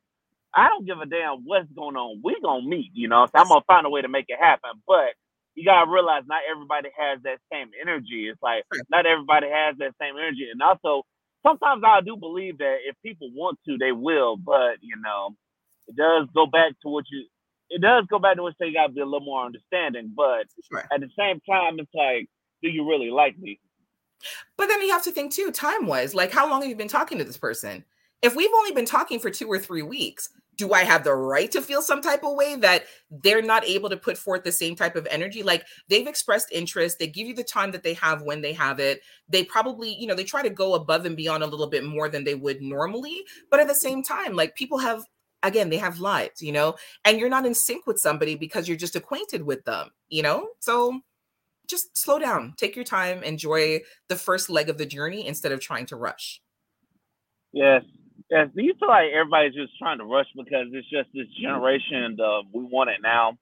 I 0.55 0.69
don't 0.69 0.87
give 0.87 1.01
a 1.01 1.07
damn 1.07 1.43
what's 1.45 1.69
going 1.75 1.97
on. 1.97 2.23
We're 2.23 2.41
gonna 2.41 2.65
meet, 2.65 2.93
you 2.95 3.09
know. 3.09 3.27
So 3.27 3.43
I'm 3.43 3.49
gonna 3.49 3.67
find 3.67 3.85
a 3.85 3.91
way 3.91 4.03
to 4.03 4.09
make 4.09 4.27
it 4.29 4.39
happen. 4.41 4.71
But 4.87 5.19
you 5.57 5.65
gotta 5.65 5.91
realize 5.91 6.23
not 6.27 6.43
everybody 6.49 6.91
has 6.97 7.19
that 7.25 7.39
same 7.53 7.71
energy. 7.83 8.31
It's 8.31 8.41
like 8.43 8.63
not 8.91 9.07
everybody 9.07 9.49
has 9.51 9.77
that 9.79 9.95
same 10.01 10.15
energy, 10.17 10.47
and 10.51 10.63
also 10.63 11.03
sometimes 11.45 11.83
I 11.85 12.01
do 12.01 12.17
believe 12.17 12.59
that 12.59 12.79
if 12.87 12.95
people 13.03 13.31
want 13.35 13.59
to, 13.67 13.77
they 13.79 13.93
will. 13.93 14.37
But 14.37 14.79
you 14.81 14.95
know, 15.03 15.35
it 15.89 15.97
does 15.97 16.29
go 16.35 16.47
back 16.47 16.79
to 16.83 16.89
what 16.89 17.07
you. 17.11 17.27
It 17.71 17.83
does 17.83 18.05
go 18.09 18.21
back 18.21 18.37
to 18.37 18.43
what 18.43 18.55
you 18.61 18.67
say. 18.67 18.69
You 18.71 18.75
gotta 18.79 18.93
be 18.93 19.01
a 19.01 19.05
little 19.05 19.27
more 19.27 19.45
understanding. 19.45 20.13
But 20.15 20.47
sure. 20.71 20.87
at 20.93 21.01
the 21.01 21.11
same 21.19 21.41
time, 21.43 21.81
it's 21.81 21.91
like, 21.95 22.29
do 22.63 22.71
you 22.71 22.89
really 22.89 23.11
like 23.11 23.37
me? 23.39 23.59
But 24.57 24.69
then 24.69 24.83
you 24.83 24.91
have 24.91 25.05
to 25.05 25.13
think 25.13 25.33
too, 25.33 25.51
time 25.51 25.87
wise, 25.87 26.15
like 26.15 26.33
how 26.33 26.49
long 26.49 26.63
have 26.63 26.71
you 26.71 26.77
been 26.77 26.89
talking 26.89 27.19
to 27.19 27.25
this 27.25 27.37
person? 27.37 27.85
If 28.23 28.35
we've 28.35 28.51
only 28.55 28.73
been 28.73 28.87
talking 28.87 29.19
for 29.19 29.31
two 29.31 29.49
or 29.49 29.59
three 29.59 29.83
weeks, 29.83 30.31
do 30.57 30.73
I 30.73 30.85
have 30.85 31.05
the 31.05 31.15
right 31.15 31.51
to 31.53 31.61
feel 31.61 31.83
some 31.83 32.01
type 32.01 32.23
of 32.23 32.35
way 32.35 32.57
that 32.57 32.85
they're 33.11 33.43
not 33.43 33.65
able 33.65 33.91
to 33.91 33.97
put 33.97 34.17
forth 34.17 34.45
the 34.45 34.53
same 34.53 34.77
type 34.77 34.97
of 34.97 35.07
energy? 35.11 35.43
Like 35.43 35.67
they've 35.89 36.07
expressed 36.07 36.53
interest, 36.53 36.99
they 36.99 37.07
give 37.07 37.27
you 37.27 37.35
the 37.35 37.45
time 37.45 37.73
that 37.73 37.83
they 37.83 37.95
have 37.95 38.23
when 38.23 38.41
they 38.41 38.53
have 38.53 38.81
it. 38.81 39.01
They 39.29 39.45
probably, 39.45 39.95
you 39.95 40.07
know, 40.07 40.15
they 40.15 40.25
try 40.25 40.43
to 40.43 40.51
go 40.51 40.75
above 40.75 41.07
and 41.07 41.17
beyond 41.17 41.43
a 41.43 41.47
little 41.47 41.69
bit 41.69 41.85
more 41.85 42.09
than 42.09 42.25
they 42.25 42.35
would 42.35 42.63
normally. 42.63 43.23
But 43.51 43.61
at 43.61 43.69
the 43.69 43.75
same 43.75 44.03
time, 44.03 44.35
like 44.35 44.55
people 44.55 44.79
have, 44.79 45.05
again, 45.43 45.71
they 45.71 45.79
have 45.79 46.01
lives, 46.01 46.41
you 46.41 46.53
know, 46.53 46.77
and 47.05 47.19
you're 47.19 47.29
not 47.29 47.47
in 47.47 47.55
sync 47.55 47.87
with 47.87 47.99
somebody 47.99 48.37
because 48.37 48.69
you're 48.69 48.77
just 48.77 48.97
acquainted 48.97 49.43
with 49.43 49.65
them, 49.65 49.91
you 50.09 50.23
know? 50.23 50.49
So 50.61 51.01
just 51.69 51.97
slow 51.97 52.19
down, 52.19 52.55
take 52.57 52.77
your 52.77 52.85
time, 52.85 53.23
enjoy 53.23 53.81
the 54.09 54.17
first 54.17 54.51
leg 54.51 54.69
of 54.69 54.79
the 54.79 54.87
journey 54.87 55.27
instead 55.27 55.53
of 55.53 55.61
trying 55.61 55.87
to 55.87 55.97
rush. 55.97 56.41
Yes. 57.53 57.83
Yes. 58.31 58.49
Do 58.57 58.63
you 58.63 58.75
feel 58.79 58.89
like 58.89 59.11
everybody's 59.13 59.55
just 59.55 59.79
trying 59.79 59.99
to 59.99 60.05
rush 60.05 60.27
because 60.37 60.67
it's 60.73 60.89
just 60.91 61.09
this 61.15 61.27
generation 61.41 62.17
of 62.21 62.47
we 62.53 62.65
want 62.65 62.91
it 62.91 63.01
now? 63.03 63.39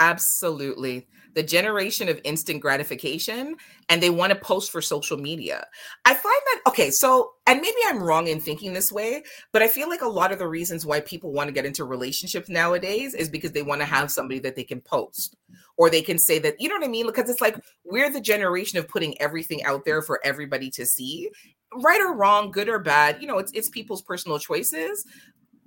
Absolutely. 0.00 1.06
The 1.34 1.42
generation 1.42 2.08
of 2.08 2.20
instant 2.24 2.60
gratification, 2.60 3.54
and 3.88 4.02
they 4.02 4.10
want 4.10 4.32
to 4.32 4.38
post 4.38 4.72
for 4.72 4.80
social 4.80 5.16
media. 5.16 5.64
I 6.04 6.14
find 6.14 6.24
that, 6.24 6.60
okay, 6.66 6.90
so, 6.90 7.32
and 7.46 7.60
maybe 7.60 7.76
I'm 7.86 8.02
wrong 8.02 8.26
in 8.26 8.40
thinking 8.40 8.72
this 8.72 8.90
way, 8.90 9.22
but 9.52 9.62
I 9.62 9.68
feel 9.68 9.88
like 9.88 10.00
a 10.00 10.08
lot 10.08 10.32
of 10.32 10.38
the 10.40 10.48
reasons 10.48 10.84
why 10.84 11.00
people 11.00 11.32
want 11.32 11.48
to 11.48 11.52
get 11.52 11.66
into 11.66 11.84
relationships 11.84 12.48
nowadays 12.48 13.14
is 13.14 13.28
because 13.28 13.52
they 13.52 13.62
want 13.62 13.80
to 13.80 13.86
have 13.86 14.10
somebody 14.10 14.40
that 14.40 14.56
they 14.56 14.64
can 14.64 14.80
post 14.80 15.36
or 15.76 15.88
they 15.88 16.02
can 16.02 16.18
say 16.18 16.38
that, 16.40 16.56
you 16.58 16.68
know 16.68 16.74
what 16.74 16.84
I 16.84 16.88
mean? 16.88 17.06
Because 17.06 17.30
it's 17.30 17.40
like 17.40 17.56
we're 17.84 18.10
the 18.10 18.20
generation 18.20 18.78
of 18.78 18.88
putting 18.88 19.20
everything 19.20 19.62
out 19.64 19.84
there 19.84 20.02
for 20.02 20.18
everybody 20.24 20.70
to 20.70 20.84
see. 20.84 21.30
Right 21.72 22.00
or 22.00 22.16
wrong, 22.16 22.50
good 22.50 22.68
or 22.68 22.80
bad, 22.80 23.20
you 23.20 23.28
know, 23.28 23.38
it's 23.38 23.52
it's 23.52 23.68
people's 23.68 24.02
personal 24.02 24.40
choices, 24.40 25.06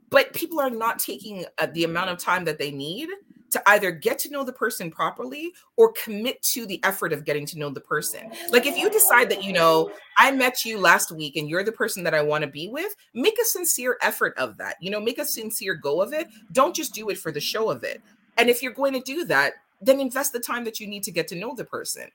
but 0.10 0.34
people 0.34 0.60
are 0.60 0.70
not 0.70 1.00
taking 1.00 1.46
uh, 1.58 1.68
the 1.74 1.86
amount 1.86 2.10
of 2.10 2.18
time 2.18 2.44
that 2.46 2.60
they 2.60 2.72
need 2.72 3.08
to 3.54 3.70
either 3.70 3.92
get 3.92 4.20
to 4.20 4.30
know 4.30 4.44
the 4.44 4.54
person 4.54 4.92
properly 4.92 5.54
or 5.78 5.94
commit 5.94 6.42
to 6.44 6.66
the 6.66 6.84
effort 6.84 7.14
of 7.14 7.26
getting 7.26 7.46
to 7.48 7.58
know 7.58 7.70
the 7.70 7.80
person. 7.80 8.32
Like 8.52 8.66
if 8.66 8.78
you 8.78 8.90
decide 8.90 9.30
that, 9.30 9.44
you 9.44 9.54
know, 9.54 9.92
I 10.18 10.32
met 10.32 10.66
you 10.66 10.78
last 10.78 11.12
week 11.12 11.36
and 11.36 11.50
you're 11.50 11.64
the 11.64 11.72
person 11.72 12.04
that 12.04 12.14
I 12.14 12.22
want 12.22 12.44
to 12.44 12.50
be 12.50 12.68
with, 12.68 12.94
make 13.14 13.38
a 13.42 13.46
sincere 13.46 13.98
effort 14.02 14.34
of 14.38 14.58
that. 14.58 14.76
You 14.82 14.92
know, 14.92 15.00
make 15.00 15.20
a 15.20 15.26
sincere 15.26 15.76
go 15.76 16.02
of 16.02 16.14
it. 16.14 16.28
Don't 16.52 16.76
just 16.76 16.94
do 16.94 17.10
it 17.10 17.18
for 17.18 17.32
the 17.32 17.40
show 17.40 17.70
of 17.70 17.84
it. 17.84 18.02
And 18.38 18.50
if 18.50 18.62
you're 18.62 18.74
going 18.74 18.94
to 18.94 19.00
do 19.00 19.26
that, 19.26 19.54
then 19.82 20.00
invest 20.00 20.34
the 20.34 20.40
time 20.40 20.64
that 20.64 20.80
you 20.80 20.88
need 20.88 21.04
to 21.04 21.12
get 21.12 21.28
to 21.30 21.36
know 21.36 21.56
the 21.56 21.66
person. 21.66 22.10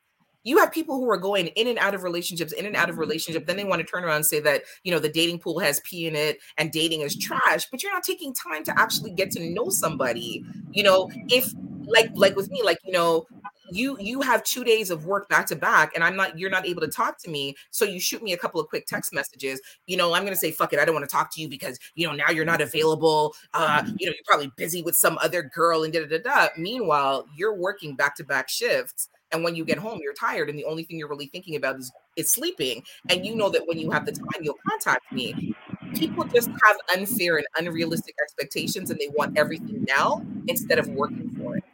You 0.49 0.59
have 0.59 0.73
people 0.73 0.97
who 0.97 1.11
are 1.11 1.19
going 1.19 1.49
in 1.49 1.69
and 1.69 1.79
out 1.79 1.95
of 1.95 2.03
relationships, 2.03 2.53
in 2.53 2.65
and 2.65 2.75
out 2.75 2.89
of 2.89 2.95
mm-hmm. 2.95 3.01
relationship. 3.01 3.47
Then 3.47 3.57
they 3.57 3.65
want 3.65 3.81
to 3.81 3.87
turn 3.87 4.05
around 4.05 4.17
and 4.17 4.27
say 4.27 4.41
that 4.41 4.63
you 4.83 4.91
know 4.91 4.99
the 4.99 5.09
dating 5.09 5.41
pool 5.41 5.59
has 5.59 5.81
pee 5.81 6.07
in 6.07 6.17
it 6.17 6.39
and 6.57 6.73
dating 6.73 7.03
is 7.03 7.17
trash. 7.17 7.67
But 7.71 7.83
you're 7.83 7.93
not 7.93 8.03
taking 8.03 8.33
time 8.33 8.65
to 8.65 8.81
actually 8.81 9.11
get 9.11 9.31
to 9.33 9.51
know 9.51 9.69
somebody. 9.69 10.45
You 10.73 10.83
know, 10.83 11.11
if 11.29 11.53
like 11.87 12.11
like 12.15 12.35
with 12.35 12.51
me, 12.51 12.63
like 12.63 12.79
you 12.85 12.93
know, 12.93 13.27
you 13.71 13.97
you 14.01 14.21
have 14.21 14.43
two 14.43 14.65
days 14.65 14.91
of 14.91 15.07
work 15.07 15.29
back 15.29 15.47
to 15.47 15.57
back 15.57 15.93
and 15.95 16.03
i'm 16.03 16.17
not 16.17 16.39
you're 16.39 16.51
not 16.51 16.67
able 16.67 16.81
to 16.81 16.89
talk 16.89 17.19
to 17.19 17.31
me 17.31 17.55
so 17.71 17.85
you 17.85 18.01
shoot 18.01 18.23
me 18.23 18.33
a 18.33 18.37
couple 18.37 18.61
of 18.61 18.69
quick 18.69 18.87
text 18.87 19.13
messages 19.13 19.61
you 19.87 19.97
know 19.97 20.15
i'm 20.15 20.25
gonna 20.25 20.37
say 20.37 20.51
fuck 20.51 20.73
it 20.73 20.79
i 20.79 20.85
don't 20.85 20.95
want 20.95 21.09
to 21.09 21.11
talk 21.11 21.33
to 21.33 21.41
you 21.41 21.49
because 21.49 21.79
you 21.95 22.07
know 22.07 22.15
now 22.15 22.31
you're 22.31 22.45
not 22.45 22.61
available 22.61 23.35
uh 23.55 23.83
you 23.99 24.07
know 24.07 24.13
you're 24.15 24.25
probably 24.27 24.51
busy 24.57 24.83
with 24.83 24.97
some 24.97 25.19
other 25.19 25.43
girl 25.43 25.85
and 25.85 25.93
da 25.93 26.01
da 26.01 26.19
da 26.19 26.19
da 26.19 26.49
meanwhile 26.57 27.27
you're 27.37 27.55
working 27.55 27.95
back 27.95 28.15
to 28.17 28.25
back 28.25 28.49
shifts 28.49 29.09
and 29.33 29.45
when 29.45 29.55
you 29.55 29.64
get 29.64 29.79
home 29.79 29.99
you're 30.03 30.14
tired 30.14 30.49
and 30.49 30.59
the 30.59 30.64
only 30.64 30.85
thing 30.85 30.99
you're 30.99 31.09
really 31.09 31.29
thinking 31.33 31.57
about 31.57 31.77
is 31.77 31.91
is 32.17 32.33
sleeping 32.33 32.83
and 33.11 33.25
you 33.25 33.35
know 33.35 33.49
that 33.49 33.62
when 33.67 33.79
you 33.79 33.91
have 33.91 34.07
the 34.07 34.12
time 34.12 34.43
you'll 34.43 34.59
contact 34.69 35.11
me 35.12 35.55
people 35.95 36.25
just 36.35 36.51
have 36.64 36.77
unfair 36.97 37.37
and 37.37 37.47
unrealistic 37.59 38.14
expectations 38.23 38.91
and 38.91 38.99
they 39.01 39.09
want 39.17 39.37
everything 39.37 39.85
now 39.88 40.23
instead 40.47 40.79
of 40.79 40.88
working 40.88 41.31
for 41.31 41.57
it 41.57 41.64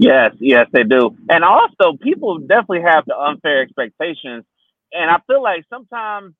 Yes, 0.00 0.32
yes, 0.40 0.66
they 0.72 0.82
do. 0.82 1.14
And 1.28 1.44
also, 1.44 1.98
people 2.00 2.38
definitely 2.38 2.80
have 2.80 3.04
the 3.06 3.14
unfair 3.14 3.60
expectations. 3.60 4.44
And 4.92 5.10
I 5.10 5.18
feel 5.26 5.42
like 5.42 5.64
sometimes 5.68 6.34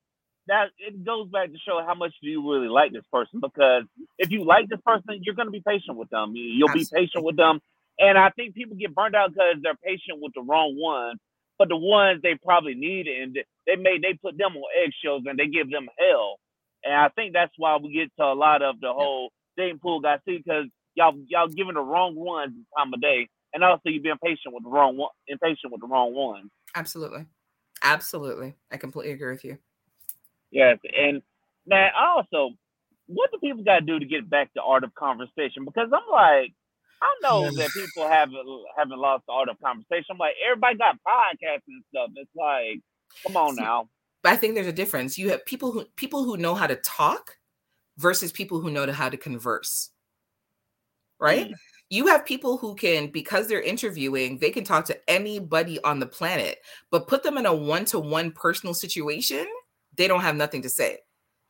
that 0.47 0.69
it 0.79 1.05
goes 1.05 1.29
back 1.29 1.51
to 1.51 1.57
show 1.59 1.79
how 1.85 1.93
much 1.93 2.11
do 2.23 2.27
you 2.27 2.51
really 2.51 2.67
like 2.67 2.91
this 2.91 3.05
person. 3.13 3.39
Because 3.39 3.83
if 4.17 4.31
you 4.31 4.45
like 4.45 4.67
this 4.67 4.79
person, 4.83 5.21
you're 5.21 5.35
going 5.35 5.47
to 5.47 5.51
be 5.51 5.61
patient 5.65 5.95
with 5.95 6.09
them. 6.09 6.33
You'll 6.33 6.69
Absolutely. 6.69 7.01
be 7.01 7.05
patient 7.05 7.23
with 7.23 7.37
them. 7.37 7.59
And 8.01 8.17
I 8.17 8.31
think 8.31 8.55
people 8.55 8.75
get 8.75 8.95
burned 8.95 9.15
out 9.15 9.31
because 9.31 9.61
they're 9.61 9.75
patient 9.75 10.19
with 10.19 10.33
the 10.33 10.41
wrong 10.41 10.75
one, 10.75 11.17
but 11.59 11.69
the 11.69 11.77
ones 11.77 12.19
they 12.23 12.33
probably 12.43 12.73
need, 12.73 13.05
and 13.05 13.37
they 13.67 13.75
may 13.75 13.99
they 14.01 14.17
put 14.21 14.37
them 14.37 14.57
on 14.57 14.63
eggshells 14.83 15.23
and 15.27 15.37
they 15.37 15.45
give 15.45 15.69
them 15.69 15.87
hell. 15.99 16.37
And 16.83 16.95
I 16.95 17.09
think 17.09 17.33
that's 17.33 17.53
why 17.57 17.77
we 17.77 17.93
get 17.93 18.09
to 18.17 18.25
a 18.25 18.33
lot 18.33 18.63
of 18.63 18.79
the 18.81 18.91
whole 18.91 19.29
dating 19.55 19.77
pool 19.79 19.99
guy 19.99 20.17
see 20.25 20.37
because 20.37 20.65
y'all 20.95 21.13
y'all 21.27 21.47
giving 21.47 21.75
the 21.75 21.81
wrong 21.81 22.15
ones 22.15 22.53
the 22.55 22.65
time 22.75 22.91
of 22.91 22.99
day 22.99 23.29
and 23.53 23.63
also 23.63 23.89
you 23.89 24.01
being 24.01 24.15
patient 24.23 24.53
with 24.53 24.63
the 24.63 24.69
wrong 24.69 24.97
one, 24.97 25.11
impatient 25.27 25.71
with 25.71 25.81
the 25.81 25.87
wrong 25.87 26.15
one. 26.15 26.49
Absolutely, 26.75 27.25
absolutely, 27.83 28.55
I 28.71 28.77
completely 28.77 29.13
agree 29.13 29.31
with 29.31 29.45
you. 29.45 29.59
Yes, 30.49 30.79
and 30.97 31.21
man, 31.67 31.91
also, 31.95 32.55
what 33.05 33.29
do 33.31 33.37
people 33.37 33.63
got 33.63 33.79
to 33.79 33.85
do 33.85 33.99
to 33.99 34.05
get 34.05 34.27
back 34.27 34.51
to 34.53 34.61
art 34.61 34.83
of 34.83 34.95
conversation? 34.95 35.65
Because 35.65 35.89
I'm 35.93 36.11
like, 36.11 36.53
I 37.01 37.15
know 37.21 37.49
that 37.51 37.71
people 37.71 38.07
haven't 38.07 38.37
haven't 38.77 38.99
lost 38.99 39.25
the 39.27 39.33
art 39.33 39.49
of 39.49 39.59
conversation. 39.59 40.05
I'm 40.11 40.17
like, 40.17 40.35
everybody 40.45 40.77
got 40.77 40.97
podcasts 41.07 41.63
and 41.67 41.83
stuff. 41.89 42.09
It's 42.15 42.29
like, 42.35 42.79
come 43.25 43.37
on 43.37 43.55
now. 43.55 43.89
But 44.23 44.33
I 44.33 44.35
think 44.35 44.53
there's 44.53 44.67
a 44.67 44.73
difference. 44.73 45.17
You 45.17 45.29
have 45.29 45.45
people 45.45 45.71
who 45.71 45.85
people 45.95 46.23
who 46.23 46.37
know 46.37 46.53
how 46.53 46.67
to 46.67 46.75
talk 46.75 47.37
versus 47.97 48.31
people 48.31 48.59
who 48.59 48.69
know 48.69 48.91
how 48.91 49.09
to 49.09 49.17
converse. 49.17 49.89
Right? 51.19 51.49
Mm 51.49 51.55
you 51.91 52.07
have 52.07 52.25
people 52.25 52.55
who 52.55 52.73
can 52.73 53.07
because 53.07 53.47
they're 53.47 53.61
interviewing 53.61 54.39
they 54.39 54.49
can 54.49 54.63
talk 54.63 54.85
to 54.85 55.09
anybody 55.09 55.79
on 55.83 55.99
the 55.99 56.07
planet 56.07 56.59
but 56.89 57.07
put 57.07 57.21
them 57.21 57.37
in 57.37 57.45
a 57.45 57.53
one-to-one 57.53 58.31
personal 58.31 58.73
situation 58.73 59.45
they 59.95 60.07
don't 60.07 60.21
have 60.21 60.35
nothing 60.35 60.61
to 60.63 60.69
say 60.69 60.97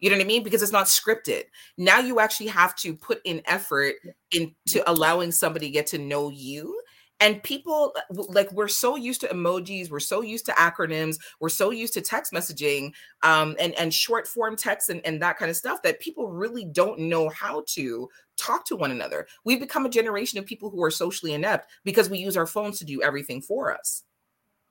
you 0.02 0.10
know 0.10 0.18
what 0.18 0.24
i 0.24 0.28
mean? 0.28 0.44
Because 0.44 0.62
it's 0.62 0.72
not 0.72 0.88
scripted. 0.88 1.44
Now 1.78 2.00
you 2.00 2.20
actually 2.20 2.48
have 2.48 2.76
to 2.78 2.96
put 2.96 3.22
in 3.24 3.42
effort 3.46 3.96
into 4.32 4.84
allowing 4.88 5.32
somebody 5.32 5.68
to 5.68 5.72
get 5.72 5.88
to 5.88 5.98
know 5.98 6.30
you. 6.30 6.82
And 7.20 7.42
people 7.44 7.94
uh, 7.96 8.24
like 8.30 8.52
we're 8.52 8.68
so 8.68 8.96
used 8.96 9.22
to 9.22 9.28
emojis 9.28 9.92
we're 9.92 10.00
so 10.00 10.22
used 10.22 10.48
to 10.48 10.54
acronyms 10.54 11.18
we're 11.40 11.50
so 11.50 11.70
used 11.70 11.94
to 11.94 12.02
text 12.02 12.34
messaging 12.34 12.94
um, 13.22 13.56
and 13.60 13.76
and 13.76 13.94
short 13.94 14.28
form 14.28 14.56
text 14.56 14.90
and, 14.90 15.06
and 15.06 15.22
that 15.22 15.38
kind 15.38 15.52
of 15.52 15.56
stuff 15.56 15.84
that 15.84 16.00
people 16.00 16.32
really 16.32 16.66
don't 16.66 16.98
know 16.98 17.30
how 17.30 17.64
to 17.68 18.10
talk 18.38 18.66
to 18.66 18.76
one 18.76 18.90
another. 18.90 19.28
We've 19.46 19.60
become 19.60 19.86
a 19.86 19.90
generation 19.90 20.40
of 20.40 20.48
people 20.48 20.72
who 20.72 20.84
are 20.84 20.90
socially 20.90 21.36
inept 21.36 21.70
because 21.86 22.10
we 22.10 22.18
use 22.18 22.36
our 22.36 22.48
phones 22.48 22.80
to 22.80 22.86
do 22.86 23.04
everything 23.04 23.40
for 23.40 23.72
us. 23.72 24.02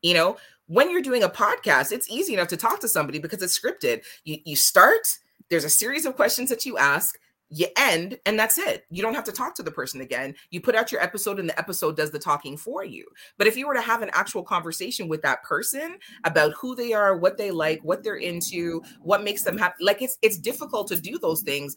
You 0.03 0.15
know 0.15 0.37
when 0.71 0.89
you're 0.89 1.03
doing 1.03 1.25
a 1.25 1.29
podcast 1.29 1.91
it's 1.91 2.09
easy 2.09 2.33
enough 2.33 2.47
to 2.47 2.57
talk 2.57 2.79
to 2.81 2.89
somebody 2.89 3.19
because 3.19 3.43
it's 3.43 3.59
scripted. 3.59 4.03
You, 4.25 4.39
you 4.45 4.57
start 4.57 5.07
there's 5.51 5.65
a 5.65 5.71
series 5.71 6.07
of 6.07 6.15
questions 6.15 6.49
that 6.49 6.65
you 6.65 6.79
ask 6.79 7.19
you 7.53 7.67
end 7.77 8.17
and 8.25 8.39
that's 8.39 8.57
it. 8.57 8.85
You 8.91 9.03
don't 9.03 9.15
have 9.15 9.25
to 9.25 9.33
talk 9.33 9.57
to 9.57 9.65
the 9.65 9.73
person 9.73 10.01
again. 10.01 10.37
You 10.51 10.61
put 10.61 10.77
out 10.77 10.93
your 10.93 11.03
episode 11.03 11.41
and 11.41 11.49
the 11.49 11.59
episode 11.59 11.97
does 11.97 12.13
the 12.13 12.21
talking 12.21 12.57
for 12.57 12.85
you. 12.85 13.05
But 13.37 13.49
if 13.49 13.57
you 13.57 13.67
were 13.67 13.75
to 13.75 13.81
have 13.81 14.03
an 14.03 14.11
actual 14.13 14.45
conversation 14.45 15.09
with 15.09 15.23
that 15.23 15.43
person 15.43 15.99
about 16.23 16.53
who 16.53 16.77
they 16.77 16.93
are 16.93 17.17
what 17.17 17.37
they 17.37 17.51
like 17.51 17.81
what 17.83 18.05
they're 18.05 18.15
into 18.15 18.81
what 19.01 19.25
makes 19.25 19.43
them 19.43 19.59
happy 19.59 19.83
like 19.85 20.01
it's 20.01 20.19
it's 20.23 20.39
difficult 20.39 20.87
to 20.89 21.01
do 21.01 21.19
those 21.19 21.43
things. 21.43 21.77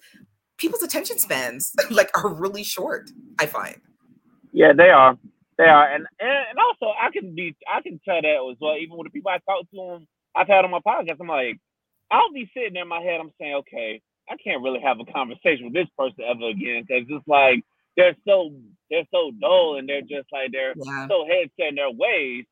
People's 0.58 0.84
attention 0.84 1.18
spans 1.18 1.74
like 1.90 2.16
are 2.16 2.32
really 2.32 2.64
short 2.64 3.10
i 3.40 3.48
find. 3.48 3.82
Yeah 4.52 4.74
they 4.78 4.90
are 4.90 5.18
they 5.58 5.66
are 5.66 5.94
and 5.94 6.06
and 6.20 6.58
also 6.60 6.94
i 7.00 7.10
can 7.12 7.36
be 7.36 7.56
i 7.68 7.82
can 7.82 8.00
tell 8.06 8.22
that 8.22 8.50
as 8.52 8.58
well 8.60 8.78
even 8.78 8.98
with 8.98 9.08
the 9.08 9.12
people 9.12 9.32
i 9.32 9.40
talk 9.50 9.70
to 9.70 9.76
them 9.76 10.08
i've 10.36 10.48
had 10.48 10.66
on 10.66 10.72
my 10.72 10.80
podcast 10.86 11.18
i'm 11.20 11.28
like 11.28 11.58
i'll 12.12 12.32
be 12.34 12.50
sitting 12.54 12.76
in 12.76 12.88
my 12.88 13.02
head 13.02 13.20
i'm 13.20 13.32
saying 13.40 13.56
okay 13.56 14.02
I 14.30 14.36
can't 14.38 14.64
really 14.64 14.80
have 14.80 15.00
a 15.00 15.12
conversation 15.12 15.66
with 15.66 15.74
this 15.74 15.90
person 15.98 16.24
ever 16.24 16.50
again 16.50 16.86
because 16.88 17.06
it's 17.10 17.28
like 17.28 17.64
they're 17.98 18.16
so 18.28 18.52
they're 18.90 19.08
so 19.12 19.32
dull 19.40 19.78
and 19.78 19.88
they're 19.88 20.02
just 20.02 20.32
like 20.32 20.52
they're 20.52 20.74
yeah. 20.76 21.08
so 21.08 21.26
head 21.28 21.50
set 21.60 21.70
in 21.70 21.76
their 21.76 21.92
ways. 21.92 22.46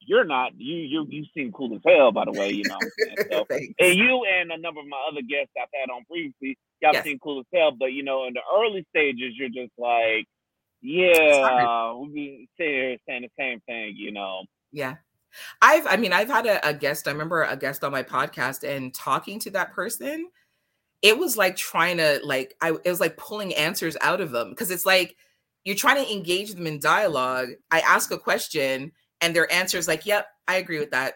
You're 0.00 0.24
not 0.24 0.52
you 0.56 0.76
you 0.76 1.06
you 1.08 1.24
seem 1.34 1.52
cool 1.52 1.74
as 1.74 1.80
hell 1.84 2.12
by 2.12 2.24
the 2.24 2.32
way, 2.32 2.50
you 2.50 2.64
know. 2.64 2.78
so, 3.30 3.46
and 3.50 3.94
you 3.94 4.24
and 4.24 4.52
a 4.52 4.58
number 4.58 4.80
of 4.80 4.86
my 4.86 5.00
other 5.10 5.22
guests 5.22 5.52
I've 5.56 5.68
had 5.72 5.90
on 5.90 6.04
previously, 6.04 6.56
y'all 6.80 6.92
yes. 6.94 7.04
seem 7.04 7.18
cool 7.18 7.40
as 7.40 7.46
hell, 7.52 7.72
but 7.72 7.92
you 7.92 8.02
know, 8.02 8.26
in 8.26 8.34
the 8.34 8.40
early 8.54 8.86
stages, 8.90 9.34
you're 9.36 9.48
just 9.48 9.72
like, 9.78 10.26
yeah, 10.80 11.66
uh, 11.68 11.96
we 11.96 12.08
be 12.08 12.48
sitting 12.56 12.74
here 12.74 12.96
saying 13.06 13.22
the 13.22 13.30
same 13.38 13.60
thing, 13.66 13.94
you 13.96 14.12
know. 14.12 14.42
Yeah. 14.72 14.96
I've, 15.60 15.86
I 15.86 15.96
mean, 15.96 16.12
I've 16.12 16.28
had 16.28 16.46
a, 16.46 16.66
a 16.66 16.72
guest. 16.72 17.06
I 17.06 17.12
remember 17.12 17.42
a 17.42 17.56
guest 17.56 17.84
on 17.84 17.92
my 17.92 18.02
podcast 18.02 18.68
and 18.68 18.94
talking 18.94 19.38
to 19.40 19.50
that 19.50 19.72
person 19.72 20.28
it 21.02 21.18
was 21.18 21.36
like 21.36 21.56
trying 21.56 21.98
to 21.98 22.20
like 22.24 22.54
I 22.60 22.70
it 22.70 22.90
was 22.90 23.00
like 23.00 23.16
pulling 23.16 23.54
answers 23.54 23.96
out 24.00 24.20
of 24.20 24.30
them 24.30 24.50
because 24.50 24.70
it's 24.70 24.86
like 24.86 25.16
you're 25.64 25.76
trying 25.76 26.04
to 26.04 26.12
engage 26.12 26.54
them 26.54 26.66
in 26.66 26.80
dialogue. 26.80 27.48
I 27.70 27.80
ask 27.80 28.10
a 28.10 28.18
question 28.18 28.92
and 29.20 29.34
their 29.34 29.50
answer 29.52 29.78
is 29.78 29.88
like, 29.88 30.06
"Yep, 30.06 30.26
I 30.46 30.56
agree 30.56 30.78
with 30.78 30.90
that." 30.90 31.14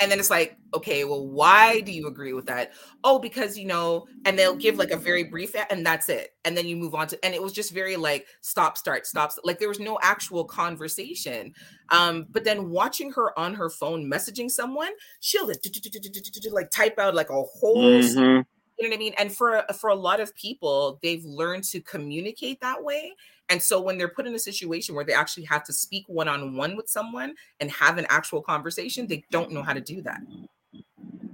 And 0.00 0.10
then 0.10 0.20
it's 0.20 0.30
like, 0.30 0.56
okay, 0.74 1.04
well, 1.04 1.26
why 1.26 1.80
do 1.80 1.92
you 1.92 2.06
agree 2.06 2.32
with 2.32 2.46
that? 2.46 2.72
Oh, 3.04 3.18
because 3.18 3.56
you 3.56 3.66
know, 3.66 4.06
and 4.24 4.38
they'll 4.38 4.56
give 4.56 4.76
like 4.76 4.90
a 4.90 4.96
very 4.96 5.24
brief, 5.24 5.54
and 5.70 5.84
that's 5.84 6.08
it. 6.08 6.34
And 6.44 6.56
then 6.56 6.66
you 6.66 6.76
move 6.76 6.94
on 6.94 7.06
to, 7.08 7.24
and 7.24 7.34
it 7.34 7.42
was 7.42 7.52
just 7.52 7.72
very 7.72 7.96
like 7.96 8.26
stop, 8.40 8.76
start, 8.76 9.06
stops. 9.06 9.38
Like 9.44 9.58
there 9.58 9.68
was 9.68 9.80
no 9.80 9.98
actual 10.02 10.44
conversation. 10.44 11.54
Um, 11.90 12.26
but 12.30 12.44
then 12.44 12.70
watching 12.70 13.12
her 13.12 13.38
on 13.38 13.54
her 13.54 13.70
phone 13.70 14.10
messaging 14.10 14.50
someone, 14.50 14.92
she'll 15.20 15.46
like 15.46 16.70
type 16.70 16.98
out 16.98 17.14
like 17.14 17.30
a 17.30 17.42
whole. 17.42 18.02
Mm-hmm. 18.02 18.40
You 18.80 18.84
know 18.84 18.90
what 18.90 18.94
I 18.94 18.98
mean? 18.98 19.14
And 19.18 19.34
for 19.34 19.64
for 19.80 19.90
a 19.90 19.94
lot 19.94 20.20
of 20.20 20.34
people, 20.34 21.00
they've 21.02 21.24
learned 21.24 21.64
to 21.64 21.80
communicate 21.80 22.60
that 22.60 22.82
way. 22.82 23.12
And 23.48 23.62
so 23.62 23.80
when 23.80 23.96
they're 23.96 24.08
put 24.08 24.26
in 24.26 24.34
a 24.34 24.38
situation 24.38 24.94
where 24.94 25.04
they 25.04 25.14
actually 25.14 25.44
have 25.44 25.64
to 25.64 25.72
speak 25.72 26.04
one 26.06 26.28
on 26.28 26.54
one 26.54 26.76
with 26.76 26.88
someone 26.88 27.34
and 27.60 27.70
have 27.70 27.98
an 27.98 28.06
actual 28.10 28.42
conversation, 28.42 29.06
they 29.06 29.24
don't 29.30 29.50
know 29.50 29.62
how 29.62 29.72
to 29.72 29.80
do 29.80 30.02
that. 30.02 30.20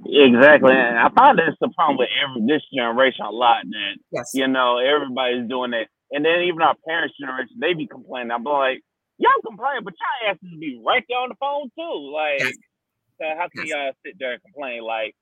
Exactly. 0.07 0.73
And 0.73 0.99
I 0.99 1.09
find 1.11 1.39
that's 1.39 1.57
the 1.61 1.71
problem 1.71 1.99
with 1.99 2.09
every 2.23 2.47
this 2.47 2.63
generation 2.73 3.25
a 3.25 3.31
lot 3.31 3.65
that 3.65 3.97
yes. 4.13 4.31
you 4.35 4.47
know, 4.47 4.79
everybody's 4.79 5.49
doing 5.49 5.73
it. 5.73 5.89
And 6.13 6.25
then 6.25 6.43
even 6.43 6.63
our 6.63 6.77
parents' 6.87 7.17
generation, 7.19 7.57
they 7.61 7.75
be 7.75 7.87
complaining. 7.87 8.31
I'm 8.31 8.45
like, 8.45 8.83
y'all 9.19 9.33
complain, 9.45 9.83
but 9.83 9.95
y'all 9.95 10.31
asses 10.31 10.59
be 10.61 10.81
right 10.85 11.03
there 11.09 11.19
on 11.19 11.31
the 11.31 11.35
phone 11.41 11.71
too. 11.77 12.13
Like 12.13 12.41
yes. 12.41 12.55
so 13.21 13.25
how 13.37 13.49
can 13.49 13.67
yes. 13.67 13.75
y'all 13.75 13.93
sit 14.05 14.15
there 14.19 14.33
and 14.33 14.43
complain? 14.43 14.83
Like, 14.83 15.17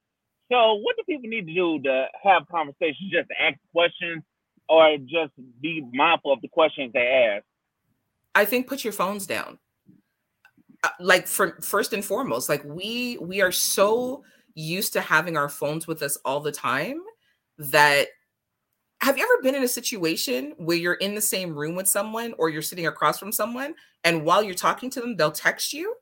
so 0.51 0.75
what 0.75 0.97
do 0.97 1.05
people 1.09 1.31
need 1.31 1.47
to 1.47 1.55
do 1.55 1.81
to 1.85 2.07
have 2.23 2.43
conversations, 2.51 3.11
just 3.11 3.31
ask 3.41 3.57
questions 3.73 4.23
or 4.69 4.97
just 4.99 5.33
be 5.61 5.87
mindful 5.93 6.33
of 6.33 6.41
the 6.43 6.49
questions 6.49 6.93
they 6.93 7.35
ask? 7.37 7.45
I 8.35 8.45
think 8.45 8.67
put 8.67 8.85
your 8.85 8.93
phones 8.93 9.27
down. 9.27 9.59
Uh, 10.85 10.89
like 10.99 11.27
for 11.27 11.59
first 11.63 11.93
and 11.93 12.05
foremost, 12.05 12.49
like 12.49 12.65
we 12.65 13.19
we 13.21 13.41
are 13.41 13.53
so 13.53 14.25
used 14.55 14.93
to 14.93 15.01
having 15.01 15.37
our 15.37 15.49
phones 15.49 15.87
with 15.87 16.03
us 16.03 16.19
all 16.25 16.41
the 16.41 16.53
time 16.53 17.01
that 17.59 18.09
have 19.01 19.19
you 19.19 19.25
ever 19.25 19.43
been 19.43 19.55
in 19.55 19.65
a 19.65 19.69
situation 19.69 20.55
where 20.59 20.77
you're 20.77 20.95
in 20.95 21.15
the 21.15 21.21
same 21.21 21.55
room 21.55 21.75
with 21.75 21.89
someone 21.89 22.35
or 22.39 22.49
you're 22.49 22.63
sitting 22.63 22.87
across 22.87 23.19
from 23.19 23.33
someone 23.33 23.75
and 24.05 24.25
while 24.25 24.43
you're 24.43 24.55
talking 24.55 24.91
to 24.91 25.01
them 25.01 25.17
they'll 25.17 25.33
text 25.33 25.73
you 25.73 25.95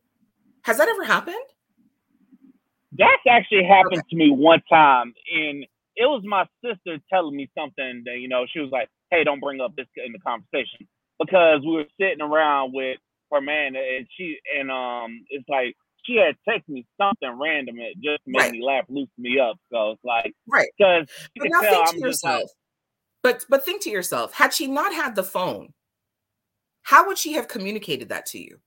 has 0.63 0.79
that 0.79 0.89
ever 0.89 1.05
happened 1.05 1.37
that's 2.99 3.23
actually 3.29 3.65
happened 3.65 3.99
okay. 3.99 4.09
to 4.11 4.17
me 4.17 4.31
one 4.31 4.63
time 4.69 5.15
and 5.35 5.65
it 5.97 6.07
was 6.07 6.23
my 6.25 6.47
sister 6.65 6.99
telling 7.13 7.37
me 7.37 7.49
something 7.57 8.03
that 8.05 8.19
you 8.19 8.29
know 8.29 8.47
she 8.53 8.61
was 8.61 8.71
like 8.71 8.89
hey 9.11 9.25
don't 9.25 9.41
bring 9.41 9.61
up 9.61 9.75
this 9.77 9.87
in 10.05 10.13
the 10.13 10.19
conversation 10.19 10.87
because 11.19 11.61
we 11.65 11.73
were 11.73 11.87
sitting 12.01 12.21
around 12.21 12.73
with 12.73 12.99
her 13.33 13.41
man 13.41 13.75
and 13.77 14.07
she 14.17 14.37
and 14.59 14.71
um 14.71 15.25
it's 15.31 15.49
like 15.49 15.77
she 16.05 16.17
had 16.17 16.37
texted 16.49 16.69
me 16.69 16.87
something 17.01 17.39
random 17.39 17.79
It 17.79 17.97
just 18.03 18.23
made 18.27 18.41
right. 18.41 18.53
me 18.53 18.63
laugh, 18.63 18.85
loosen 18.89 19.11
me 19.19 19.39
up. 19.39 19.57
So 19.73 19.93
it's 19.93 20.05
like, 20.05 20.35
right? 20.49 20.69
Because 20.79 21.07
but 21.37 21.49
now 21.51 21.61
think 21.61 21.89
I'm 21.89 21.95
to 21.95 22.01
yourself. 22.01 22.43
Like, 22.43 22.47
but 23.23 23.45
but 23.49 23.65
think 23.65 23.83
to 23.83 23.91
yourself, 23.91 24.35
had 24.35 24.55
she 24.55 24.67
not 24.67 24.95
had 24.95 25.15
the 25.15 25.23
phone, 25.23 25.73
how 26.83 27.07
would 27.07 27.19
she 27.19 27.35
have 27.35 27.49
communicated 27.49 28.09
that 28.09 28.27
to 28.27 28.39
you? 28.39 28.61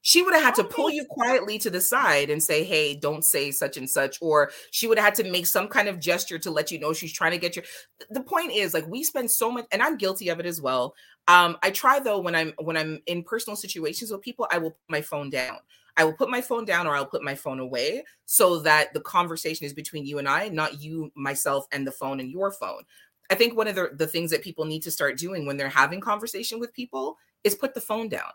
She 0.00 0.22
would 0.22 0.32
have 0.32 0.42
had 0.42 0.54
to 0.54 0.64
pull 0.64 0.90
you 0.90 1.04
quietly 1.04 1.58
to 1.58 1.70
the 1.70 1.80
side 1.80 2.30
and 2.30 2.42
say, 2.42 2.64
Hey, 2.64 2.94
don't 2.94 3.24
say 3.24 3.50
such 3.50 3.76
and 3.76 3.90
such. 3.90 4.16
Or 4.22 4.50
she 4.70 4.86
would 4.86 4.96
have 4.96 5.04
had 5.04 5.14
to 5.16 5.30
make 5.30 5.46
some 5.46 5.68
kind 5.68 5.88
of 5.88 5.98
gesture 5.98 6.38
to 6.38 6.50
let 6.50 6.70
you 6.70 6.78
know 6.78 6.92
she's 6.92 7.12
trying 7.12 7.32
to 7.32 7.38
get 7.38 7.56
you. 7.56 7.62
The 8.10 8.22
point 8.22 8.52
is, 8.52 8.72
like, 8.72 8.86
we 8.86 9.02
spend 9.02 9.30
so 9.30 9.50
much, 9.50 9.66
and 9.72 9.82
I'm 9.82 9.96
guilty 9.98 10.28
of 10.28 10.38
it 10.38 10.46
as 10.46 10.62
well. 10.62 10.94
Um, 11.28 11.58
I 11.62 11.70
try 11.70 12.00
though 12.00 12.18
when 12.18 12.34
I'm 12.34 12.54
when 12.58 12.76
I'm 12.76 13.00
in 13.06 13.22
personal 13.22 13.56
situations 13.56 14.10
with 14.10 14.22
people, 14.22 14.48
I 14.50 14.58
will 14.58 14.70
put 14.70 14.88
my 14.88 15.02
phone 15.02 15.30
down. 15.30 15.58
I 15.96 16.04
will 16.04 16.14
put 16.14 16.30
my 16.30 16.40
phone 16.40 16.64
down 16.64 16.86
or 16.86 16.94
I'll 16.94 17.06
put 17.06 17.22
my 17.22 17.34
phone 17.34 17.58
away 17.58 18.04
so 18.24 18.60
that 18.60 18.94
the 18.94 19.00
conversation 19.00 19.66
is 19.66 19.74
between 19.74 20.06
you 20.06 20.18
and 20.18 20.28
I, 20.28 20.48
not 20.48 20.80
you, 20.80 21.10
myself, 21.16 21.66
and 21.72 21.86
the 21.86 21.92
phone 21.92 22.20
and 22.20 22.30
your 22.30 22.52
phone. 22.52 22.82
I 23.30 23.34
think 23.34 23.56
one 23.56 23.66
of 23.66 23.74
the, 23.74 23.90
the 23.94 24.06
things 24.06 24.30
that 24.30 24.42
people 24.42 24.64
need 24.64 24.82
to 24.84 24.90
start 24.92 25.18
doing 25.18 25.44
when 25.44 25.56
they're 25.56 25.68
having 25.68 26.00
conversation 26.00 26.60
with 26.60 26.72
people 26.72 27.16
is 27.44 27.56
put 27.56 27.74
the 27.74 27.80
phone 27.80 28.08
down 28.08 28.30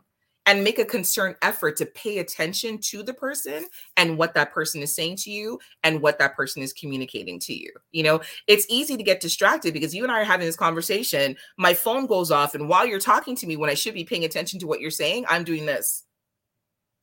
and 0.46 0.64
make 0.64 0.80
a 0.80 0.86
concerned 0.86 1.36
effort 1.42 1.78
to 1.78 1.86
pay 1.86 2.20
attention 2.20 2.78
to 2.78 3.04
the 3.04 3.14
person 3.14 3.66
and 3.98 4.18
what 4.18 4.34
that 4.34 4.52
person 4.52 4.82
is 4.82 4.94
saying 4.94 5.16
to 5.16 5.32
you 5.32 5.60
and 5.84 6.02
what 6.02 6.20
that 6.20 6.36
person 6.36 6.62
is 6.62 6.74
communicating 6.74 7.40
to 7.40 7.54
you. 7.54 7.72
You 7.92 8.04
know, 8.04 8.22
it's 8.48 8.66
easy 8.70 8.98
to 8.98 9.04
get 9.04 9.22
distracted 9.22 9.74
because 9.74 9.96
you 9.96 10.04
and 10.04 10.12
I 10.12 10.22
are 10.22 10.26
having 10.26 10.46
this 10.46 10.56
conversation. 10.56 11.36
My 11.58 11.74
phone 11.74 12.06
goes 12.06 12.32
off, 12.32 12.56
and 12.56 12.68
while 12.68 12.86
you're 12.86 13.00
talking 13.00 13.36
to 13.38 13.48
me, 13.48 13.58
when 13.58 13.70
I 13.70 13.74
should 13.74 13.94
be 13.94 14.04
paying 14.04 14.26
attention 14.26 14.60
to 14.60 14.68
what 14.68 14.82
you're 14.82 14.92
saying, 14.92 15.26
I'm 15.30 15.44
doing 15.44 15.66
this. 15.66 16.04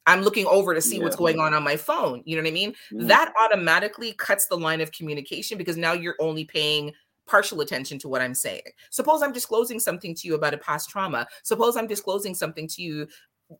I'm 0.06 0.22
looking 0.22 0.46
over 0.46 0.74
to 0.74 0.80
see 0.80 0.96
yeah. 0.96 1.04
what's 1.04 1.16
going 1.16 1.38
on 1.38 1.54
on 1.54 1.62
my 1.62 1.76
phone. 1.76 2.22
You 2.24 2.36
know 2.36 2.42
what 2.42 2.48
I 2.48 2.52
mean? 2.52 2.74
Mm. 2.92 3.08
That 3.08 3.32
automatically 3.40 4.12
cuts 4.12 4.46
the 4.46 4.56
line 4.56 4.80
of 4.80 4.92
communication 4.92 5.56
because 5.58 5.76
now 5.76 5.92
you're 5.92 6.16
only 6.18 6.44
paying 6.44 6.92
partial 7.30 7.60
attention 7.60 7.98
to 8.00 8.08
what 8.08 8.20
I'm 8.20 8.34
saying. 8.34 8.62
Suppose 8.90 9.22
I'm 9.22 9.32
disclosing 9.32 9.78
something 9.78 10.14
to 10.16 10.26
you 10.26 10.34
about 10.34 10.52
a 10.52 10.58
past 10.58 10.90
trauma. 10.90 11.28
Suppose 11.44 11.76
I'm 11.76 11.86
disclosing 11.86 12.34
something 12.34 12.66
to 12.68 12.82
you 12.82 13.06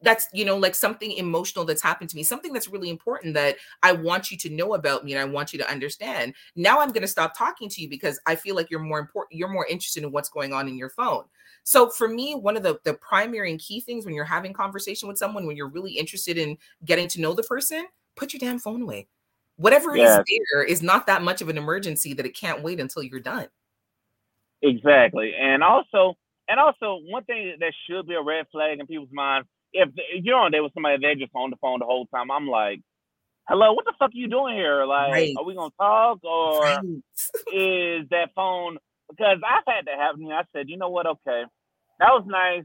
that's 0.02 0.28
you 0.32 0.44
know 0.44 0.56
like 0.56 0.74
something 0.74 1.12
emotional 1.12 1.64
that's 1.64 1.82
happened 1.82 2.08
to 2.08 2.16
me 2.16 2.22
something 2.22 2.52
that's 2.52 2.68
really 2.68 2.90
important 2.90 3.34
that 3.34 3.56
i 3.82 3.92
want 3.92 4.30
you 4.30 4.36
to 4.36 4.48
know 4.50 4.74
about 4.74 5.04
me 5.04 5.14
and 5.14 5.20
i 5.20 5.24
want 5.24 5.52
you 5.52 5.58
to 5.58 5.70
understand. 5.70 6.34
Now 6.56 6.80
i'm 6.80 6.90
going 6.90 7.02
to 7.02 7.08
stop 7.08 7.36
talking 7.36 7.68
to 7.68 7.82
you 7.82 7.88
because 7.88 8.20
i 8.26 8.34
feel 8.34 8.54
like 8.54 8.70
you're 8.70 8.80
more 8.80 8.98
important 8.98 9.38
you're 9.38 9.48
more 9.48 9.66
interested 9.66 10.02
in 10.02 10.12
what's 10.12 10.28
going 10.28 10.52
on 10.52 10.68
in 10.68 10.76
your 10.76 10.90
phone. 10.90 11.24
So 11.64 11.88
for 11.90 12.08
me 12.08 12.34
one 12.34 12.56
of 12.56 12.62
the 12.62 12.78
the 12.84 12.94
primary 12.94 13.50
and 13.50 13.60
key 13.60 13.80
things 13.80 14.04
when 14.04 14.14
you're 14.14 14.24
having 14.24 14.52
conversation 14.52 15.08
with 15.08 15.18
someone 15.18 15.46
when 15.46 15.56
you're 15.56 15.68
really 15.68 15.92
interested 15.92 16.38
in 16.38 16.56
getting 16.84 17.08
to 17.08 17.20
know 17.20 17.34
the 17.34 17.42
person 17.42 17.86
put 18.16 18.32
your 18.32 18.40
damn 18.40 18.58
phone 18.58 18.82
away. 18.82 19.08
Whatever 19.56 19.96
yeah. 19.96 20.20
is 20.20 20.24
there 20.52 20.62
is 20.62 20.82
not 20.82 21.06
that 21.06 21.22
much 21.22 21.42
of 21.42 21.48
an 21.48 21.58
emergency 21.58 22.14
that 22.14 22.26
it 22.26 22.36
can't 22.36 22.62
wait 22.62 22.80
until 22.80 23.02
you're 23.02 23.20
done. 23.20 23.48
Exactly 24.62 25.32
and 25.38 25.62
also 25.62 26.16
and 26.48 26.60
also 26.60 27.00
one 27.08 27.24
thing 27.24 27.56
that 27.58 27.72
should 27.88 28.06
be 28.06 28.14
a 28.14 28.22
red 28.22 28.46
flag 28.52 28.78
in 28.78 28.86
people's 28.86 29.08
mind 29.12 29.46
if, 29.72 29.88
you're 30.22 30.38
on 30.38 30.52
there 30.52 30.62
with 30.62 30.74
somebody 30.74 30.98
they're 31.00 31.14
just 31.14 31.32
on 31.34 31.50
the 31.50 31.56
phone 31.60 31.80
the 31.80 31.86
whole 31.86 32.06
time, 32.06 32.30
I'm 32.30 32.48
like, 32.48 32.80
hello, 33.48 33.72
what 33.72 33.84
the 33.84 33.92
fuck 33.98 34.10
are 34.10 34.14
you 34.14 34.28
doing 34.28 34.54
here? 34.54 34.84
Like, 34.84 35.12
right. 35.12 35.34
are 35.36 35.44
we 35.44 35.54
gonna 35.54 35.70
talk 35.78 36.22
or 36.24 36.62
right. 36.62 36.78
is 37.52 38.08
that 38.10 38.30
phone? 38.34 38.78
Because 39.08 39.38
I've 39.44 39.64
had 39.66 39.86
that 39.86 39.98
happen. 39.98 40.30
I 40.30 40.42
said, 40.54 40.68
you 40.68 40.76
know 40.76 40.90
what? 40.90 41.06
Okay, 41.06 41.42
that 41.98 42.10
was 42.10 42.24
nice. 42.26 42.64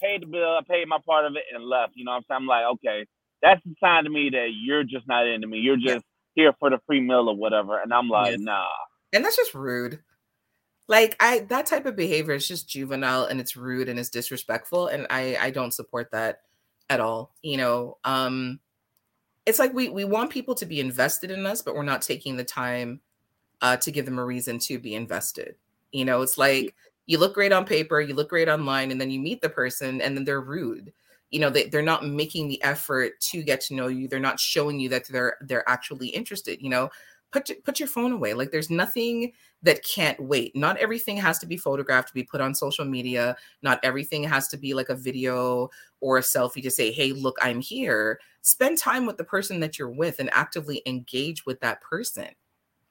Paid 0.00 0.22
the 0.22 0.26
bill. 0.26 0.58
I 0.58 0.60
paid 0.68 0.86
my 0.88 0.98
part 1.06 1.26
of 1.26 1.32
it 1.36 1.44
and 1.54 1.64
left. 1.64 1.92
You 1.94 2.04
know 2.04 2.12
what 2.12 2.18
I'm 2.18 2.22
saying? 2.28 2.36
I'm 2.40 2.46
like, 2.46 2.64
okay, 2.74 3.06
that's 3.40 3.60
a 3.66 3.70
sign 3.80 4.04
to 4.04 4.10
me 4.10 4.30
that 4.30 4.50
you're 4.54 4.84
just 4.84 5.06
not 5.06 5.26
into 5.26 5.46
me. 5.46 5.58
You're 5.58 5.76
just 5.76 6.04
yeah. 6.34 6.44
here 6.44 6.52
for 6.58 6.70
the 6.70 6.78
free 6.86 7.00
meal 7.00 7.28
or 7.28 7.36
whatever. 7.36 7.80
And 7.80 7.92
I'm 7.92 8.08
like, 8.08 8.32
yes. 8.32 8.40
nah. 8.40 8.66
And 9.12 9.24
that's 9.24 9.36
just 9.36 9.54
rude 9.54 10.00
like 10.92 11.16
i 11.20 11.38
that 11.48 11.64
type 11.64 11.86
of 11.86 11.96
behavior 11.96 12.34
is 12.34 12.46
just 12.46 12.68
juvenile 12.68 13.24
and 13.24 13.40
it's 13.40 13.56
rude 13.56 13.88
and 13.88 13.98
it's 13.98 14.10
disrespectful 14.10 14.88
and 14.88 15.06
i 15.08 15.36
i 15.40 15.50
don't 15.50 15.72
support 15.72 16.10
that 16.10 16.42
at 16.90 17.00
all 17.00 17.34
you 17.42 17.56
know 17.56 17.96
um 18.04 18.60
it's 19.46 19.58
like 19.58 19.72
we 19.72 19.88
we 19.88 20.04
want 20.04 20.30
people 20.30 20.54
to 20.54 20.66
be 20.66 20.80
invested 20.80 21.30
in 21.30 21.46
us 21.46 21.62
but 21.62 21.74
we're 21.74 21.82
not 21.82 22.02
taking 22.02 22.36
the 22.36 22.44
time 22.44 23.00
uh 23.62 23.74
to 23.74 23.90
give 23.90 24.04
them 24.04 24.18
a 24.18 24.24
reason 24.24 24.58
to 24.58 24.78
be 24.78 24.94
invested 24.94 25.54
you 25.92 26.04
know 26.04 26.20
it's 26.20 26.36
like 26.36 26.74
you 27.06 27.18
look 27.18 27.32
great 27.32 27.52
on 27.52 27.64
paper 27.64 27.98
you 27.98 28.14
look 28.14 28.28
great 28.28 28.48
online 28.48 28.90
and 28.90 29.00
then 29.00 29.10
you 29.10 29.18
meet 29.18 29.40
the 29.40 29.48
person 29.48 30.02
and 30.02 30.14
then 30.14 30.24
they're 30.24 30.42
rude 30.42 30.92
you 31.30 31.40
know 31.40 31.48
they, 31.48 31.68
they're 31.68 31.80
not 31.80 32.06
making 32.06 32.48
the 32.48 32.62
effort 32.62 33.18
to 33.18 33.42
get 33.42 33.62
to 33.62 33.74
know 33.74 33.86
you 33.86 34.08
they're 34.08 34.20
not 34.20 34.38
showing 34.38 34.78
you 34.78 34.90
that 34.90 35.08
they're 35.08 35.38
they're 35.40 35.66
actually 35.66 36.08
interested 36.08 36.60
you 36.60 36.68
know 36.68 36.90
put 37.32 37.50
put 37.64 37.80
your 37.80 37.88
phone 37.88 38.12
away. 38.12 38.34
Like 38.34 38.52
there's 38.52 38.70
nothing 38.70 39.32
that 39.62 39.84
can't 39.84 40.20
wait. 40.20 40.54
Not 40.56 40.76
everything 40.78 41.16
has 41.18 41.38
to 41.38 41.46
be 41.46 41.56
photographed 41.56 42.08
to 42.08 42.14
be 42.14 42.24
put 42.24 42.40
on 42.40 42.54
social 42.54 42.84
media. 42.84 43.36
Not 43.62 43.80
everything 43.82 44.24
has 44.24 44.48
to 44.48 44.56
be 44.56 44.74
like 44.74 44.88
a 44.88 44.94
video 44.94 45.70
or 46.00 46.18
a 46.18 46.22
selfie 46.22 46.62
to 46.62 46.70
say, 46.70 46.90
"Hey, 46.90 47.12
look, 47.12 47.36
I'm 47.40 47.60
here." 47.60 48.20
Spend 48.42 48.76
time 48.76 49.06
with 49.06 49.16
the 49.16 49.24
person 49.24 49.60
that 49.60 49.78
you're 49.78 49.88
with 49.88 50.18
and 50.18 50.28
actively 50.32 50.82
engage 50.84 51.46
with 51.46 51.60
that 51.60 51.80
person. 51.80 52.28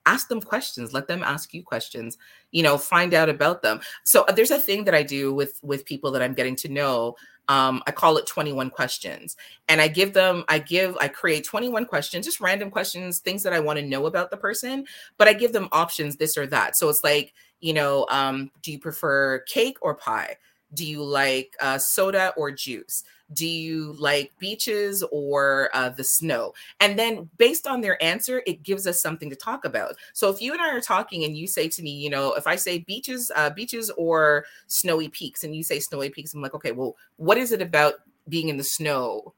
Ask 0.05 0.29
them 0.29 0.41
questions, 0.41 0.93
let 0.93 1.07
them 1.07 1.21
ask 1.21 1.53
you 1.53 1.61
questions, 1.61 2.17
you 2.51 2.63
know, 2.63 2.77
find 2.77 3.13
out 3.13 3.29
about 3.29 3.61
them. 3.61 3.81
So 4.03 4.23
uh, 4.23 4.31
there's 4.31 4.49
a 4.49 4.57
thing 4.57 4.85
that 4.85 4.95
I 4.95 5.03
do 5.03 5.33
with 5.33 5.59
with 5.61 5.85
people 5.85 6.09
that 6.11 6.21
I'm 6.21 6.33
getting 6.33 6.55
to 6.57 6.69
know 6.69 7.15
um, 7.51 7.83
I 7.85 7.91
call 7.91 8.15
it 8.15 8.25
21 8.25 8.69
questions. 8.69 9.35
And 9.67 9.81
I 9.81 9.89
give 9.89 10.13
them, 10.13 10.45
I 10.47 10.59
give, 10.59 10.95
I 11.01 11.09
create 11.09 11.43
21 11.43 11.85
questions, 11.85 12.25
just 12.25 12.39
random 12.39 12.71
questions, 12.71 13.19
things 13.19 13.43
that 13.43 13.51
I 13.51 13.59
want 13.59 13.77
to 13.77 13.85
know 13.85 14.05
about 14.05 14.31
the 14.31 14.37
person, 14.37 14.85
but 15.17 15.27
I 15.27 15.33
give 15.33 15.51
them 15.51 15.67
options, 15.73 16.15
this 16.15 16.37
or 16.37 16.47
that. 16.47 16.77
So 16.77 16.87
it's 16.87 17.03
like, 17.03 17.33
you 17.59 17.73
know, 17.73 18.05
um, 18.09 18.51
do 18.61 18.71
you 18.71 18.79
prefer 18.79 19.39
cake 19.39 19.77
or 19.81 19.93
pie? 19.95 20.37
Do 20.73 20.85
you 20.85 21.03
like 21.03 21.55
uh, 21.59 21.77
soda 21.77 22.33
or 22.37 22.51
juice? 22.51 23.03
Do 23.33 23.47
you 23.47 23.93
like 23.93 24.31
beaches 24.39 25.03
or 25.11 25.69
uh, 25.73 25.89
the 25.89 26.03
snow? 26.03 26.53
And 26.79 26.99
then 26.99 27.29
based 27.37 27.65
on 27.65 27.81
their 27.81 28.01
answer, 28.03 28.41
it 28.45 28.63
gives 28.63 28.85
us 28.85 29.01
something 29.01 29.29
to 29.29 29.35
talk 29.35 29.63
about. 29.63 29.95
So 30.13 30.29
if 30.29 30.41
you 30.41 30.51
and 30.53 30.61
I 30.61 30.69
are 30.69 30.81
talking 30.81 31.23
and 31.23 31.37
you 31.37 31.47
say 31.47 31.69
to 31.69 31.81
me, 31.81 31.91
you 31.91 32.09
know, 32.09 32.33
if 32.33 32.47
I 32.47 32.55
say 32.55 32.79
beaches, 32.79 33.31
uh, 33.35 33.49
beaches 33.49 33.89
or 33.97 34.45
snowy 34.67 35.07
peaks, 35.09 35.43
and 35.43 35.55
you 35.55 35.63
say 35.63 35.79
snowy 35.79 36.09
peaks, 36.09 36.33
I'm 36.33 36.41
like, 36.41 36.55
okay, 36.55 36.71
well, 36.71 36.95
what 37.17 37.37
is 37.37 37.51
it 37.51 37.61
about 37.61 37.95
being 38.27 38.49
in 38.49 38.57
the 38.57 38.63
snow 38.63 39.33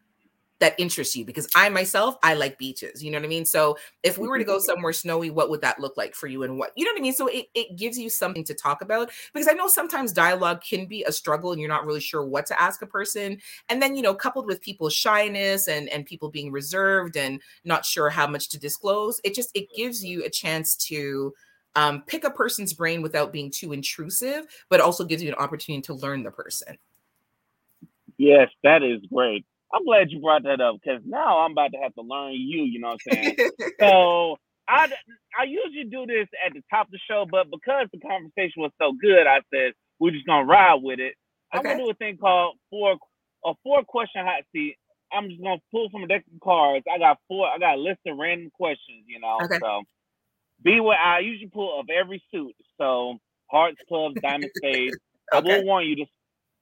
that 0.64 0.80
interests 0.80 1.14
you 1.14 1.26
because 1.26 1.46
I 1.56 1.68
myself 1.68 2.16
I 2.24 2.36
like 2.36 2.58
beaches. 2.58 3.04
You 3.04 3.12
know 3.12 3.18
what 3.18 3.26
I 3.26 3.28
mean? 3.28 3.44
So 3.44 3.78
if 4.02 4.18
we 4.18 4.30
were 4.30 4.38
to 4.38 4.46
go 4.46 4.54
mm-hmm. 4.54 4.62
somewhere 4.62 4.94
snowy, 4.94 5.30
what 5.30 5.50
would 5.50 5.60
that 5.60 5.78
look 5.78 5.98
like 5.98 6.16
for 6.16 6.28
you 6.28 6.44
and 6.44 6.58
what 6.58 6.72
you 6.78 6.86
know 6.86 6.92
what 6.92 7.00
I 7.00 7.02
mean? 7.02 7.12
So 7.12 7.28
it, 7.28 7.48
it 7.54 7.78
gives 7.78 8.00
you 8.00 8.10
something 8.10 8.46
to 8.46 8.54
talk 8.54 8.82
about 8.82 9.12
because 9.34 9.50
I 9.50 9.54
know 9.54 9.68
sometimes 9.68 10.14
dialogue 10.14 10.62
can 10.68 10.86
be 10.86 11.04
a 11.04 11.12
struggle 11.12 11.52
and 11.52 11.60
you're 11.60 11.70
not 11.70 11.86
really 11.86 12.00
sure 12.00 12.26
what 12.26 12.46
to 12.46 12.62
ask 12.62 12.82
a 12.82 12.88
person. 12.88 13.40
And 13.68 13.82
then, 13.82 13.98
you 13.98 14.02
know, 14.02 14.14
coupled 14.14 14.46
with 14.46 14.62
people's 14.62 14.94
shyness 14.94 15.68
and 15.68 15.90
and 15.90 16.06
people 16.06 16.30
being 16.30 16.50
reserved 16.50 17.18
and 17.18 17.42
not 17.66 17.86
sure 17.86 18.10
how 18.10 18.26
much 18.26 18.48
to 18.50 18.60
disclose, 18.60 19.20
it 19.26 19.36
just 19.36 19.52
it 19.54 19.68
gives 19.76 20.02
you 20.02 20.24
a 20.24 20.30
chance 20.30 20.78
to 20.88 21.34
um, 21.76 22.04
pick 22.08 22.24
a 22.24 22.30
person's 22.30 22.72
brain 22.72 23.02
without 23.02 23.34
being 23.34 23.52
too 23.52 23.74
intrusive, 23.74 24.46
but 24.70 24.80
also 24.80 25.04
gives 25.04 25.22
you 25.22 25.28
an 25.28 25.36
opportunity 25.36 25.82
to 25.82 25.94
learn 25.94 26.24
the 26.24 26.32
person. 26.32 26.78
Yes, 28.18 28.48
that 28.64 28.82
is 28.82 29.02
great. 29.12 29.46
I'm 29.74 29.86
glad 29.86 30.12
you 30.12 30.20
brought 30.20 30.44
that 30.44 30.62
up 30.62 30.76
because 30.82 31.02
now 31.06 31.40
I'm 31.40 31.54
about 31.54 31.72
to 31.72 31.80
have 31.80 31.96
to 31.96 32.02
learn 32.02 32.34
you. 32.34 32.64
You 32.64 32.80
know 32.80 32.90
what 32.90 33.02
I'm 33.12 33.24
saying? 33.24 33.36
so 33.80 34.38
I 34.68 34.88
I 35.38 35.44
usually 35.46 35.90
do 35.90 36.06
this 36.06 36.28
at 36.46 36.54
the 36.54 36.62
top 36.70 36.88
of 36.88 36.92
the 36.92 37.00
show, 37.10 37.26
but 37.30 37.50
because 37.50 37.88
the 37.92 38.00
conversation 38.00 38.62
was 38.62 38.72
so 38.80 38.94
good, 38.94 39.26
I 39.26 39.42
said 39.54 39.74
we're 40.00 40.12
just 40.12 40.28
gonna 40.28 40.46
ride 40.46 40.80
with 40.82 41.00
it. 41.00 41.16
Okay. 41.54 41.58
I'm 41.58 41.64
gonna 41.64 41.84
do 41.84 41.90
a 41.90 41.96
thing 41.96 42.18
called 42.18 42.56
four 42.70 42.98
a 43.46 43.54
four 43.64 43.84
question 43.84 44.24
hot 44.24 44.44
seat. 44.54 44.78
I'm 45.12 45.30
just 45.30 45.42
gonna 45.42 45.62
pull 45.72 45.90
from 45.90 46.04
a 46.04 46.08
deck 46.08 46.24
of 46.32 46.40
cards. 46.40 46.86
I 46.94 47.00
got 47.00 47.18
four. 47.28 47.48
I 47.48 47.58
got 47.58 47.78
a 47.78 47.82
list 47.82 48.00
of 48.08 48.18
random 48.18 48.52
questions. 48.54 49.06
You 49.08 49.20
know, 49.20 49.40
okay. 49.44 49.58
so 49.60 49.82
be 50.64 50.80
what 50.80 50.98
I 50.98 51.20
usually 51.20 51.50
pull 51.50 51.80
of 51.80 51.88
every 51.90 52.24
suit. 52.32 52.56
So 52.80 53.18
hearts, 53.50 53.78
clubs, 53.88 54.16
diamond, 54.22 54.52
spades. 54.56 54.98
okay. 55.34 55.54
I 55.54 55.58
will 55.58 55.66
warn 55.66 55.86
you, 55.86 55.96
this 55.96 56.08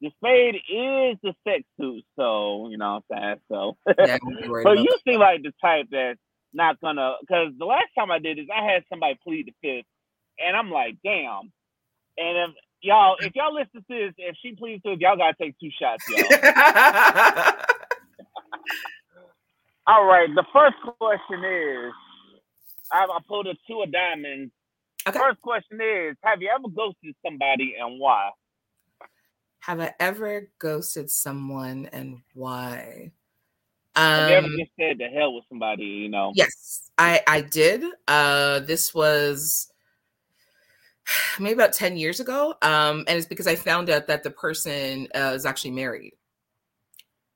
the 0.01 0.11
spade 0.17 0.55
is 0.55 1.17
the 1.21 1.33
sex 1.47 1.63
suit, 1.79 2.03
so 2.17 2.69
you 2.69 2.77
know 2.77 3.01
what 3.07 3.17
I'm 3.17 3.23
saying. 3.23 3.39
So, 3.49 3.77
yeah, 3.99 4.17
but 4.63 4.79
you 4.79 4.97
seem 5.07 5.19
like 5.19 5.43
the 5.43 5.53
type 5.61 5.87
that's 5.91 6.19
not 6.53 6.81
gonna. 6.81 7.15
Because 7.21 7.53
the 7.57 7.65
last 7.65 7.89
time 7.97 8.09
I 8.11 8.19
did 8.19 8.37
this, 8.37 8.47
I 8.53 8.63
had 8.63 8.83
somebody 8.89 9.19
plead 9.23 9.47
the 9.47 9.53
fifth, 9.61 9.85
and 10.39 10.57
I'm 10.57 10.71
like, 10.71 10.97
damn. 11.03 11.51
And 12.17 12.37
if 12.37 12.55
y'all, 12.81 13.15
if 13.19 13.35
y'all 13.35 13.53
listen 13.53 13.85
to 13.89 14.05
this, 14.07 14.13
if 14.17 14.35
she 14.41 14.55
pleads 14.55 14.81
to, 14.83 14.95
y'all 14.99 15.17
gotta 15.17 15.35
take 15.39 15.55
two 15.59 15.69
shots, 15.79 16.03
y'all. 16.09 16.17
All 19.87 20.05
right. 20.05 20.29
The 20.33 20.45
first 20.53 20.75
question 20.99 21.43
is, 21.43 21.91
I, 22.91 23.03
I 23.03 23.19
pulled 23.27 23.47
a 23.47 23.53
two 23.67 23.81
of 23.81 23.91
diamonds. 23.91 24.51
Okay. 25.07 25.17
First 25.17 25.41
question 25.41 25.79
is, 25.81 26.15
have 26.23 26.41
you 26.41 26.49
ever 26.53 26.69
ghosted 26.69 27.15
somebody 27.25 27.75
and 27.79 27.99
why? 27.99 28.29
Have 29.61 29.79
I 29.79 29.93
ever 29.99 30.49
ghosted 30.59 31.09
someone 31.09 31.87
and 31.93 32.21
why? 32.33 33.11
Um, 33.95 34.03
Have 34.03 34.29
you 34.29 34.35
ever 34.35 34.47
just 34.57 34.71
said 34.79 34.99
to 34.99 35.07
hell 35.07 35.35
with 35.35 35.43
somebody, 35.49 35.83
you 35.83 36.09
know? 36.09 36.31
Yes, 36.35 36.89
I 36.97 37.21
I 37.27 37.41
did. 37.41 37.83
Uh 38.07 38.61
this 38.61 38.93
was 38.93 39.71
maybe 41.39 41.53
about 41.53 41.73
10 41.73 41.95
years 41.95 42.19
ago. 42.19 42.55
Um, 42.63 43.03
and 43.07 43.17
it's 43.17 43.27
because 43.27 43.47
I 43.47 43.55
found 43.55 43.89
out 43.91 44.07
that 44.07 44.23
the 44.23 44.31
person 44.31 45.07
uh, 45.13 45.33
is 45.35 45.45
actually 45.45 45.71
married. 45.71 46.13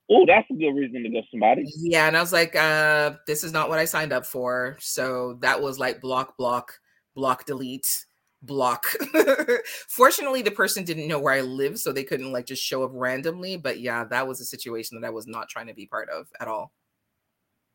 Oh, 0.10 0.26
that's 0.26 0.50
a 0.52 0.54
good 0.54 0.72
reason 0.72 1.04
to 1.04 1.10
go 1.10 1.22
somebody. 1.32 1.64
Yeah, 1.78 2.08
and 2.08 2.16
I 2.16 2.22
was 2.22 2.34
like, 2.34 2.56
uh, 2.56 3.14
this 3.26 3.44
is 3.44 3.52
not 3.52 3.70
what 3.70 3.80
I 3.80 3.86
signed 3.86 4.14
up 4.14 4.26
for. 4.26 4.78
So 4.80 5.38
that 5.42 5.62
was 5.62 5.80
like 5.80 6.00
block, 6.00 6.38
block, 6.38 6.80
block, 7.16 7.46
delete, 7.46 8.06
block. 8.42 8.86
Fortunately, 9.88 10.42
the 10.42 10.52
person 10.52 10.84
didn't 10.84 11.08
know 11.08 11.20
where 11.20 11.34
I 11.34 11.42
live, 11.42 11.80
so 11.80 11.92
they 11.92 12.04
couldn't 12.04 12.32
like 12.32 12.46
just 12.46 12.64
show 12.64 12.84
up 12.84 12.92
randomly. 12.94 13.58
But 13.58 13.80
yeah, 13.80 14.04
that 14.06 14.28
was 14.28 14.42
a 14.42 14.46
situation 14.46 15.00
that 15.00 15.08
I 15.08 15.12
was 15.12 15.28
not 15.28 15.50
trying 15.50 15.68
to 15.68 15.74
be 15.74 15.86
part 15.86 16.10
of 16.10 16.28
at 16.40 16.48
all. 16.48 16.72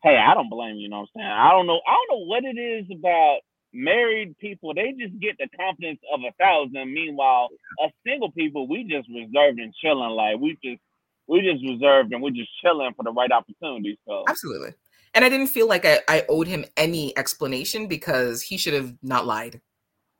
Hey, 0.02 0.16
I 0.16 0.34
don't 0.34 0.48
blame 0.48 0.76
you, 0.76 0.82
you 0.82 0.88
know 0.88 1.00
what 1.00 1.08
I'm 1.16 1.20
saying? 1.20 1.30
I 1.30 1.50
don't 1.50 1.66
know. 1.66 1.80
I 1.86 1.92
don't 1.92 2.18
know 2.18 2.24
what 2.26 2.44
it 2.44 2.58
is 2.58 2.86
about 2.90 3.40
married 3.72 4.36
people. 4.38 4.74
They 4.74 4.94
just 4.98 5.18
get 5.20 5.36
the 5.38 5.48
confidence 5.56 6.00
of 6.12 6.20
a 6.20 6.32
thousand. 6.42 6.92
Meanwhile, 6.92 7.48
us 7.84 7.90
single 8.06 8.32
people, 8.32 8.66
we 8.68 8.84
just 8.84 9.08
reserved 9.08 9.58
and 9.58 9.74
chilling. 9.82 10.11
Like 10.11 10.38
we 10.38 10.56
just 10.64 10.80
we 11.26 11.40
just 11.42 11.62
reserved 11.64 12.12
and 12.12 12.22
we're 12.22 12.30
just 12.30 12.50
chilling 12.62 12.92
for 12.96 13.04
the 13.04 13.12
right 13.12 13.30
opportunity. 13.30 13.98
So 14.06 14.24
absolutely. 14.28 14.70
And 15.14 15.24
I 15.24 15.28
didn't 15.28 15.48
feel 15.48 15.68
like 15.68 15.84
I, 15.84 16.00
I 16.08 16.24
owed 16.28 16.46
him 16.46 16.64
any 16.76 17.16
explanation 17.18 17.88
because 17.88 18.42
he 18.42 18.56
should 18.56 18.74
have 18.74 18.94
not 19.02 19.26
lied. 19.26 19.61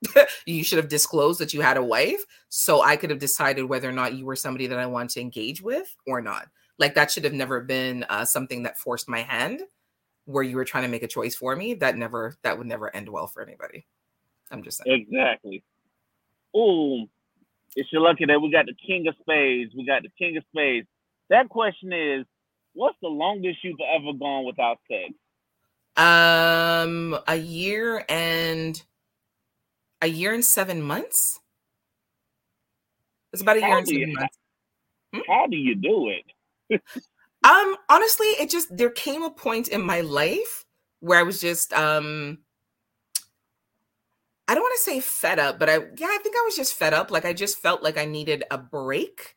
you 0.47 0.65
should 0.65 0.79
have 0.79 0.89
disclosed 0.89 1.41
that 1.41 1.53
you 1.53 1.61
had 1.61 1.77
a 1.77 1.83
wife 1.83 2.25
so 2.49 2.83
I 2.83 2.97
could 2.97 3.11
have 3.11 3.19
decided 3.19 3.65
whether 3.65 3.89
or 3.89 3.93
not 3.93 4.15
you 4.15 4.25
were 4.25 4.37
somebody 4.37 4.67
that 4.67 4.79
I 4.79 4.87
want 4.87 5.11
to 5.11 5.21
engage 5.21 5.61
with 5.61 5.95
or 6.07 6.21
not. 6.21 6.49
Like 6.79 6.95
that 6.95 7.11
should 7.11 7.25
have 7.25 7.35
never 7.35 7.61
been 7.61 8.05
uh, 8.09 8.25
something 8.25 8.63
that 8.63 8.79
forced 8.79 9.09
my 9.09 9.21
hand 9.21 9.63
where 10.25 10.43
you 10.43 10.57
were 10.57 10.65
trying 10.65 10.85
to 10.85 10.91
make 10.91 11.03
a 11.03 11.09
choice 11.09 11.35
for 11.35 11.55
me. 11.55 11.75
That 11.75 11.97
never 11.97 12.37
that 12.43 12.57
would 12.57 12.67
never 12.67 12.95
end 12.95 13.09
well 13.09 13.27
for 13.27 13.43
anybody. 13.43 13.87
I'm 14.51 14.63
just 14.63 14.83
saying. 14.83 15.07
Exactly. 15.09 15.63
Oh, 16.55 17.07
it's 17.77 17.93
your 17.93 18.03
lucky 18.03 18.25
that 18.25 18.41
we 18.41 18.51
got 18.51 18.67
the 18.67 18.75
king 18.75 19.07
of 19.07 19.15
spades. 19.21 19.73
We 19.77 19.87
got 19.87 20.03
the 20.03 20.11
king 20.19 20.37
of 20.37 20.45
spades. 20.51 20.89
That 21.29 21.49
question 21.49 21.93
is, 21.93 22.27
what's 22.73 22.97
the 23.01 23.09
longest 23.09 23.63
you've 23.63 23.79
ever 23.81 24.13
gone 24.19 24.45
without 24.45 24.79
sex? 24.89 25.13
Um, 25.97 27.19
a 27.29 27.37
year 27.37 28.05
and 28.09 28.83
a 30.03 30.07
year 30.07 30.33
and 30.33 30.45
seven 30.45 30.83
months. 30.83 31.41
It's 33.33 33.43
about 33.43 33.57
a 33.57 33.61
year 33.61 33.79
and 33.79 33.87
seven 33.87 34.01
you, 34.01 34.15
months. 34.15 34.39
Hmm? 35.15 35.21
How 35.29 35.47
do 35.47 35.57
you 35.57 35.75
do 35.75 36.09
it? 36.09 36.83
um, 37.45 37.77
honestly, 37.89 38.27
it 38.27 38.51
just 38.51 38.77
there 38.77 38.91
came 38.91 39.23
a 39.23 39.31
point 39.31 39.69
in 39.69 39.83
my 39.83 40.01
life 40.01 40.65
where 41.01 41.19
I 41.19 41.23
was 41.23 41.41
just 41.41 41.73
um 41.73 42.39
I 44.51 44.55
don't 44.55 44.65
want 44.65 44.75
to 44.79 44.83
say 44.83 45.01
fed 45.01 45.39
up, 45.39 45.61
but 45.61 45.69
I 45.69 45.75
yeah, 45.75 46.09
I 46.09 46.19
think 46.23 46.35
I 46.37 46.45
was 46.45 46.57
just 46.57 46.75
fed 46.75 46.93
up. 46.93 47.11
Like 47.11 47.25
I 47.25 47.33
just 47.33 47.59
felt 47.59 47.83
like 47.85 47.97
I 47.97 48.05
needed 48.05 48.43
a 48.51 48.59
break 48.59 49.37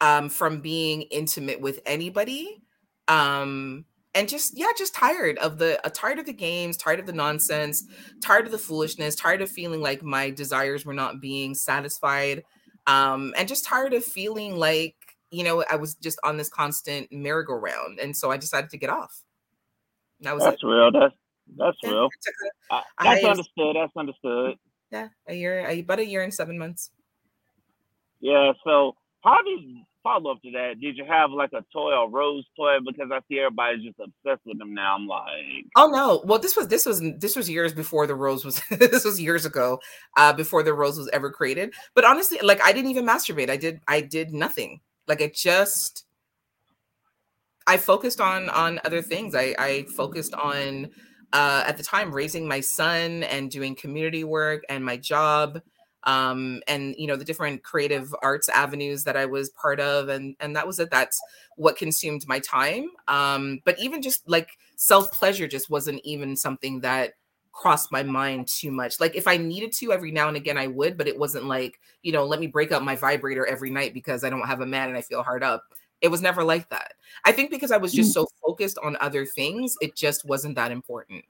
um, 0.00 0.28
from 0.28 0.60
being 0.60 1.02
intimate 1.02 1.60
with 1.60 1.80
anybody. 1.84 2.62
Um, 3.08 3.84
and 4.14 4.28
just 4.28 4.56
yeah, 4.56 4.68
just 4.76 4.94
tired 4.94 5.38
of 5.38 5.58
the 5.58 5.84
uh, 5.84 5.90
tired 5.92 6.18
of 6.18 6.26
the 6.26 6.32
games, 6.32 6.76
tired 6.76 7.00
of 7.00 7.06
the 7.06 7.12
nonsense, 7.12 7.84
tired 8.22 8.46
of 8.46 8.52
the 8.52 8.58
foolishness, 8.58 9.14
tired 9.14 9.42
of 9.42 9.50
feeling 9.50 9.80
like 9.80 10.02
my 10.02 10.30
desires 10.30 10.84
were 10.84 10.94
not 10.94 11.20
being 11.20 11.54
satisfied, 11.54 12.44
um, 12.86 13.34
and 13.36 13.48
just 13.48 13.64
tired 13.64 13.92
of 13.92 14.04
feeling 14.04 14.56
like 14.56 14.94
you 15.30 15.44
know 15.44 15.64
I 15.70 15.76
was 15.76 15.94
just 15.96 16.18
on 16.24 16.36
this 16.36 16.48
constant 16.48 17.08
merry-go-round. 17.12 17.98
And 17.98 18.16
so 18.16 18.30
I 18.30 18.36
decided 18.36 18.70
to 18.70 18.78
get 18.78 18.90
off. 18.90 19.22
That 20.20 20.34
was 20.34 20.44
that's 20.44 20.62
it. 20.62 20.66
real. 20.66 20.92
That's 20.92 21.14
that's 21.56 21.76
yeah, 21.82 21.90
real. 21.90 22.08
That's 22.70 22.86
I, 22.98 23.20
understood. 23.20 23.76
That's 23.76 23.96
understood. 23.96 24.56
Yeah, 24.92 25.08
a 25.26 25.34
year, 25.34 25.66
about 25.66 25.98
a 25.98 26.06
year 26.06 26.22
and 26.22 26.32
seven 26.32 26.56
months. 26.56 26.90
Yeah. 28.20 28.52
So 28.64 28.94
how 29.22 29.42
did 29.42 29.60
follow 30.04 30.30
up 30.30 30.42
to 30.42 30.50
that, 30.52 30.80
did 30.80 30.96
you 30.96 31.04
have 31.04 31.32
like 31.32 31.50
a 31.52 31.64
toy 31.72 31.92
or 31.92 32.08
rose 32.08 32.44
toy? 32.56 32.76
Because 32.86 33.10
I 33.10 33.18
see 33.28 33.40
everybody's 33.40 33.82
just 33.82 33.98
obsessed 33.98 34.42
with 34.46 34.58
them 34.58 34.72
now. 34.72 34.94
I'm 34.94 35.08
like, 35.08 35.66
oh 35.74 35.88
no. 35.88 36.22
Well, 36.24 36.38
this 36.38 36.56
was 36.56 36.68
this 36.68 36.86
was 36.86 37.02
this 37.18 37.34
was 37.34 37.50
years 37.50 37.72
before 37.72 38.06
the 38.06 38.14
rose 38.14 38.44
was. 38.44 38.62
this 38.70 39.04
was 39.04 39.20
years 39.20 39.44
ago, 39.44 39.80
uh, 40.16 40.32
before 40.32 40.62
the 40.62 40.74
rose 40.74 40.96
was 40.96 41.08
ever 41.12 41.30
created. 41.30 41.74
But 41.94 42.04
honestly, 42.04 42.38
like 42.42 42.62
I 42.62 42.72
didn't 42.72 42.92
even 42.92 43.04
masturbate. 43.04 43.50
I 43.50 43.56
did 43.56 43.80
I 43.88 44.00
did 44.00 44.32
nothing. 44.32 44.80
Like 45.08 45.20
I 45.20 45.32
just. 45.34 46.04
I 47.66 47.78
focused 47.78 48.20
on 48.20 48.50
on 48.50 48.78
other 48.84 49.00
things. 49.00 49.34
I 49.34 49.54
I 49.58 49.86
focused 49.96 50.34
on 50.34 50.90
uh, 51.32 51.64
at 51.66 51.76
the 51.76 51.82
time 51.82 52.12
raising 52.12 52.46
my 52.46 52.60
son 52.60 53.24
and 53.24 53.50
doing 53.50 53.74
community 53.74 54.22
work 54.22 54.62
and 54.68 54.84
my 54.84 54.96
job 54.96 55.60
um, 56.04 56.62
and 56.68 56.94
you 56.98 57.06
know 57.06 57.16
the 57.16 57.24
different 57.24 57.62
creative 57.62 58.14
arts 58.22 58.48
avenues 58.48 59.04
that 59.04 59.16
I 59.16 59.26
was 59.26 59.50
part 59.50 59.80
of, 59.80 60.08
and 60.08 60.36
and 60.40 60.54
that 60.56 60.66
was 60.66 60.78
it. 60.78 60.90
That's 60.90 61.20
what 61.56 61.76
consumed 61.76 62.26
my 62.26 62.40
time. 62.40 62.88
Um, 63.08 63.60
but 63.64 63.78
even 63.78 64.02
just 64.02 64.28
like 64.28 64.50
self 64.76 65.10
pleasure 65.12 65.48
just 65.48 65.70
wasn't 65.70 66.00
even 66.04 66.36
something 66.36 66.80
that 66.80 67.14
crossed 67.52 67.92
my 67.92 68.02
mind 68.02 68.48
too 68.48 68.70
much. 68.70 69.00
Like 69.00 69.14
if 69.14 69.26
I 69.26 69.36
needed 69.36 69.72
to 69.74 69.92
every 69.92 70.10
now 70.10 70.28
and 70.28 70.36
again, 70.36 70.58
I 70.58 70.66
would, 70.66 70.98
but 70.98 71.08
it 71.08 71.18
wasn't 71.18 71.46
like 71.46 71.80
you 72.02 72.12
know 72.12 72.24
let 72.24 72.40
me 72.40 72.46
break 72.46 72.72
up 72.72 72.82
my 72.82 72.96
vibrator 72.96 73.46
every 73.46 73.70
night 73.70 73.94
because 73.94 74.24
I 74.24 74.30
don't 74.30 74.46
have 74.46 74.60
a 74.60 74.66
man 74.66 74.88
and 74.88 74.98
I 74.98 75.02
feel 75.02 75.22
hard 75.22 75.42
up. 75.42 75.64
It 76.00 76.08
was 76.08 76.20
never 76.20 76.44
like 76.44 76.68
that. 76.68 76.92
I 77.24 77.32
think 77.32 77.50
because 77.50 77.70
I 77.70 77.78
was 77.78 77.92
just 77.92 78.10
mm. 78.10 78.14
so 78.14 78.26
focused 78.44 78.78
on 78.82 78.98
other 79.00 79.24
things, 79.24 79.74
it 79.80 79.96
just 79.96 80.26
wasn't 80.26 80.56
that 80.56 80.70
important. 80.70 81.24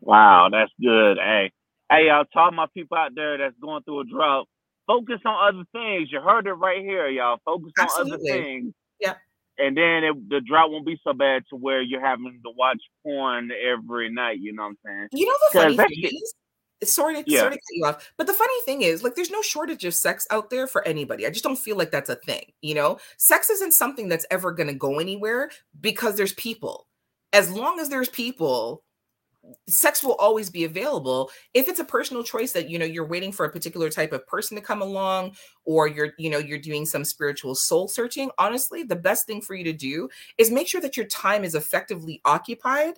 Wow, 0.00 0.48
that's 0.50 0.72
good. 0.80 1.18
Hey, 1.18 1.52
Hey, 1.92 2.08
uh, 2.08 2.14
y'all, 2.14 2.24
talk 2.32 2.54
my 2.54 2.66
people 2.72 2.96
out 2.96 3.14
there 3.14 3.36
that's 3.36 3.54
going 3.60 3.82
through 3.82 4.00
a 4.00 4.04
drought. 4.04 4.48
Focus 4.86 5.20
on 5.26 5.54
other 5.54 5.64
things. 5.72 6.08
You 6.10 6.22
heard 6.22 6.46
it 6.46 6.54
right 6.54 6.80
here, 6.80 7.06
y'all. 7.08 7.36
Focus 7.44 7.72
Absolutely. 7.78 8.12
on 8.12 8.18
other 8.18 8.24
things. 8.24 8.74
Yeah. 8.98 9.14
And 9.58 9.76
then 9.76 10.02
it, 10.04 10.28
the 10.30 10.40
drought 10.40 10.70
won't 10.70 10.86
be 10.86 10.98
so 11.04 11.12
bad 11.12 11.42
to 11.50 11.56
where 11.56 11.82
you're 11.82 12.04
having 12.04 12.40
to 12.44 12.50
watch 12.56 12.80
porn 13.02 13.50
every 13.52 14.10
night. 14.10 14.38
You 14.40 14.54
know 14.54 14.62
what 14.62 14.68
I'm 14.70 14.76
saying? 14.86 15.08
You 15.12 15.26
know 15.26 15.34
the 15.52 15.58
funny 15.58 15.76
thing 15.76 16.18
is, 16.80 16.94
sorry 16.94 17.22
to, 17.22 17.30
yeah. 17.30 17.40
sorry 17.40 17.50
to 17.50 17.56
cut 17.56 17.62
you 17.72 17.84
off, 17.84 18.12
but 18.16 18.26
the 18.26 18.32
funny 18.32 18.60
thing 18.64 18.80
is, 18.80 19.02
like, 19.02 19.14
there's 19.14 19.30
no 19.30 19.42
shortage 19.42 19.84
of 19.84 19.94
sex 19.94 20.26
out 20.30 20.48
there 20.48 20.66
for 20.66 20.86
anybody. 20.88 21.26
I 21.26 21.30
just 21.30 21.44
don't 21.44 21.58
feel 21.58 21.76
like 21.76 21.90
that's 21.90 22.08
a 22.08 22.16
thing. 22.16 22.52
You 22.62 22.74
know, 22.74 22.98
sex 23.18 23.50
isn't 23.50 23.72
something 23.72 24.08
that's 24.08 24.26
ever 24.30 24.50
going 24.52 24.68
to 24.68 24.74
go 24.74 24.98
anywhere 24.98 25.50
because 25.80 26.16
there's 26.16 26.32
people. 26.32 26.86
As 27.34 27.50
long 27.50 27.78
as 27.80 27.90
there's 27.90 28.08
people, 28.08 28.82
sex 29.68 30.02
will 30.02 30.14
always 30.14 30.50
be 30.50 30.64
available 30.64 31.30
if 31.52 31.68
it's 31.68 31.80
a 31.80 31.84
personal 31.84 32.22
choice 32.22 32.52
that 32.52 32.70
you 32.70 32.78
know 32.78 32.84
you're 32.84 33.06
waiting 33.06 33.32
for 33.32 33.44
a 33.44 33.50
particular 33.50 33.90
type 33.90 34.12
of 34.12 34.26
person 34.26 34.56
to 34.56 34.62
come 34.62 34.80
along 34.80 35.34
or 35.64 35.88
you're 35.88 36.12
you 36.18 36.30
know 36.30 36.38
you're 36.38 36.58
doing 36.58 36.86
some 36.86 37.04
spiritual 37.04 37.54
soul 37.54 37.88
searching 37.88 38.30
honestly 38.38 38.82
the 38.82 38.96
best 38.96 39.26
thing 39.26 39.40
for 39.40 39.54
you 39.54 39.64
to 39.64 39.72
do 39.72 40.08
is 40.38 40.50
make 40.50 40.68
sure 40.68 40.80
that 40.80 40.96
your 40.96 41.06
time 41.06 41.42
is 41.42 41.54
effectively 41.54 42.20
occupied 42.24 42.94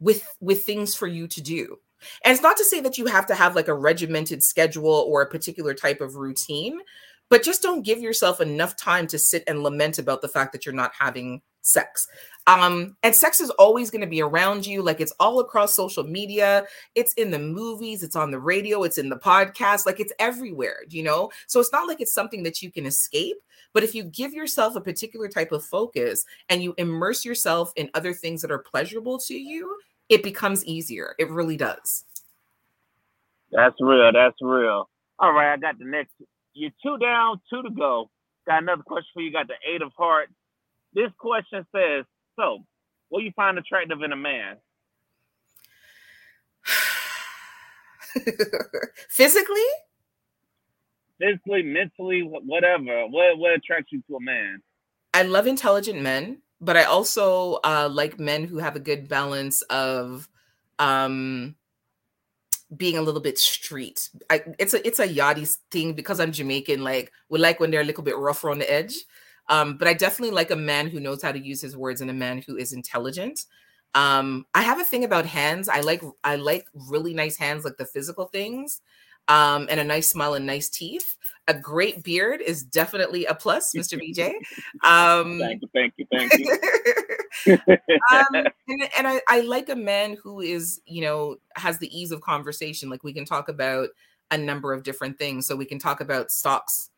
with 0.00 0.26
with 0.40 0.62
things 0.64 0.94
for 0.94 1.06
you 1.06 1.28
to 1.28 1.40
do 1.40 1.76
and 2.24 2.32
it's 2.32 2.42
not 2.42 2.56
to 2.56 2.64
say 2.64 2.80
that 2.80 2.98
you 2.98 3.06
have 3.06 3.26
to 3.26 3.34
have 3.34 3.54
like 3.54 3.68
a 3.68 3.74
regimented 3.74 4.42
schedule 4.42 5.06
or 5.08 5.22
a 5.22 5.30
particular 5.30 5.72
type 5.72 6.00
of 6.00 6.16
routine 6.16 6.80
but 7.28 7.44
just 7.44 7.62
don't 7.62 7.84
give 7.84 8.00
yourself 8.00 8.40
enough 8.40 8.76
time 8.76 9.06
to 9.06 9.18
sit 9.18 9.44
and 9.46 9.62
lament 9.62 9.98
about 9.98 10.20
the 10.20 10.28
fact 10.28 10.52
that 10.52 10.66
you're 10.66 10.74
not 10.74 10.92
having 10.98 11.42
sex. 11.62 12.06
Um, 12.50 12.96
and 13.04 13.14
sex 13.14 13.40
is 13.40 13.50
always 13.50 13.92
going 13.92 14.00
to 14.00 14.08
be 14.08 14.20
around 14.20 14.66
you. 14.66 14.82
Like 14.82 15.00
it's 15.00 15.12
all 15.20 15.38
across 15.38 15.72
social 15.72 16.02
media. 16.02 16.64
It's 16.96 17.12
in 17.12 17.30
the 17.30 17.38
movies, 17.38 18.02
it's 18.02 18.16
on 18.16 18.32
the 18.32 18.40
radio, 18.40 18.82
it's 18.82 18.98
in 18.98 19.08
the 19.08 19.16
podcast, 19.16 19.86
like 19.86 20.00
it's 20.00 20.12
everywhere, 20.18 20.78
you 20.88 21.04
know? 21.04 21.30
So 21.46 21.60
it's 21.60 21.72
not 21.72 21.86
like 21.86 22.00
it's 22.00 22.12
something 22.12 22.42
that 22.42 22.60
you 22.60 22.72
can 22.72 22.86
escape. 22.86 23.36
But 23.72 23.84
if 23.84 23.94
you 23.94 24.02
give 24.02 24.32
yourself 24.32 24.74
a 24.74 24.80
particular 24.80 25.28
type 25.28 25.52
of 25.52 25.64
focus 25.64 26.24
and 26.48 26.60
you 26.60 26.74
immerse 26.76 27.24
yourself 27.24 27.72
in 27.76 27.88
other 27.94 28.12
things 28.12 28.42
that 28.42 28.50
are 28.50 28.58
pleasurable 28.58 29.18
to 29.20 29.34
you, 29.34 29.76
it 30.08 30.24
becomes 30.24 30.64
easier. 30.64 31.14
It 31.20 31.30
really 31.30 31.56
does. 31.56 32.04
That's 33.52 33.76
real. 33.78 34.10
That's 34.12 34.36
real. 34.40 34.88
All 35.20 35.32
right, 35.32 35.52
I 35.52 35.56
got 35.56 35.78
the 35.78 35.84
next. 35.84 36.10
You're 36.54 36.72
two 36.82 36.98
down, 36.98 37.40
two 37.48 37.62
to 37.62 37.70
go. 37.70 38.10
Got 38.48 38.64
another 38.64 38.82
question 38.82 39.10
for 39.14 39.22
you. 39.22 39.30
Got 39.30 39.46
the 39.46 39.54
eight 39.72 39.82
of 39.82 39.92
hearts 39.96 40.32
this 40.92 41.10
question 41.18 41.64
says, 41.74 42.04
so 42.40 42.64
what 43.08 43.20
do 43.20 43.24
you 43.24 43.32
find 43.32 43.58
attractive 43.58 44.02
in 44.02 44.12
a 44.12 44.16
man? 44.16 44.56
Physically? 49.08 49.56
Physically, 51.18 51.62
mentally, 51.62 52.22
whatever. 52.22 53.06
What 53.08 53.38
what 53.38 53.52
attracts 53.52 53.92
you 53.92 54.02
to 54.08 54.16
a 54.16 54.20
man? 54.20 54.62
I 55.12 55.22
love 55.22 55.46
intelligent 55.46 56.00
men, 56.00 56.38
but 56.60 56.76
I 56.76 56.84
also 56.84 57.60
uh, 57.64 57.88
like 57.92 58.18
men 58.18 58.44
who 58.44 58.58
have 58.58 58.76
a 58.76 58.80
good 58.80 59.08
balance 59.08 59.60
of 59.62 60.28
um, 60.78 61.56
being 62.74 62.96
a 62.96 63.02
little 63.02 63.20
bit 63.20 63.38
street. 63.38 64.08
I, 64.30 64.42
it's 64.58 64.72
a 64.72 64.86
it's 64.86 64.98
a 64.98 65.08
yardie 65.08 65.54
thing 65.70 65.92
because 65.92 66.20
I'm 66.20 66.32
Jamaican. 66.32 66.82
Like 66.82 67.12
we 67.28 67.38
like 67.38 67.60
when 67.60 67.70
they're 67.70 67.82
a 67.82 67.84
little 67.84 68.04
bit 68.04 68.16
rougher 68.16 68.48
on 68.50 68.58
the 68.58 68.72
edge. 68.72 68.94
Um, 69.50 69.76
but 69.76 69.86
I 69.88 69.92
definitely 69.94 70.34
like 70.34 70.50
a 70.50 70.56
man 70.56 70.86
who 70.88 71.00
knows 71.00 71.20
how 71.22 71.32
to 71.32 71.38
use 71.38 71.60
his 71.60 71.76
words 71.76 72.00
and 72.00 72.10
a 72.10 72.14
man 72.14 72.42
who 72.46 72.56
is 72.56 72.72
intelligent. 72.72 73.44
Um, 73.94 74.46
I 74.54 74.62
have 74.62 74.80
a 74.80 74.84
thing 74.84 75.04
about 75.04 75.26
hands. 75.26 75.68
I 75.68 75.80
like 75.80 76.02
I 76.24 76.36
like 76.36 76.66
really 76.74 77.12
nice 77.12 77.36
hands, 77.36 77.64
like 77.64 77.76
the 77.76 77.84
physical 77.84 78.26
things. 78.26 78.80
um, 79.28 79.68
and 79.70 79.78
a 79.78 79.84
nice 79.84 80.08
smile 80.08 80.34
and 80.34 80.44
nice 80.46 80.68
teeth. 80.68 81.16
A 81.48 81.54
great 81.54 82.02
beard 82.02 82.40
is 82.40 82.62
definitely 82.64 83.26
a 83.26 83.34
plus, 83.34 83.72
Mr. 83.76 83.98
BJ. 83.98 84.32
Um, 84.86 85.38
thank 85.38 85.62
you, 85.62 85.68
thank 85.72 85.94
you, 85.96 86.06
thank 86.10 86.32
you. 86.38 87.58
um, 88.12 88.26
and, 88.68 88.88
and 88.98 89.06
I, 89.06 89.20
I 89.28 89.40
like 89.42 89.68
a 89.68 89.76
man 89.76 90.16
who 90.22 90.40
is, 90.40 90.80
you 90.86 91.02
know, 91.02 91.36
has 91.54 91.78
the 91.78 91.96
ease 91.96 92.10
of 92.10 92.20
conversation. 92.20 92.90
Like 92.90 93.04
we 93.04 93.12
can 93.12 93.24
talk 93.24 93.48
about 93.48 93.88
a 94.30 94.38
number 94.38 94.72
of 94.72 94.82
different 94.82 95.18
things. 95.18 95.46
So 95.46 95.56
we 95.56 95.64
can 95.64 95.78
talk 95.78 96.00
about 96.00 96.30
stocks, 96.30 96.90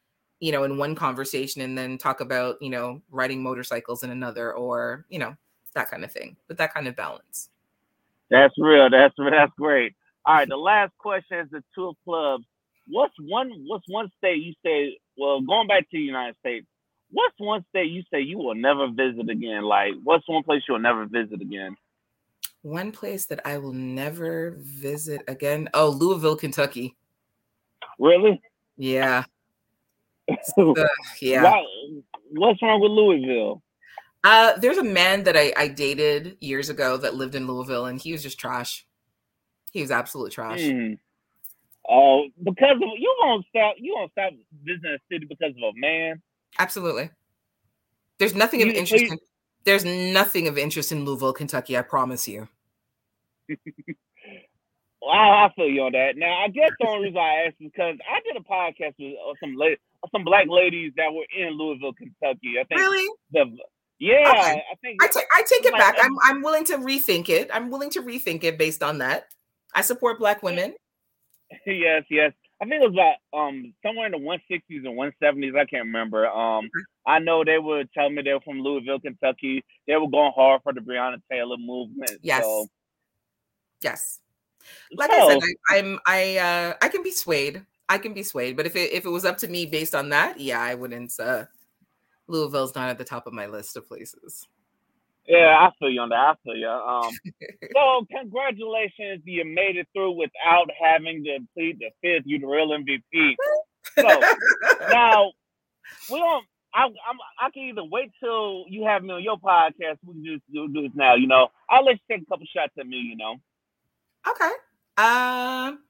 you 0.42 0.50
know, 0.50 0.64
in 0.64 0.76
one 0.76 0.96
conversation 0.96 1.62
and 1.62 1.78
then 1.78 1.96
talk 1.96 2.20
about, 2.20 2.60
you 2.60 2.68
know, 2.68 3.00
riding 3.12 3.40
motorcycles 3.40 4.02
in 4.02 4.10
another 4.10 4.52
or, 4.52 5.06
you 5.08 5.20
know, 5.20 5.36
that 5.74 5.88
kind 5.88 6.02
of 6.02 6.10
thing. 6.10 6.36
But 6.48 6.58
that 6.58 6.74
kind 6.74 6.88
of 6.88 6.96
balance. 6.96 7.50
That's 8.28 8.52
real. 8.58 8.90
That's 8.90 9.14
that's 9.16 9.52
great. 9.56 9.94
All 10.26 10.34
right, 10.34 10.48
the 10.48 10.56
last 10.56 10.90
question 10.98 11.38
is 11.38 11.48
the 11.52 11.62
two 11.76 11.92
clubs. 12.04 12.44
What's 12.88 13.14
one 13.20 13.52
what's 13.68 13.84
one 13.86 14.10
state 14.18 14.42
you 14.42 14.54
say, 14.64 14.98
well, 15.16 15.40
going 15.40 15.68
back 15.68 15.82
to 15.82 15.96
the 15.96 16.00
United 16.00 16.34
States, 16.40 16.66
what's 17.12 17.38
one 17.38 17.64
state 17.68 17.92
you 17.92 18.02
say 18.12 18.20
you 18.20 18.38
will 18.38 18.56
never 18.56 18.88
visit 18.88 19.30
again? 19.30 19.62
Like 19.62 19.92
what's 20.02 20.28
one 20.28 20.42
place 20.42 20.62
you'll 20.68 20.80
never 20.80 21.06
visit 21.06 21.40
again? 21.40 21.76
One 22.62 22.90
place 22.90 23.26
that 23.26 23.46
I 23.46 23.58
will 23.58 23.72
never 23.72 24.56
visit 24.58 25.22
again. 25.28 25.68
Oh, 25.72 25.90
Louisville, 25.90 26.36
Kentucky. 26.36 26.96
Really? 28.00 28.42
Yeah. 28.76 29.22
uh, 30.58 30.74
yeah. 31.20 31.42
Why, 31.42 31.64
what's 32.30 32.62
wrong 32.62 32.80
with 32.80 32.90
Louisville? 32.90 33.62
Uh, 34.24 34.52
there's 34.58 34.78
a 34.78 34.84
man 34.84 35.24
that 35.24 35.36
I, 35.36 35.52
I 35.56 35.68
dated 35.68 36.36
years 36.40 36.68
ago 36.68 36.96
that 36.96 37.14
lived 37.14 37.34
in 37.34 37.46
Louisville, 37.46 37.86
and 37.86 38.00
he 38.00 38.12
was 38.12 38.22
just 38.22 38.38
trash. 38.38 38.86
He 39.72 39.80
was 39.80 39.90
absolute 39.90 40.32
trash. 40.32 40.60
Mm. 40.60 40.98
Oh, 41.88 42.28
because 42.42 42.76
of, 42.76 42.88
you 42.96 43.16
won't 43.20 43.44
stop. 43.48 43.74
You 43.78 43.94
won't 43.96 44.12
stop 44.12 44.32
visiting 44.64 44.90
a 44.94 44.98
city 45.12 45.26
because 45.26 45.50
of 45.56 45.62
a 45.62 45.72
man. 45.74 46.22
Absolutely. 46.58 47.10
There's 48.18 48.34
nothing 48.34 48.60
you, 48.60 48.68
of 48.68 48.74
interest. 48.74 49.04
in, 49.04 49.18
there's 49.64 49.84
nothing 49.84 50.46
of 50.46 50.56
interest 50.56 50.92
in 50.92 51.04
Louisville, 51.04 51.32
Kentucky. 51.32 51.76
I 51.76 51.82
promise 51.82 52.28
you. 52.28 52.48
well, 53.48 55.10
I, 55.10 55.46
I 55.46 55.52
feel 55.56 55.68
you 55.68 55.82
on 55.82 55.92
that. 55.92 56.16
Now, 56.16 56.44
I 56.44 56.48
guess 56.48 56.70
the 56.78 56.86
only 56.86 57.06
reason 57.06 57.18
I 57.18 57.46
asked 57.46 57.56
is 57.60 57.70
because 57.72 57.96
I 58.08 58.20
did 58.20 58.36
a 58.36 58.44
podcast 58.44 58.94
with 59.00 59.14
uh, 59.18 59.34
some 59.40 59.56
la- 59.56 59.74
some 60.10 60.24
black 60.24 60.46
ladies 60.48 60.92
that 60.96 61.12
were 61.12 61.26
in 61.36 61.52
Louisville, 61.52 61.92
Kentucky. 61.92 62.54
I 62.60 62.64
think 62.64 62.80
really 62.80 63.08
the 63.30 63.56
yeah, 63.98 64.30
okay. 64.30 64.62
I 64.72 64.74
think 64.82 65.02
I, 65.02 65.06
t- 65.06 65.20
I 65.32 65.42
take 65.42 65.64
it 65.64 65.72
back. 65.74 65.96
I'm 66.00 66.16
I'm 66.24 66.42
willing 66.42 66.64
to 66.64 66.78
rethink 66.78 67.28
it. 67.28 67.50
I'm 67.54 67.70
willing 67.70 67.90
to 67.90 68.02
rethink 68.02 68.42
it 68.42 68.58
based 68.58 68.82
on 68.82 68.98
that. 68.98 69.26
I 69.74 69.82
support 69.82 70.18
black 70.18 70.42
women. 70.42 70.74
yes, 71.66 72.02
yes. 72.10 72.32
I 72.60 72.64
think 72.64 72.82
it 72.82 72.90
was 72.90 72.94
about 72.94 73.38
um 73.38 73.74
somewhere 73.84 74.06
in 74.06 74.12
the 74.12 74.18
160s 74.18 74.60
and 74.86 74.98
170s. 74.98 75.56
I 75.56 75.64
can't 75.66 75.86
remember. 75.86 76.28
Um, 76.28 76.68
I 77.06 77.18
know 77.18 77.44
they 77.44 77.58
were 77.58 77.84
telling 77.94 78.16
me 78.16 78.22
they 78.22 78.32
were 78.32 78.40
from 78.40 78.60
Louisville, 78.60 79.00
Kentucky. 79.00 79.64
They 79.86 79.96
were 79.96 80.08
going 80.08 80.32
hard 80.34 80.62
for 80.62 80.72
the 80.72 80.80
Breonna 80.80 81.20
Taylor 81.30 81.56
movement. 81.56 82.12
Yes. 82.22 82.42
So. 82.42 82.66
Yes. 83.82 84.18
Like 84.92 85.10
I 85.10 85.28
said, 85.28 85.42
I, 85.70 85.78
I'm 85.78 85.98
I 86.06 86.36
uh 86.38 86.74
I 86.82 86.88
can 86.88 87.02
be 87.04 87.10
swayed. 87.12 87.64
I 87.88 87.98
can 87.98 88.14
be 88.14 88.22
swayed, 88.22 88.56
but 88.56 88.66
if 88.66 88.76
it 88.76 88.92
if 88.92 89.04
it 89.04 89.10
was 89.10 89.24
up 89.24 89.38
to 89.38 89.48
me 89.48 89.66
based 89.66 89.94
on 89.94 90.08
that, 90.10 90.40
yeah, 90.40 90.60
I 90.60 90.74
wouldn't. 90.74 91.12
uh 91.18 91.44
Louisville's 92.28 92.74
not 92.74 92.88
at 92.88 92.98
the 92.98 93.04
top 93.04 93.26
of 93.26 93.32
my 93.32 93.46
list 93.46 93.76
of 93.76 93.86
places. 93.86 94.46
Yeah, 95.26 95.56
I 95.56 95.70
feel 95.78 95.90
you 95.90 96.00
on 96.00 96.08
that. 96.08 96.16
I 96.16 96.34
feel 96.44 96.56
you. 96.56 96.68
Um, 96.68 97.12
so 97.74 98.06
congratulations, 98.10 99.22
you 99.24 99.44
made 99.44 99.76
it 99.76 99.86
through 99.92 100.12
without 100.12 100.68
having 100.80 101.22
to 101.24 101.38
plead 101.54 101.78
the 101.78 101.90
fifth. 102.00 102.26
You're 102.26 102.40
the 102.40 102.46
real 102.46 102.70
MVP. 102.70 103.36
So 103.96 104.20
now 104.90 105.32
we 106.10 106.18
don't. 106.18 106.44
I, 106.74 106.84
I'm, 106.84 107.18
I 107.38 107.50
can 107.50 107.64
either 107.64 107.84
wait 107.84 108.10
till 108.18 108.64
you 108.68 108.86
have 108.86 109.02
me 109.02 109.12
on 109.12 109.22
your 109.22 109.36
podcast. 109.38 109.98
We 110.06 110.14
can 110.14 110.24
just 110.24 110.42
do, 110.52 110.68
do 110.72 110.82
this 110.82 110.92
now. 110.94 111.14
You 111.14 111.26
know, 111.26 111.48
I'll 111.68 111.84
let 111.84 111.96
you 111.96 112.16
take 112.16 112.22
a 112.22 112.26
couple 112.26 112.46
shots 112.46 112.72
at 112.78 112.86
me. 112.86 112.96
You 112.96 113.16
know. 113.16 113.36
Okay. 114.28 114.52
Um. 114.96 115.80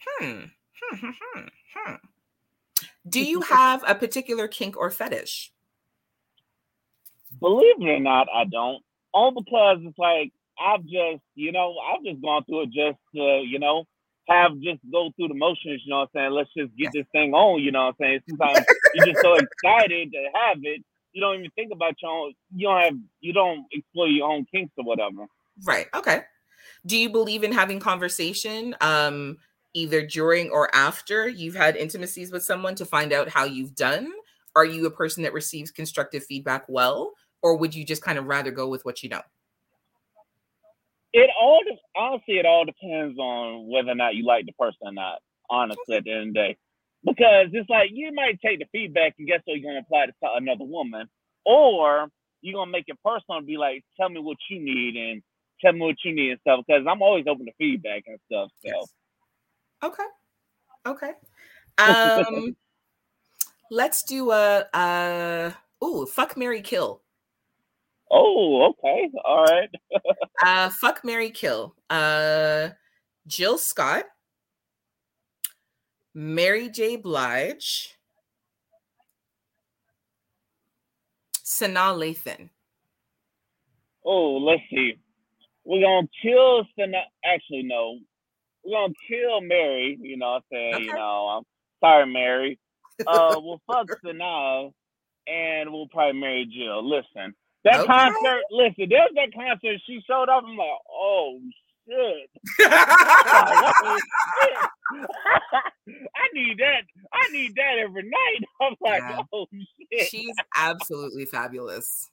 Hmm. 0.00 0.24
Hmm. 0.24 0.44
Hmm. 0.82 1.10
Hmm. 1.10 1.40
hmm. 1.74 1.94
Do 3.08 3.24
you 3.24 3.40
have 3.42 3.82
a 3.86 3.94
particular 3.94 4.48
kink 4.48 4.76
or 4.76 4.90
fetish? 4.90 5.52
Believe 7.40 7.76
it 7.80 7.88
or 7.88 8.00
not, 8.00 8.28
I 8.34 8.44
don't. 8.44 8.82
All 9.12 9.32
because 9.32 9.78
it's 9.82 9.98
like 9.98 10.32
I've 10.60 10.82
just, 10.82 11.22
you 11.34 11.52
know, 11.52 11.74
I've 11.78 12.04
just 12.04 12.20
gone 12.22 12.44
through 12.44 12.64
it 12.64 12.70
just 12.70 12.98
to, 13.14 13.42
you 13.46 13.58
know, 13.58 13.84
have 14.28 14.52
just 14.60 14.80
go 14.92 15.10
through 15.16 15.28
the 15.28 15.34
motions, 15.34 15.82
you 15.84 15.90
know 15.90 16.00
what 16.00 16.10
I'm 16.14 16.20
saying? 16.20 16.30
Let's 16.32 16.50
just 16.56 16.76
get 16.76 16.92
this 16.92 17.06
thing 17.12 17.32
on, 17.32 17.62
you 17.62 17.72
know 17.72 17.86
what 17.86 17.96
I'm 18.00 18.20
saying? 18.20 18.20
Sometimes 18.28 18.66
you're 18.94 19.06
just 19.06 19.22
so 19.22 19.34
excited 19.34 20.12
to 20.12 20.28
have 20.34 20.58
it, 20.62 20.84
you 21.12 21.20
don't 21.20 21.38
even 21.38 21.50
think 21.52 21.72
about 21.72 21.94
your 22.02 22.10
own 22.10 22.34
you 22.54 22.68
don't 22.68 22.80
have 22.80 22.94
you 23.20 23.32
don't 23.32 23.66
explore 23.72 24.08
your 24.08 24.30
own 24.30 24.46
kinks 24.52 24.72
or 24.76 24.84
whatever. 24.84 25.26
Right. 25.64 25.86
Okay. 25.94 26.22
Do 26.86 26.96
you 26.96 27.10
believe 27.10 27.42
in 27.42 27.52
having 27.52 27.80
conversation 27.80 28.76
um 28.80 29.38
either 29.74 30.04
during 30.04 30.50
or 30.50 30.74
after 30.74 31.28
you've 31.28 31.54
had 31.54 31.76
intimacies 31.76 32.32
with 32.32 32.42
someone 32.42 32.74
to 32.76 32.84
find 32.84 33.12
out 33.12 33.28
how 33.28 33.44
you've 33.44 33.74
done? 33.74 34.12
Are 34.56 34.64
you 34.64 34.86
a 34.86 34.90
person 34.90 35.22
that 35.22 35.32
receives 35.32 35.70
constructive 35.70 36.24
feedback 36.24 36.64
well? 36.68 37.12
or 37.42 37.56
would 37.56 37.74
you 37.74 37.84
just 37.84 38.02
kind 38.02 38.18
of 38.18 38.26
rather 38.26 38.50
go 38.50 38.68
with 38.68 38.84
what 38.84 39.02
you 39.02 39.08
know? 39.08 39.22
It 41.12 41.30
all 41.40 41.60
honestly, 41.96 42.38
it 42.38 42.46
all 42.46 42.64
depends 42.64 43.18
on 43.18 43.68
whether 43.68 43.90
or 43.90 43.94
not 43.96 44.14
you 44.14 44.24
like 44.24 44.46
the 44.46 44.52
person 44.52 44.78
or 44.82 44.92
not. 44.92 45.18
Honestly, 45.48 45.96
at 45.96 46.04
the 46.04 46.12
end 46.12 46.28
of 46.28 46.34
the 46.34 46.40
day, 46.40 46.56
because 47.04 47.48
it's 47.52 47.68
like 47.68 47.90
you 47.92 48.14
might 48.14 48.40
take 48.40 48.60
the 48.60 48.66
feedback 48.70 49.14
and 49.18 49.26
guess 49.26 49.40
what 49.44 49.58
you're 49.58 49.68
gonna 49.68 49.80
apply 49.80 50.06
to 50.06 50.12
another 50.36 50.64
woman, 50.64 51.08
or 51.44 52.06
you're 52.40 52.54
gonna 52.54 52.70
make 52.70 52.84
it 52.86 52.96
personal 53.04 53.38
and 53.38 53.46
be 53.46 53.56
like, 53.56 53.84
"Tell 53.98 54.08
me 54.08 54.20
what 54.20 54.36
you 54.48 54.60
need 54.60 54.94
and 54.94 55.22
tell 55.60 55.72
me 55.72 55.80
what 55.80 55.96
you 56.04 56.14
need 56.14 56.30
and 56.30 56.40
stuff." 56.42 56.60
Because 56.64 56.86
I'm 56.88 57.02
always 57.02 57.26
open 57.26 57.46
to 57.46 57.52
feedback 57.58 58.04
and 58.06 58.20
stuff. 58.26 58.50
So, 58.64 58.68
yes. 58.68 58.94
Okay, 59.82 60.04
okay. 60.86 61.12
Um, 61.78 62.56
let's 63.70 64.02
do 64.02 64.32
a 64.32 64.66
uh, 64.74 65.52
oh, 65.80 66.04
fuck 66.04 66.36
Mary 66.36 66.60
Kill. 66.60 67.00
Oh, 68.10 68.70
okay. 68.70 69.08
All 69.24 69.44
right. 69.44 69.70
uh 70.44 70.68
fuck 70.70 71.04
Mary 71.04 71.30
Kill. 71.30 71.74
Uh 71.88 72.70
Jill 73.26 73.56
Scott, 73.58 74.04
Mary 76.12 76.68
J. 76.68 76.96
Blige, 76.96 77.96
Sanaa 81.44 81.94
Lathan. 81.94 82.50
Oh, 84.04 84.38
let's 84.38 84.62
see. 84.70 84.94
We're 85.64 85.82
gonna 85.82 86.08
kill 86.20 86.64
Sanaa. 86.76 87.04
Actually, 87.24 87.62
no. 87.62 87.98
We're 88.64 88.76
gonna 88.76 88.94
kill 89.08 89.40
Mary. 89.40 89.98
You 90.00 90.16
know, 90.16 90.34
I'm 90.36 90.42
saying, 90.52 90.74
okay. 90.74 90.84
you 90.84 90.94
know, 90.94 91.38
I'm 91.38 91.44
sorry, 91.80 92.06
Mary. 92.06 92.58
Uh, 93.06 93.36
we'll 93.42 93.60
fuck 93.66 93.86
Sanaa, 94.04 94.72
and 95.26 95.72
we'll 95.72 95.88
probably 95.88 96.20
marry 96.20 96.46
Jill. 96.46 96.88
Listen, 96.88 97.34
that 97.64 97.80
okay. 97.80 97.86
concert, 97.86 98.42
listen, 98.50 98.88
there's 98.88 99.10
that 99.14 99.34
concert. 99.34 99.80
She 99.86 100.00
showed 100.06 100.28
up. 100.28 100.44
I'm 100.46 100.56
like, 100.56 100.68
oh 100.90 101.40
shit. 101.88 102.30
I 106.12 106.28
need 106.34 106.58
that. 106.58 106.82
I 107.12 107.32
need 107.32 107.54
that 107.56 107.78
every 107.78 108.02
night. 108.02 108.48
I'm 108.60 108.74
like, 108.80 109.02
yeah. 109.02 109.22
oh 109.32 109.46
shit. 109.92 110.08
She's 110.08 110.34
absolutely 110.56 111.24
fabulous. 111.26 112.10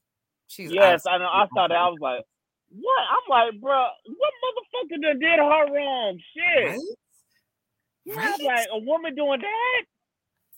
She's 0.47 0.71
yes, 0.71 1.03
I 1.07 1.17
know. 1.17 1.25
I 1.25 1.47
saw 1.53 1.67
that. 1.67 1.75
I 1.75 1.87
was 1.89 1.99
like, 2.01 2.23
what? 2.69 3.03
I'm 3.09 3.29
like, 3.29 3.61
bro, 3.61 3.87
what 4.05 4.33
motherfucker 4.43 5.01
done 5.01 5.19
did 5.19 5.39
her 5.39 5.73
wrong? 5.73 6.19
Shit. 6.33 6.69
Right? 6.69 6.79
Yeah, 8.05 8.15
right? 8.15 8.43
like 8.43 8.67
a 8.71 8.79
woman 8.79 9.15
doing 9.15 9.41
that. 9.41 9.83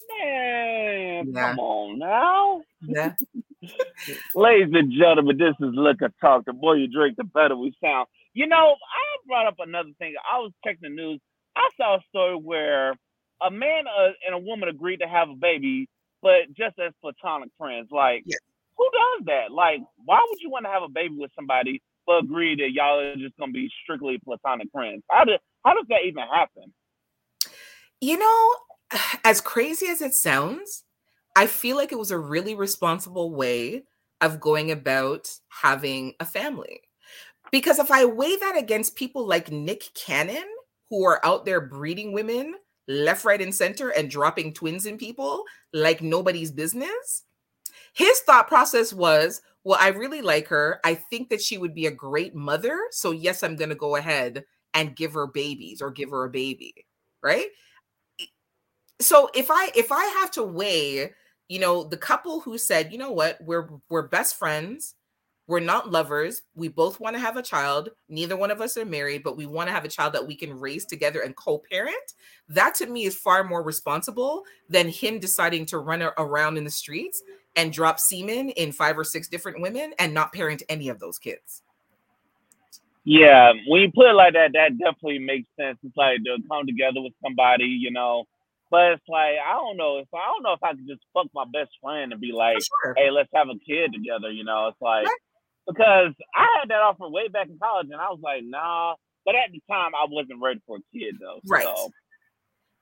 Man, 0.09 1.31
yeah. 1.33 1.49
come 1.49 1.59
on 1.59 1.99
now. 1.99 2.61
Yeah. 2.81 3.13
Ladies 4.35 4.73
and 4.73 4.91
gentlemen, 4.91 5.37
this 5.37 5.55
is 5.59 5.73
Liquor 5.75 6.11
Talk. 6.21 6.45
The 6.45 6.53
more 6.53 6.77
you 6.77 6.87
drink, 6.87 7.17
the 7.17 7.23
better 7.23 7.55
we 7.55 7.75
sound. 7.83 8.07
You 8.33 8.47
know, 8.47 8.55
I 8.55 9.27
brought 9.27 9.47
up 9.47 9.57
another 9.59 9.89
thing. 9.99 10.15
I 10.31 10.39
was 10.39 10.51
checking 10.63 10.81
the 10.81 10.89
news. 10.89 11.19
I 11.55 11.67
saw 11.77 11.97
a 11.97 11.99
story 12.09 12.35
where 12.35 12.91
a 13.41 13.51
man 13.51 13.83
uh, 13.87 14.11
and 14.25 14.35
a 14.35 14.39
woman 14.39 14.69
agreed 14.69 14.97
to 14.97 15.07
have 15.07 15.29
a 15.29 15.35
baby, 15.35 15.87
but 16.21 16.47
just 16.57 16.79
as 16.79 16.93
platonic 17.01 17.49
friends. 17.57 17.89
Like, 17.91 18.23
yeah. 18.25 18.37
who 18.77 18.87
does 18.91 19.25
that? 19.25 19.51
Like, 19.51 19.79
why 20.05 20.25
would 20.27 20.39
you 20.41 20.49
want 20.49 20.65
to 20.65 20.71
have 20.71 20.83
a 20.83 20.89
baby 20.89 21.15
with 21.17 21.31
somebody 21.35 21.81
agree 22.17 22.55
that 22.55 22.71
y'all 22.71 22.99
are 22.99 23.15
just 23.15 23.35
to 23.37 23.47
be 23.51 23.69
strictly 23.83 24.19
platonic 24.23 24.69
friends? 24.71 25.03
How, 25.09 25.25
do, 25.25 25.33
how 25.65 25.73
does 25.73 25.85
that 25.89 26.05
even 26.05 26.23
happen? 26.23 26.73
You 28.01 28.17
know, 28.17 28.55
as 29.23 29.41
crazy 29.41 29.87
as 29.87 30.01
it 30.01 30.13
sounds, 30.13 30.83
I 31.35 31.47
feel 31.47 31.77
like 31.77 31.91
it 31.91 31.99
was 31.99 32.11
a 32.11 32.17
really 32.17 32.55
responsible 32.55 33.33
way 33.33 33.83
of 34.21 34.39
going 34.39 34.71
about 34.71 35.31
having 35.49 36.13
a 36.19 36.25
family. 36.25 36.81
Because 37.51 37.79
if 37.79 37.89
I 37.91 38.05
weigh 38.05 38.35
that 38.37 38.57
against 38.57 38.95
people 38.95 39.25
like 39.25 39.51
Nick 39.51 39.89
Cannon, 39.93 40.45
who 40.89 41.05
are 41.05 41.23
out 41.25 41.45
there 41.45 41.61
breeding 41.61 42.11
women 42.11 42.55
left, 42.87 43.23
right, 43.23 43.41
and 43.41 43.53
center 43.53 43.89
and 43.89 44.09
dropping 44.09 44.53
twins 44.53 44.85
in 44.85 44.97
people 44.97 45.43
like 45.73 46.01
nobody's 46.01 46.51
business. 46.51 47.23
His 47.93 48.19
thought 48.21 48.47
process 48.47 48.91
was, 48.91 49.41
well, 49.63 49.77
I 49.79 49.89
really 49.89 50.21
like 50.21 50.47
her. 50.47 50.79
I 50.83 50.95
think 50.95 51.29
that 51.29 51.41
she 51.41 51.57
would 51.57 51.73
be 51.73 51.87
a 51.87 51.91
great 51.91 52.35
mother. 52.35 52.79
So, 52.91 53.11
yes, 53.11 53.43
I'm 53.43 53.55
going 53.55 53.69
to 53.69 53.75
go 53.75 53.95
ahead 53.95 54.45
and 54.73 54.95
give 54.95 55.13
her 55.13 55.27
babies 55.27 55.81
or 55.81 55.91
give 55.91 56.11
her 56.11 56.23
a 56.23 56.29
baby. 56.29 56.73
Right. 57.21 57.47
So 59.01 59.29
if 59.33 59.49
I 59.49 59.71
if 59.75 59.91
I 59.91 60.03
have 60.19 60.31
to 60.31 60.43
weigh, 60.43 61.11
you 61.47 61.59
know, 61.59 61.83
the 61.83 61.97
couple 61.97 62.41
who 62.41 62.57
said, 62.57 62.91
you 62.91 62.97
know 62.97 63.11
what, 63.11 63.37
we're 63.41 63.69
we're 63.89 64.07
best 64.07 64.37
friends, 64.37 64.95
we're 65.47 65.59
not 65.59 65.91
lovers. 65.91 66.43
We 66.53 66.67
both 66.67 66.99
want 66.99 67.15
to 67.15 67.19
have 67.19 67.35
a 67.35 67.41
child. 67.41 67.89
Neither 68.07 68.37
one 68.37 68.51
of 68.51 68.61
us 68.61 68.77
are 68.77 68.85
married, 68.85 69.23
but 69.23 69.35
we 69.35 69.45
want 69.47 69.67
to 69.67 69.73
have 69.73 69.83
a 69.83 69.89
child 69.89 70.13
that 70.13 70.27
we 70.27 70.35
can 70.35 70.53
raise 70.53 70.85
together 70.85 71.21
and 71.21 71.35
co 71.35 71.61
parent. 71.71 72.13
That 72.49 72.75
to 72.75 72.85
me 72.85 73.05
is 73.05 73.15
far 73.15 73.43
more 73.43 73.63
responsible 73.63 74.43
than 74.69 74.87
him 74.89 75.19
deciding 75.19 75.65
to 75.67 75.79
run 75.79 76.03
around 76.17 76.57
in 76.57 76.65
the 76.65 76.69
streets 76.69 77.21
and 77.55 77.73
drop 77.73 77.99
semen 77.99 78.49
in 78.49 78.71
five 78.71 78.97
or 78.97 79.03
six 79.03 79.27
different 79.27 79.61
women 79.61 79.93
and 79.99 80.13
not 80.13 80.33
parent 80.33 80.63
any 80.69 80.89
of 80.89 80.99
those 80.99 81.17
kids. 81.17 81.63
Yeah, 83.03 83.53
when 83.67 83.81
you 83.81 83.91
put 83.93 84.09
it 84.09 84.13
like 84.13 84.33
that, 84.33 84.51
that 84.53 84.77
definitely 84.77 85.19
makes 85.19 85.47
sense. 85.59 85.77
It's 85.83 85.97
like 85.97 86.23
to 86.25 86.37
come 86.49 86.67
together 86.67 87.01
with 87.01 87.13
somebody, 87.23 87.65
you 87.65 87.91
know. 87.91 88.25
But 88.69 88.93
it's 88.93 89.07
like 89.07 89.35
I 89.43 89.53
don't 89.53 89.77
know 89.77 89.97
if 89.97 90.07
I 90.13 90.27
don't 90.27 90.43
know 90.43 90.53
if 90.53 90.61
I 90.61 90.71
could 90.71 90.87
just 90.87 91.01
fuck 91.13 91.27
my 91.33 91.45
best 91.51 91.71
friend 91.81 92.11
and 92.11 92.21
be 92.21 92.31
like, 92.31 92.57
sure. 92.83 92.93
"Hey, 92.95 93.09
let's 93.09 93.29
have 93.33 93.49
a 93.49 93.57
kid 93.65 93.93
together." 93.93 94.29
You 94.29 94.43
know, 94.43 94.67
it's 94.67 94.81
like 94.81 95.07
because 95.69 96.13
I 96.35 96.47
had 96.59 96.69
that 96.69 96.81
offer 96.81 97.07
way 97.07 97.27
back 97.29 97.47
in 97.47 97.57
college, 97.57 97.87
and 97.91 98.01
I 98.01 98.09
was 98.09 98.19
like, 98.21 98.43
nah. 98.43 98.95
But 99.25 99.35
at 99.35 99.51
the 99.51 99.61
time, 99.69 99.91
I 99.95 100.05
wasn't 100.09 100.41
ready 100.41 100.61
for 100.65 100.77
a 100.77 100.97
kid, 100.97 101.15
though. 101.19 101.39
Right. 101.45 101.65
So. 101.65 101.91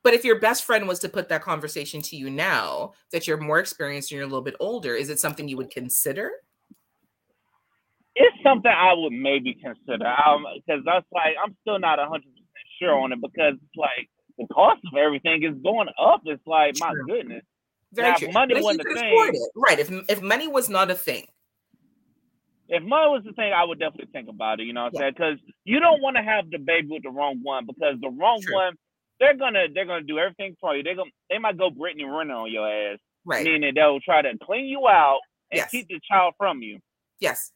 But 0.08 0.14
if 0.14 0.24
your 0.24 0.40
best 0.40 0.64
friend 0.64 0.88
was 0.88 1.00
to 1.00 1.10
put 1.10 1.28
that 1.28 1.42
conversation 1.42 2.02
to 2.04 2.16
you 2.16 2.30
now, 2.30 2.94
that 3.12 3.28
you're 3.28 3.36
more 3.36 3.60
experienced 3.60 4.10
and 4.10 4.16
you're 4.16 4.24
a 4.24 4.30
little 4.30 4.42
bit 4.42 4.56
older, 4.62 4.96
is 4.96 5.10
it 5.10 5.20
something 5.20 5.50
you 5.50 5.58
would 5.58 5.70
consider? 5.70 6.32
It's 8.16 8.38
something 8.42 8.72
I 8.72 8.94
would 8.94 9.12
maybe 9.12 9.56
consider. 9.56 10.08
Um, 10.08 10.46
because 10.56 10.82
that's 10.86 11.06
like 11.12 11.36
I'm 11.44 11.58
still 11.60 11.78
not 11.78 12.00
hundred 12.00 12.22
percent 12.22 12.48
sure 12.80 12.98
on 12.98 13.12
it 13.12 13.20
because 13.22 13.56
it's 13.56 13.76
like 13.76 14.10
the 14.38 14.48
cost 14.48 14.80
of 14.90 14.98
everything 14.98 15.44
is 15.44 15.62
going 15.62 15.90
up. 16.02 16.22
It's 16.24 16.42
like 16.48 16.76
my 16.80 16.94
goodness. 17.06 17.44
Very 17.92 18.12
now, 18.12 18.16
true. 18.16 18.32
money 18.32 18.62
wasn't 18.62 18.88
a 18.90 18.94
thing, 18.94 19.50
right? 19.58 19.78
If 19.78 19.92
if 20.08 20.22
money 20.22 20.48
was 20.48 20.70
not 20.70 20.90
a 20.90 20.96
thing, 20.96 21.26
if 22.70 22.82
money 22.82 23.10
was 23.10 23.24
the 23.26 23.34
thing, 23.34 23.52
I 23.52 23.66
would 23.66 23.80
definitely 23.80 24.10
think 24.14 24.30
about 24.30 24.62
it. 24.62 24.68
You 24.68 24.74
know 24.74 24.86
what 24.86 24.94
I'm 24.96 25.00
saying? 25.02 25.14
Because 25.18 25.40
you 25.66 25.82
don't 25.82 26.02
want 26.02 26.16
to 26.16 26.24
have 26.24 26.50
the 26.50 26.60
baby 26.60 26.88
with 26.92 27.04
the 27.04 27.10
wrong 27.10 27.42
one 27.44 27.66
because 27.66 28.00
the 28.00 28.10
wrong 28.10 28.40
True. 28.42 28.56
one, 28.56 28.78
they're 29.20 29.36
gonna 29.36 29.66
they're 29.74 29.86
gonna 29.86 30.04
do 30.04 30.20
everything 30.20 30.56
for 30.60 30.76
you. 30.76 30.84
They're 30.84 30.96
gonna 30.96 31.12
they 31.30 31.38
might 31.38 31.58
go 31.58 31.70
Brittany 31.70 32.06
Renner 32.06 32.36
on 32.36 32.52
your 32.52 32.70
ass, 32.70 33.00
right? 33.26 33.44
Meaning 33.44 33.74
they'll 33.76 34.00
try 34.00 34.22
to 34.22 34.34
clean 34.44 34.66
you 34.66 34.88
out 34.88 35.20
and 35.52 35.58
yes. 35.58 35.72
keep 35.72 35.88
the 35.88 36.00
child 36.10 36.34
from 36.38 36.62
you. 36.62 36.80
Yes. 37.20 37.52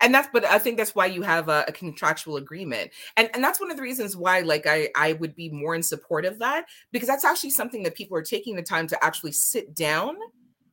And 0.00 0.12
that's, 0.12 0.28
but 0.32 0.44
I 0.44 0.58
think 0.58 0.76
that's 0.76 0.96
why 0.96 1.06
you 1.06 1.22
have 1.22 1.48
a, 1.48 1.64
a, 1.68 1.72
contractual 1.72 2.36
agreement, 2.36 2.90
and 3.16 3.30
and 3.32 3.44
that's 3.44 3.60
one 3.60 3.70
of 3.70 3.76
the 3.76 3.82
reasons 3.82 4.16
why, 4.16 4.40
like, 4.40 4.66
I 4.66 4.88
I 4.96 5.12
would 5.12 5.36
be 5.36 5.50
more 5.50 5.74
in 5.76 5.84
support 5.84 6.24
of 6.24 6.40
that 6.40 6.64
because 6.90 7.06
that's 7.06 7.24
actually 7.24 7.50
something 7.50 7.84
that 7.84 7.94
people 7.94 8.16
are 8.16 8.22
taking 8.22 8.56
the 8.56 8.62
time 8.62 8.88
to 8.88 9.04
actually 9.04 9.30
sit 9.30 9.76
down 9.76 10.16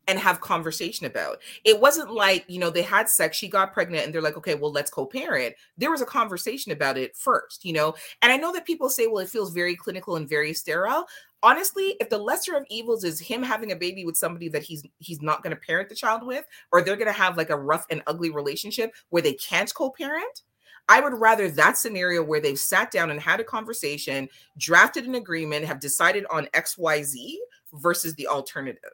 and 0.08 0.20
have 0.20 0.42
conversation 0.42 1.06
about. 1.06 1.42
It 1.64 1.80
wasn't 1.80 2.12
like, 2.12 2.46
you 2.48 2.60
know, 2.60 2.70
they 2.70 2.82
had 2.82 3.10
sex, 3.10 3.38
she 3.38 3.48
got 3.48 3.74
pregnant, 3.74 4.06
and 4.06 4.14
they're 4.14 4.22
like, 4.22 4.38
okay, 4.38 4.56
well, 4.56 4.72
let's 4.72 4.92
co 4.92 5.06
parent. 5.06 5.56
There 5.78 5.92
was 5.92 6.02
a 6.02 6.06
conversation 6.06 6.72
about 6.72 6.98
it 6.98 7.16
first, 7.16 7.66
you 7.66 7.74
know? 7.74 7.96
And 8.22 8.32
I 8.32 8.38
know 8.38 8.52
that 8.54 8.66
people 8.66 8.90
say, 8.90 9.08
well, 9.08 9.20
it 9.20 9.30
feels 9.30 9.52
very 9.52 9.76
clinical 9.76 10.16
and 10.16 10.30
very 10.30 10.54
sterile. 10.54 11.06
Honestly, 11.44 11.96
if 12.00 12.10
the 12.10 12.18
lesser 12.18 12.56
of 12.56 12.66
evils 12.70 13.04
is 13.04 13.20
him 13.20 13.44
having 13.44 13.72
a 13.72 13.76
baby 13.76 14.06
with 14.06 14.18
somebody 14.18 14.50
that 14.50 14.64
he's 14.64 14.84
he's 15.00 15.22
not 15.22 15.44
going 15.44 15.56
to 15.56 15.62
parent 15.62 15.90
the 15.90 15.96
child 15.96 16.26
with, 16.26 16.46
or 16.72 16.82
they're 16.82 16.96
going 16.96 17.06
to 17.08 17.14
have 17.14 17.38
like 17.38 17.50
a 17.50 17.58
rough 17.58 17.86
and 17.90 18.02
ugly 18.08 18.32
relationship 18.32 18.94
where 19.10 19.22
they 19.22 19.34
can't 19.34 19.74
co-parent, 19.74 20.42
I 20.88 21.02
would 21.02 21.14
rather 21.14 21.50
that 21.50 21.78
scenario 21.78 22.24
where 22.24 22.42
they've 22.42 22.60
sat 22.60 22.92
down 22.92 23.10
and 23.10 23.20
had 23.20 23.40
a 23.40 23.44
conversation, 23.44 24.30
drafted 24.58 25.06
an 25.06 25.16
agreement, 25.16 25.66
have 25.66 25.80
decided 25.80 26.26
on 26.32 26.48
XYZ 26.54 27.36
versus 27.74 28.14
the 28.16 28.28
alternative 28.28 28.92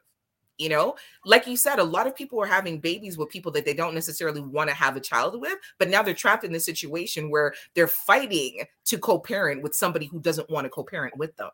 you 0.62 0.70
know? 0.70 0.95
Like 1.26 1.47
you 1.47 1.57
said 1.57 1.80
a 1.80 1.84
lot 1.84 2.07
of 2.07 2.16
people 2.16 2.41
are 2.41 2.45
having 2.45 2.80
babies 2.80 3.18
with 3.18 3.30
people 3.30 3.51
that 3.53 3.66
they 3.66 3.74
don't 3.74 3.95
necessarily 3.95 4.41
want 4.41 4.70
to 4.70 4.76
have 4.76 4.95
a 4.95 5.01
child 5.01 5.39
with 5.41 5.57
but 5.78 5.89
now 5.89 6.03
they're 6.03 6.14
trapped 6.14 6.43
in 6.43 6.51
this 6.51 6.66
situation 6.66 7.30
where 7.30 7.53
they're 7.74 7.88
fighting 7.88 8.64
to 8.86 8.97
co-parent 8.97 9.62
with 9.62 9.76
somebody 9.76 10.05
who 10.05 10.20
doesn't 10.20 10.49
want 10.49 10.66
to 10.66 10.70
co-parent 10.70 11.18
with 11.18 11.36
them. 11.38 11.49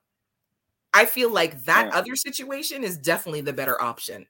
I 0.94 1.06
feel 1.06 1.32
like 1.32 1.64
that 1.66 1.88
yeah. 1.88 1.98
other 1.98 2.16
situation 2.16 2.84
is 2.84 2.98
definitely 2.98 3.42
the 3.42 3.54
better 3.54 3.80
option. 3.82 4.26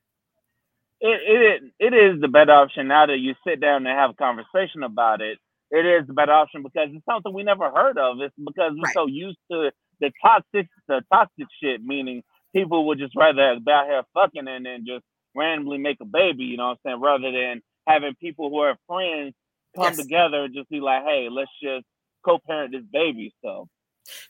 It, 1.00 1.62
it 1.80 1.94
it 1.94 1.94
is 1.94 2.20
the 2.20 2.28
better 2.28 2.52
option 2.52 2.88
now 2.88 3.06
that 3.06 3.20
you 3.20 3.36
sit 3.46 3.62
down 3.62 3.86
and 3.86 3.98
have 3.98 4.10
a 4.10 4.14
conversation 4.16 4.84
about 4.84 5.22
it. 5.22 5.38
It 5.70 5.86
is 5.86 6.08
the 6.08 6.14
better 6.14 6.32
option 6.32 6.64
because 6.64 6.90
it's 6.92 7.06
something 7.06 7.34
we 7.34 7.44
never 7.44 7.70
heard 7.70 7.98
of. 7.98 8.18
It's 8.20 8.36
because 8.38 8.72
we're 8.76 8.82
right. 8.84 8.94
so 8.94 9.06
used 9.06 9.38
to 9.52 9.72
the 10.00 10.12
toxic 10.22 10.68
the 10.88 11.02
toxic 11.12 11.48
shit 11.62 11.84
meaning 11.84 12.24
people 12.58 12.88
would 12.88 12.98
just 12.98 13.16
rather 13.16 13.60
be 13.64 13.72
out 13.72 13.86
here 13.86 14.02
fucking 14.16 14.48
and 14.48 14.66
then 14.66 14.84
just 14.86 15.04
randomly 15.36 15.78
make 15.78 15.98
a 16.02 16.06
baby, 16.06 16.44
you 16.44 16.58
know 16.58 16.70
what 16.70 16.80
I'm 16.86 16.92
saying, 16.92 17.02
rather 17.02 17.32
than 17.32 17.62
having 17.88 18.16
people 18.20 18.50
who 18.50 18.60
are 18.60 18.76
friends 18.88 19.36
come 19.76 19.86
yes. 19.86 19.98
together 19.98 20.46
and 20.46 20.56
just 20.56 20.68
be 20.70 20.80
like, 20.80 21.04
hey, 21.04 21.28
let's 21.30 21.52
just 21.62 21.86
co-parent 22.26 22.72
this 22.72 22.84
baby. 22.92 23.32
So 23.44 23.68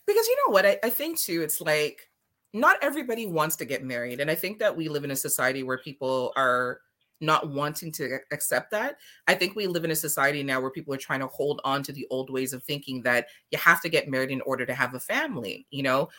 because 0.05 0.27
you 0.27 0.37
know 0.45 0.53
what, 0.53 0.65
I, 0.65 0.77
I 0.83 0.89
think 0.89 1.17
too, 1.17 1.41
it's 1.41 1.61
like 1.61 2.09
not 2.53 2.77
everybody 2.81 3.25
wants 3.25 3.55
to 3.57 3.65
get 3.65 3.85
married. 3.85 4.19
And 4.19 4.29
I 4.29 4.35
think 4.35 4.59
that 4.59 4.75
we 4.75 4.89
live 4.89 5.05
in 5.05 5.11
a 5.11 5.15
society 5.15 5.63
where 5.63 5.77
people 5.77 6.33
are 6.35 6.81
not 7.19 7.49
wanting 7.49 7.91
to 7.93 8.19
accept 8.31 8.71
that. 8.71 8.97
I 9.27 9.35
think 9.35 9.55
we 9.55 9.67
live 9.67 9.85
in 9.85 9.91
a 9.91 9.95
society 9.95 10.43
now 10.43 10.59
where 10.59 10.69
people 10.69 10.93
are 10.93 10.97
trying 10.97 11.21
to 11.21 11.27
hold 11.27 11.61
on 11.63 11.81
to 11.83 11.91
the 11.91 12.05
old 12.11 12.29
ways 12.29 12.53
of 12.53 12.63
thinking 12.63 13.01
that 13.03 13.27
you 13.51 13.57
have 13.57 13.81
to 13.81 13.89
get 13.89 14.09
married 14.09 14.31
in 14.31 14.41
order 14.41 14.65
to 14.65 14.73
have 14.73 14.93
a 14.93 14.99
family, 14.99 15.65
you 15.71 15.81
know? 15.81 16.09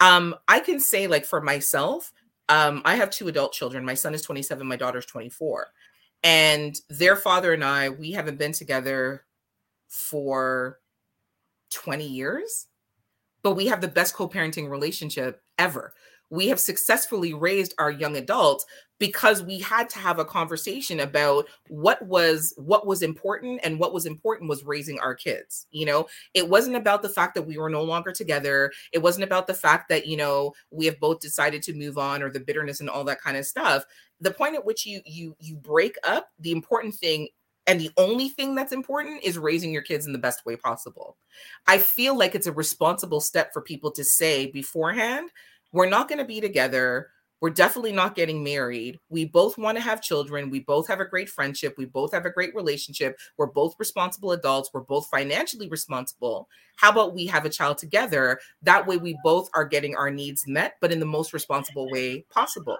Um, 0.00 0.34
I 0.46 0.60
can 0.60 0.80
say, 0.80 1.06
like, 1.06 1.24
for 1.24 1.40
myself, 1.40 2.12
um, 2.48 2.82
I 2.84 2.96
have 2.96 3.10
two 3.10 3.28
adult 3.28 3.52
children. 3.52 3.84
My 3.84 3.94
son 3.94 4.14
is 4.14 4.22
27, 4.22 4.66
my 4.66 4.76
daughter's 4.76 5.06
24. 5.06 5.68
And 6.22 6.76
their 6.88 7.16
father 7.16 7.52
and 7.52 7.64
I, 7.64 7.90
we 7.90 8.12
haven't 8.12 8.38
been 8.38 8.52
together 8.52 9.24
for 9.88 10.80
20 11.70 12.06
years, 12.06 12.66
but 13.42 13.54
we 13.54 13.66
have 13.66 13.80
the 13.80 13.88
best 13.88 14.14
co 14.14 14.28
parenting 14.28 14.68
relationship 14.68 15.42
ever 15.58 15.94
we 16.30 16.48
have 16.48 16.60
successfully 16.60 17.34
raised 17.34 17.74
our 17.78 17.90
young 17.90 18.16
adults 18.16 18.66
because 18.98 19.42
we 19.42 19.60
had 19.60 19.88
to 19.88 19.98
have 19.98 20.18
a 20.18 20.24
conversation 20.24 21.00
about 21.00 21.46
what 21.68 22.02
was 22.02 22.52
what 22.56 22.86
was 22.86 23.02
important 23.02 23.60
and 23.62 23.78
what 23.78 23.92
was 23.92 24.06
important 24.06 24.48
was 24.48 24.64
raising 24.64 24.98
our 24.98 25.14
kids 25.14 25.66
you 25.70 25.86
know? 25.86 26.06
It 26.34 26.48
wasn't 26.48 26.76
about 26.76 27.02
the 27.02 27.08
fact 27.08 27.34
that 27.34 27.42
we 27.42 27.58
were 27.58 27.70
no 27.70 27.82
longer 27.82 28.12
together. 28.12 28.72
It 28.92 28.98
wasn't 28.98 29.24
about 29.24 29.46
the 29.46 29.54
fact 29.54 29.88
that 29.88 30.06
you 30.06 30.16
know 30.16 30.52
we 30.70 30.86
have 30.86 30.98
both 31.00 31.20
decided 31.20 31.62
to 31.64 31.74
move 31.74 31.98
on 31.98 32.22
or 32.22 32.30
the 32.30 32.40
bitterness 32.40 32.80
and 32.80 32.90
all 32.90 33.04
that 33.04 33.20
kind 33.20 33.36
of 33.36 33.46
stuff. 33.46 33.84
The 34.20 34.30
point 34.30 34.56
at 34.56 34.64
which 34.64 34.86
you 34.86 35.00
you 35.04 35.36
you 35.38 35.56
break 35.56 35.96
up 36.04 36.28
the 36.38 36.52
important 36.52 36.94
thing 36.94 37.28
and 37.66 37.78
the 37.78 37.90
only 37.98 38.30
thing 38.30 38.54
that's 38.54 38.72
important 38.72 39.22
is 39.22 39.38
raising 39.38 39.72
your 39.72 39.82
kids 39.82 40.06
in 40.06 40.12
the 40.12 40.18
best 40.18 40.46
way 40.46 40.56
possible. 40.56 41.18
I 41.66 41.76
feel 41.78 42.16
like 42.16 42.34
it's 42.34 42.46
a 42.46 42.52
responsible 42.52 43.20
step 43.20 43.52
for 43.52 43.60
people 43.60 43.90
to 43.92 44.04
say 44.04 44.46
beforehand 44.46 45.30
we're 45.72 45.88
not 45.88 46.08
going 46.08 46.18
to 46.18 46.24
be 46.24 46.40
together. 46.40 47.10
We're 47.40 47.50
definitely 47.50 47.92
not 47.92 48.16
getting 48.16 48.42
married. 48.42 48.98
We 49.10 49.24
both 49.24 49.58
want 49.58 49.78
to 49.78 49.82
have 49.82 50.02
children. 50.02 50.50
We 50.50 50.60
both 50.60 50.88
have 50.88 50.98
a 50.98 51.04
great 51.04 51.28
friendship. 51.28 51.76
We 51.78 51.84
both 51.84 52.12
have 52.12 52.24
a 52.24 52.30
great 52.30 52.54
relationship. 52.54 53.16
We're 53.36 53.46
both 53.46 53.76
responsible 53.78 54.32
adults. 54.32 54.70
We're 54.74 54.80
both 54.80 55.06
financially 55.06 55.68
responsible. 55.68 56.48
How 56.76 56.90
about 56.90 57.14
we 57.14 57.26
have 57.26 57.44
a 57.44 57.50
child 57.50 57.78
together? 57.78 58.40
That 58.62 58.86
way, 58.86 58.96
we 58.96 59.16
both 59.22 59.48
are 59.54 59.64
getting 59.64 59.94
our 59.94 60.10
needs 60.10 60.48
met, 60.48 60.76
but 60.80 60.90
in 60.90 60.98
the 60.98 61.06
most 61.06 61.32
responsible 61.32 61.88
way 61.90 62.24
possible. 62.30 62.76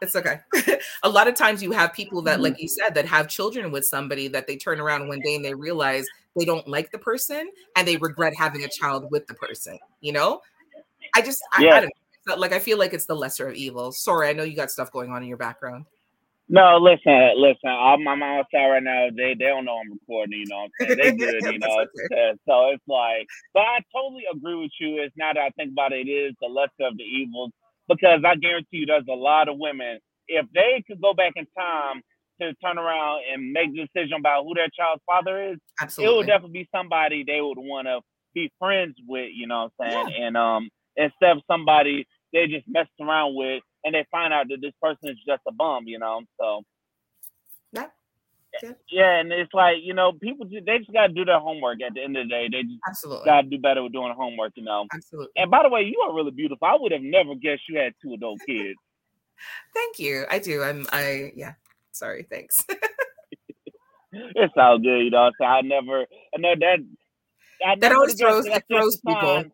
It's 0.00 0.14
okay. 0.14 0.40
a 1.02 1.08
lot 1.08 1.28
of 1.28 1.34
times 1.34 1.62
you 1.62 1.72
have 1.72 1.92
people 1.92 2.22
that, 2.22 2.40
like 2.40 2.54
mm-hmm. 2.54 2.62
you 2.62 2.68
said, 2.68 2.94
that 2.94 3.06
have 3.06 3.28
children 3.28 3.72
with 3.72 3.84
somebody 3.84 4.28
that 4.28 4.46
they 4.46 4.56
turn 4.56 4.80
around 4.80 5.08
one 5.08 5.20
day 5.20 5.34
and 5.34 5.44
they 5.44 5.54
realize 5.54 6.06
they 6.36 6.44
don't 6.44 6.68
like 6.68 6.92
the 6.92 6.98
person 6.98 7.50
and 7.74 7.88
they 7.88 7.96
regret 7.96 8.34
having 8.36 8.64
a 8.64 8.68
child 8.68 9.06
with 9.10 9.26
the 9.26 9.34
person, 9.34 9.78
you 10.00 10.12
know? 10.12 10.40
I 11.18 11.22
just, 11.22 11.42
I, 11.52 11.62
yeah. 11.62 11.74
I 11.74 11.80
don't 11.80 11.92
know. 12.26 12.34
Like, 12.36 12.52
I 12.52 12.58
feel 12.58 12.78
like 12.78 12.92
it's 12.92 13.06
the 13.06 13.16
lesser 13.16 13.48
of 13.48 13.54
evils. 13.54 14.02
Sorry, 14.02 14.28
I 14.28 14.32
know 14.32 14.44
you 14.44 14.54
got 14.54 14.70
stuff 14.70 14.92
going 14.92 15.10
on 15.10 15.22
in 15.22 15.28
your 15.28 15.38
background. 15.38 15.86
No, 16.48 16.78
listen, 16.78 17.32
listen. 17.36 17.68
All 17.68 17.98
my 17.98 18.14
mom 18.14 18.40
outside 18.40 18.68
right 18.68 18.82
now, 18.82 19.08
they 19.14 19.34
they 19.38 19.46
don't 19.46 19.66
know 19.66 19.80
I'm 19.84 19.92
recording. 19.92 20.40
You 20.40 20.46
know, 20.48 20.64
I'm 20.64 20.96
they 20.96 21.12
good. 21.12 21.42
You 21.52 21.58
know, 21.58 21.84
okay. 22.06 22.32
so 22.46 22.70
it's 22.70 22.82
like. 22.86 23.26
But 23.52 23.60
I 23.60 23.80
totally 23.94 24.22
agree 24.32 24.54
with 24.54 24.70
you. 24.80 25.02
It's 25.02 25.14
now 25.16 25.32
that 25.34 25.40
I 25.40 25.50
think 25.50 25.72
about 25.72 25.92
it, 25.92 26.08
it 26.08 26.10
is 26.10 26.34
the 26.40 26.48
lesser 26.48 26.88
of 26.88 26.96
the 26.96 27.02
evils 27.02 27.52
because 27.88 28.20
I 28.24 28.36
guarantee 28.36 28.78
you, 28.78 28.86
there's 28.86 29.04
a 29.10 29.14
lot 29.14 29.48
of 29.48 29.58
women. 29.58 29.98
If 30.26 30.46
they 30.54 30.82
could 30.86 31.00
go 31.02 31.12
back 31.12 31.32
in 31.36 31.46
time 31.58 32.02
to 32.40 32.54
turn 32.64 32.78
around 32.78 33.22
and 33.32 33.52
make 33.52 33.72
the 33.72 33.86
decision 33.86 34.18
about 34.20 34.44
who 34.44 34.54
their 34.54 34.68
child's 34.70 35.02
father 35.04 35.52
is, 35.52 35.58
Absolutely. 35.82 36.14
it 36.14 36.16
would 36.16 36.26
definitely 36.26 36.60
be 36.60 36.68
somebody 36.72 37.24
they 37.26 37.40
would 37.40 37.58
want 37.58 37.88
to 37.88 38.00
be 38.34 38.50
friends 38.58 38.94
with. 39.06 39.30
You 39.34 39.48
know 39.48 39.70
what 39.76 39.86
I'm 39.86 39.90
saying? 39.90 40.14
Yeah. 40.16 40.26
And 40.26 40.36
um, 40.36 40.68
instead 40.98 41.36
of 41.36 41.42
somebody 41.46 42.06
they 42.32 42.46
just 42.46 42.66
messed 42.68 42.90
around 43.00 43.34
with 43.34 43.62
and 43.84 43.94
they 43.94 44.04
find 44.10 44.32
out 44.32 44.46
that 44.48 44.58
this 44.60 44.74
person 44.82 45.08
is 45.08 45.16
just 45.26 45.42
a 45.48 45.52
bum, 45.52 45.84
you 45.86 45.98
know. 45.98 46.22
So 46.40 46.62
yeah. 47.72 47.86
Yeah. 48.62 48.72
yeah, 48.90 49.20
and 49.20 49.30
it's 49.30 49.52
like 49.52 49.76
you 49.82 49.94
know, 49.94 50.12
people 50.12 50.46
just, 50.46 50.64
they 50.64 50.78
just 50.78 50.92
gotta 50.92 51.12
do 51.12 51.24
their 51.24 51.38
homework. 51.38 51.82
At 51.82 51.94
the 51.94 52.02
end 52.02 52.16
of 52.16 52.24
the 52.24 52.28
day, 52.30 52.48
they 52.50 52.62
just 52.62 52.80
absolutely 52.88 53.26
gotta 53.26 53.46
do 53.46 53.58
better 53.58 53.82
with 53.82 53.92
doing 53.92 54.12
homework. 54.16 54.52
You 54.56 54.64
know, 54.64 54.86
absolutely. 54.92 55.32
And 55.36 55.50
by 55.50 55.62
the 55.62 55.68
way, 55.68 55.82
you 55.82 56.00
are 56.00 56.14
really 56.14 56.30
beautiful. 56.30 56.66
I 56.66 56.76
would 56.78 56.90
have 56.92 57.02
never 57.02 57.34
guessed 57.34 57.62
you 57.68 57.78
had 57.78 57.92
two 58.02 58.14
adult 58.14 58.40
kids. 58.48 58.78
Thank 59.74 59.98
you. 59.98 60.24
I 60.30 60.38
do. 60.38 60.62
I'm. 60.62 60.86
I 60.90 61.32
yeah. 61.36 61.54
Sorry. 61.92 62.26
Thanks. 62.28 62.64
it's 64.12 64.54
all 64.56 64.78
good. 64.78 65.04
You 65.04 65.10
know, 65.10 65.30
so 65.38 65.44
I 65.44 65.60
never. 65.60 66.06
I 66.34 66.38
know 66.38 66.54
that. 66.58 66.78
I 67.64 67.76
that 67.76 67.92
always 67.92 68.14
throws. 68.14 68.46
It 68.46 68.64
throws 68.68 68.96
people. 69.06 69.44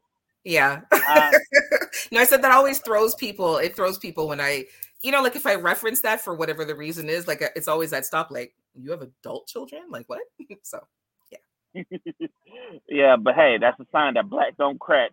Yeah. 0.45 0.83
Uh, 0.93 1.31
no, 2.13 2.21
I 2.21 2.25
said 2.25 2.43
that 2.43 2.53
always 2.53 2.79
throws 2.81 3.15
people. 3.15 3.57
It 3.57 3.75
throws 3.75 3.99
people 3.99 4.29
when 4.29 4.41
I, 4.41 4.67
you 5.03 5.11
know, 5.11 5.23
like 5.23 5.37
if 5.37 5.47
I 5.47 5.55
reference 5.55 6.01
that 6.03 6.21
for 6.21 6.35
whatever 6.35 6.65
the 6.65 6.75
reason 6.75 7.09
is, 7.09 7.27
like 7.27 7.43
it's 7.57 7.69
always 7.69 7.91
that 7.91 8.07
stop. 8.07 8.31
Like 8.31 8.55
you 8.75 8.91
have 8.91 9.03
adult 9.03 9.47
children, 9.47 9.83
like 9.91 10.09
what? 10.09 10.21
so, 10.63 10.87
yeah. 11.33 11.83
yeah, 12.89 13.17
but 13.17 13.35
hey, 13.35 13.59
that's 13.61 13.79
a 13.81 13.87
sign 13.91 14.15
that 14.15 14.29
black 14.29 14.57
don't 14.57 14.79
crack. 14.79 15.11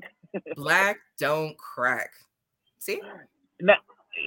black 0.56 0.98
don't 1.18 1.58
crack. 1.58 2.12
See? 2.80 3.02
Now, 3.62 3.76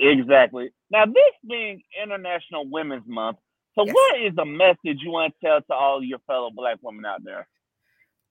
exactly. 0.01 0.71
Now, 0.91 1.07
this 1.07 1.35
being 1.49 1.83
International 2.01 2.69
Women's 2.69 3.07
Month, 3.07 3.39
so 3.75 3.85
yes. 3.85 3.95
what 3.95 4.21
is 4.21 4.35
the 4.37 4.45
message 4.45 5.01
you 5.03 5.11
want 5.11 5.35
to 5.35 5.47
tell 5.47 5.61
to 5.61 5.75
all 5.75 6.03
your 6.03 6.21
fellow 6.21 6.51
black 6.55 6.79
women 6.83 7.05
out 7.05 7.25
there? 7.25 7.49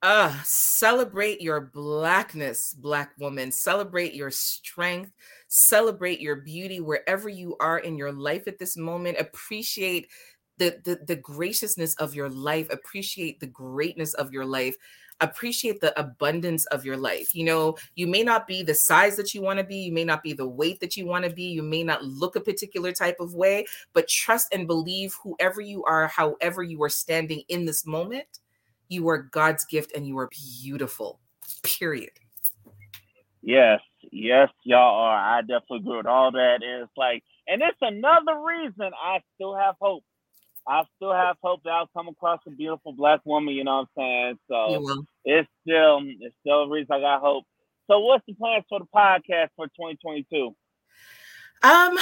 Uh, 0.04 0.38
celebrate 0.44 1.40
your 1.40 1.62
blackness, 1.62 2.74
black 2.74 3.14
woman. 3.18 3.50
Celebrate 3.54 4.14
your 4.14 4.30
strength. 4.30 5.14
Celebrate 5.48 6.20
your 6.20 6.36
beauty 6.36 6.82
wherever 6.82 7.30
you 7.30 7.56
are 7.62 7.80
in 7.80 7.96
your 7.96 8.12
life 8.12 8.46
at 8.46 8.60
this 8.60 8.76
moment. 8.76 9.18
Appreciate 9.18 10.10
the, 10.58 10.78
the, 10.84 11.00
the 11.08 11.16
graciousness 11.16 11.96
of 11.96 12.14
your 12.14 12.30
life. 12.30 12.68
Appreciate 12.70 13.40
the 13.40 13.48
greatness 13.48 14.14
of 14.16 14.34
your 14.34 14.46
life 14.46 14.76
appreciate 15.22 15.80
the 15.80 15.98
abundance 15.98 16.66
of 16.68 16.84
your 16.84 16.98
life. 16.98 17.34
You 17.34 17.46
know, 17.46 17.78
you 17.96 18.08
may 18.08 18.24
not 18.24 18.48
be 18.48 18.64
the 18.64 18.74
size 18.74 19.16
that 19.16 19.34
you 19.34 19.42
want 19.42 19.58
to 19.60 19.64
be, 19.64 19.78
you 19.78 19.92
may 19.94 20.04
not 20.04 20.24
be 20.24 20.34
the 20.34 20.48
weight 20.48 20.80
that 20.82 20.98
you 20.98 21.06
want 21.06 21.24
to 21.24 21.32
be, 21.32 21.44
you 21.44 21.64
may 21.64 21.84
not 21.84 22.04
look 22.04 22.36
a 22.36 22.42
particular 22.42 22.92
type 22.92 23.18
of 23.20 23.34
way, 23.34 23.66
but 23.94 24.08
trust 24.08 24.48
and 24.54 24.68
believe 24.68 25.16
whoever 25.24 25.62
you 25.62 25.84
are, 25.86 26.08
however 26.08 26.64
you 26.64 26.82
are 26.84 26.90
standing 26.90 27.44
in 27.48 27.64
this 27.64 27.86
moment, 27.86 28.26
you 28.90 29.08
are 29.10 29.18
God's 29.18 29.66
gift 29.66 29.92
and 29.96 30.08
you 30.08 30.18
are 30.20 30.30
beautiful. 30.62 31.20
Period. 31.64 32.12
Yes, 33.42 33.82
yes, 34.12 34.50
y'all 34.64 34.96
are. 34.96 35.38
I 35.38 35.42
definitely 35.42 35.80
agree 35.80 35.98
with 35.98 36.06
all 36.06 36.32
that. 36.32 36.60
It's 36.62 36.92
like, 36.96 37.24
and 37.48 37.62
it's 37.62 37.78
another 37.82 38.40
reason 38.46 38.92
I 38.94 39.20
still 39.36 39.56
have 39.56 39.76
hope 39.82 40.04
I 40.68 40.84
still 40.96 41.14
have 41.14 41.36
hope 41.42 41.64
that 41.64 41.72
I'll 41.72 41.90
come 41.96 42.08
across 42.08 42.40
a 42.48 42.52
beautiful 42.52 42.94
black 42.94 43.22
woman. 43.26 43.54
You 43.54 43.64
know 43.64 43.86
what 43.96 44.04
I'm 44.04 44.38
saying? 44.38 44.40
So 44.50 45.06
it's 45.26 45.50
still 45.62 46.02
it's 46.20 46.36
still 46.42 46.64
a 46.64 46.70
reason 46.70 46.92
I 46.92 47.00
got 47.00 47.22
hope. 47.22 47.44
So 47.88 48.00
what's 48.00 48.26
the 48.26 48.34
plans 48.34 48.64
for 48.70 48.80
the 48.80 48.86
podcast 48.86 49.50
for 49.56 49.68
2022? 49.68 50.56
Um, 51.64 51.98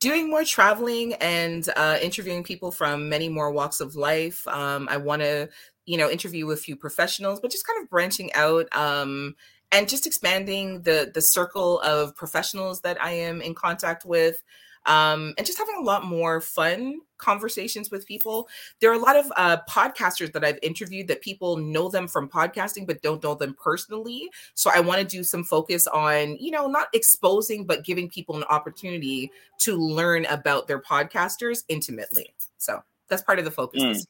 doing 0.00 0.28
more 0.28 0.44
traveling 0.44 1.14
and 1.14 1.68
uh, 1.76 1.98
interviewing 2.02 2.42
people 2.42 2.70
from 2.70 3.08
many 3.08 3.28
more 3.28 3.50
walks 3.50 3.80
of 3.80 3.94
life. 3.94 4.46
Um, 4.48 4.88
I 4.90 4.96
want 4.96 5.22
to, 5.22 5.48
you 5.86 5.96
know, 5.96 6.10
interview 6.10 6.50
a 6.50 6.56
few 6.56 6.76
professionals, 6.76 7.40
but 7.40 7.50
just 7.50 7.66
kind 7.66 7.82
of 7.82 7.90
branching 7.90 8.32
out. 8.34 8.74
Um, 8.74 9.36
and 9.72 9.88
just 9.88 10.06
expanding 10.06 10.82
the 10.82 11.10
the 11.12 11.20
circle 11.20 11.80
of 11.80 12.14
professionals 12.14 12.82
that 12.82 13.02
I 13.02 13.10
am 13.12 13.40
in 13.40 13.54
contact 13.54 14.04
with 14.04 14.40
um, 14.86 15.34
and 15.38 15.46
just 15.46 15.58
having 15.58 15.76
a 15.76 15.82
lot 15.82 16.04
more 16.04 16.40
fun 16.40 17.00
conversations 17.18 17.90
with 17.90 18.06
people. 18.06 18.48
There 18.80 18.90
are 18.90 18.94
a 18.94 18.98
lot 18.98 19.16
of 19.16 19.32
uh, 19.36 19.58
podcasters 19.68 20.32
that 20.32 20.44
I've 20.44 20.58
interviewed 20.62 21.08
that 21.08 21.22
people 21.22 21.56
know 21.56 21.88
them 21.88 22.06
from 22.06 22.28
podcasting, 22.28 22.86
but 22.86 23.02
don't 23.02 23.22
know 23.22 23.34
them 23.34 23.56
personally. 23.62 24.28
So 24.54 24.70
I 24.72 24.80
want 24.80 25.00
to 25.00 25.06
do 25.06 25.24
some 25.24 25.44
focus 25.44 25.86
on, 25.86 26.36
you 26.38 26.50
know, 26.50 26.66
not 26.66 26.88
exposing, 26.92 27.64
but 27.64 27.84
giving 27.84 28.10
people 28.10 28.36
an 28.36 28.44
opportunity 28.44 29.30
to 29.60 29.76
learn 29.76 30.26
about 30.26 30.68
their 30.68 30.80
podcasters 30.80 31.64
intimately. 31.68 32.34
So 32.58 32.82
that's 33.08 33.22
part 33.22 33.38
of 33.38 33.44
the 33.44 33.50
focus. 33.50 33.82
Mm. 33.82 34.04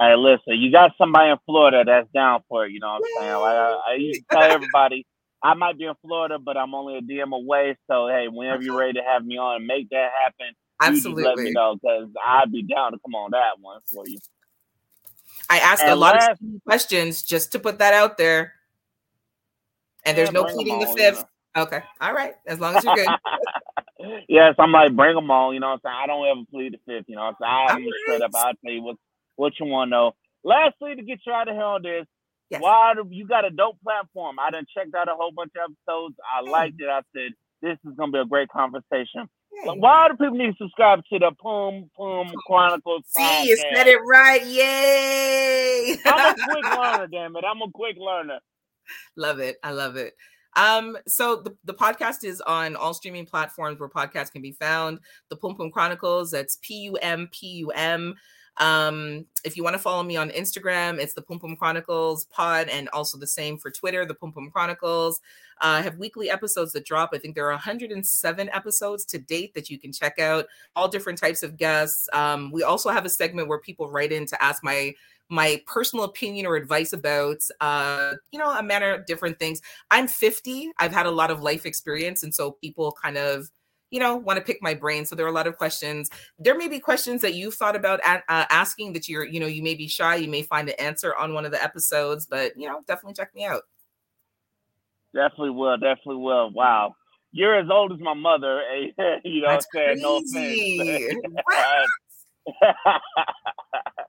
Hey, 0.00 0.16
listen, 0.16 0.58
you 0.58 0.72
got 0.72 0.92
somebody 0.96 1.30
in 1.30 1.36
Florida 1.44 1.84
that's 1.84 2.08
down 2.14 2.40
for 2.48 2.64
it. 2.64 2.72
You 2.72 2.80
know 2.80 2.98
what 2.98 3.02
I'm 3.18 3.22
saying? 3.22 3.34
Like 3.34 3.56
I, 3.56 3.80
I 3.90 3.94
used 3.96 4.20
to 4.20 4.26
tell 4.34 4.42
everybody 4.50 5.06
I 5.42 5.54
might 5.54 5.78
be 5.78 5.84
in 5.84 5.94
Florida, 6.00 6.38
but 6.38 6.56
I'm 6.56 6.74
only 6.74 6.96
a 6.96 7.02
DM 7.02 7.32
away. 7.34 7.76
So 7.86 8.08
hey, 8.08 8.26
whenever 8.28 8.62
you're 8.62 8.78
ready 8.78 8.94
to 8.94 9.02
have 9.02 9.24
me 9.24 9.36
on 9.36 9.56
and 9.56 9.66
make 9.66 9.90
that 9.90 10.10
happen, 10.24 10.54
absolutely 10.80 11.24
let 11.24 11.36
me 11.36 11.52
know 11.52 11.76
because 11.80 12.08
I'd 12.26 12.50
be 12.50 12.62
down 12.62 12.92
to 12.92 12.98
come 12.98 13.14
on 13.14 13.32
that 13.32 13.60
one 13.60 13.80
for 13.92 14.06
you. 14.08 14.18
I 15.50 15.58
asked 15.58 15.82
and 15.82 15.90
a 15.90 15.96
lot 15.96 16.14
last, 16.14 16.30
of 16.30 16.62
questions 16.64 17.22
just 17.22 17.52
to 17.52 17.58
put 17.58 17.78
that 17.78 17.92
out 17.92 18.16
there, 18.16 18.54
and 20.06 20.16
there's 20.16 20.32
no 20.32 20.44
pleading 20.44 20.78
the 20.78 20.94
fifth. 20.96 21.24
Okay, 21.56 21.82
all 22.00 22.14
right, 22.14 22.34
as 22.46 22.58
long 22.58 22.74
as 22.74 22.84
you're 22.84 22.94
good. 22.94 23.08
yes, 24.28 24.54
I'm 24.58 24.72
like 24.72 24.96
bring 24.96 25.14
them 25.14 25.30
on. 25.30 25.52
You 25.52 25.60
know, 25.60 25.70
what 25.70 25.80
I'm 25.84 25.92
saying 25.92 25.96
I 26.04 26.06
don't 26.06 26.26
ever 26.26 26.46
plead 26.50 26.72
the 26.72 26.78
fifth. 26.86 27.06
You 27.08 27.16
know, 27.16 27.22
what 27.22 27.36
I'm 27.40 27.68
saying 27.68 27.82
I'm 27.82 27.84
right. 27.84 27.92
straight 28.02 28.22
up. 28.22 28.30
I'll 28.34 28.54
tell 28.64 28.72
you 28.72 28.82
what 28.82 28.96
what 29.40 29.58
you 29.58 29.66
want 29.66 29.88
to 29.88 29.90
know. 29.90 30.12
Lastly, 30.44 30.94
to 30.94 31.02
get 31.02 31.20
you 31.26 31.32
out 31.32 31.48
of 31.48 31.54
here 31.54 31.64
on 31.64 31.82
this, 31.82 32.06
Yes. 32.50 32.60
Why 32.60 32.94
do 32.94 33.06
you 33.10 33.26
got 33.28 33.44
a 33.44 33.50
dope 33.50 33.80
platform? 33.80 34.38
I 34.40 34.50
done 34.50 34.66
checked 34.76 34.94
out 34.94 35.08
a 35.08 35.14
whole 35.14 35.30
bunch 35.30 35.52
of 35.54 35.70
episodes. 35.70 36.16
I 36.20 36.42
mm. 36.42 36.50
liked 36.50 36.80
it. 36.80 36.88
I 36.88 37.00
said 37.14 37.32
this 37.62 37.78
is 37.86 37.96
gonna 37.96 38.10
be 38.10 38.18
a 38.18 38.24
great 38.24 38.48
conversation. 38.48 39.28
Mm. 39.64 39.78
Why 39.78 40.08
do 40.08 40.16
people 40.16 40.36
need 40.36 40.52
to 40.52 40.64
subscribe 40.64 41.00
to 41.12 41.18
the 41.20 41.30
Pum 41.40 41.88
Pum 41.96 42.32
Chronicles? 42.46 43.04
See, 43.06 43.22
podcast? 43.22 43.44
you 43.44 43.56
said 43.56 43.86
it 43.86 43.98
right. 44.04 44.44
Yay! 44.44 45.96
I'm 46.04 46.32
a 46.32 46.34
quick 46.34 46.64
learner, 46.78 47.06
damn 47.06 47.36
it. 47.36 47.44
I'm 47.48 47.62
a 47.62 47.70
quick 47.72 47.96
learner. 47.98 48.40
Love 49.16 49.38
it. 49.38 49.58
I 49.62 49.70
love 49.70 49.94
it. 49.94 50.14
Um, 50.56 50.98
so 51.06 51.36
the, 51.36 51.54
the 51.64 51.74
podcast 51.74 52.24
is 52.24 52.40
on 52.40 52.74
all 52.74 52.94
streaming 52.94 53.26
platforms 53.26 53.78
where 53.78 53.88
podcasts 53.88 54.32
can 54.32 54.42
be 54.42 54.52
found. 54.52 54.98
The 55.28 55.36
Pum 55.36 55.54
Pum 55.54 55.70
Chronicles, 55.70 56.32
that's 56.32 56.58
P-U-M-P-U-M. 56.62 58.14
Um, 58.60 59.26
if 59.44 59.56
you 59.56 59.64
want 59.64 59.74
to 59.74 59.78
follow 59.78 60.02
me 60.02 60.16
on 60.16 60.30
Instagram, 60.30 60.98
it's 60.98 61.14
the 61.14 61.22
Pum 61.22 61.40
Pum 61.40 61.56
Chronicles 61.56 62.26
pod, 62.26 62.68
and 62.68 62.88
also 62.90 63.18
the 63.18 63.26
same 63.26 63.56
for 63.56 63.70
Twitter, 63.70 64.04
the 64.04 64.14
Pum 64.14 64.32
Pum 64.32 64.50
Chronicles. 64.50 65.20
Uh, 65.62 65.78
I 65.78 65.82
have 65.82 65.96
weekly 65.96 66.30
episodes 66.30 66.72
that 66.72 66.84
drop. 66.84 67.10
I 67.12 67.18
think 67.18 67.34
there 67.34 67.46
are 67.46 67.52
107 67.52 68.50
episodes 68.50 69.04
to 69.06 69.18
date 69.18 69.54
that 69.54 69.70
you 69.70 69.78
can 69.78 69.92
check 69.92 70.18
out. 70.18 70.46
All 70.76 70.88
different 70.88 71.18
types 71.18 71.42
of 71.42 71.56
guests. 71.56 72.08
Um, 72.12 72.52
we 72.52 72.62
also 72.62 72.90
have 72.90 73.06
a 73.06 73.10
segment 73.10 73.48
where 73.48 73.58
people 73.58 73.90
write 73.90 74.12
in 74.12 74.26
to 74.26 74.42
ask 74.42 74.62
my 74.62 74.94
my 75.30 75.62
personal 75.64 76.04
opinion 76.04 76.44
or 76.44 76.56
advice 76.56 76.92
about 76.92 77.38
uh 77.60 78.14
you 78.32 78.38
know 78.38 78.50
a 78.50 78.62
manner 78.64 78.92
of 78.92 79.06
different 79.06 79.38
things 79.38 79.60
i'm 79.92 80.08
50 80.08 80.72
i've 80.80 80.92
had 80.92 81.06
a 81.06 81.10
lot 81.10 81.30
of 81.30 81.40
life 81.40 81.64
experience 81.64 82.24
and 82.24 82.34
so 82.34 82.50
people 82.50 82.92
kind 83.00 83.16
of 83.16 83.48
you 83.90 83.98
know, 84.00 84.16
want 84.16 84.38
to 84.38 84.44
pick 84.44 84.62
my 84.62 84.74
brain. 84.74 85.04
So 85.04 85.14
there 85.14 85.26
are 85.26 85.28
a 85.28 85.32
lot 85.32 85.46
of 85.46 85.56
questions. 85.56 86.10
There 86.38 86.56
may 86.56 86.68
be 86.68 86.78
questions 86.78 87.20
that 87.22 87.34
you've 87.34 87.54
thought 87.54 87.76
about 87.76 88.00
uh, 88.04 88.20
asking 88.28 88.92
that 88.94 89.08
you're, 89.08 89.24
you 89.24 89.40
know, 89.40 89.46
you 89.46 89.62
may 89.62 89.74
be 89.74 89.88
shy. 89.88 90.16
You 90.16 90.28
may 90.28 90.42
find 90.42 90.68
an 90.68 90.76
answer 90.78 91.14
on 91.16 91.34
one 91.34 91.44
of 91.44 91.50
the 91.50 91.62
episodes, 91.62 92.26
but 92.26 92.56
you 92.56 92.68
know, 92.68 92.80
definitely 92.86 93.14
check 93.14 93.34
me 93.34 93.44
out. 93.44 93.62
Definitely 95.14 95.50
will. 95.50 95.76
Definitely 95.76 96.16
will. 96.16 96.50
Wow. 96.52 96.94
You're 97.32 97.56
as 97.56 97.68
old 97.70 97.92
as 97.92 97.98
my 98.00 98.14
mother. 98.14 98.60
you 99.24 99.42
know 99.42 99.48
That's 99.48 99.66
what 99.72 99.88
I'm 99.88 99.96
saying? 99.96 100.00
No 100.00 100.16
offense. 100.18 101.14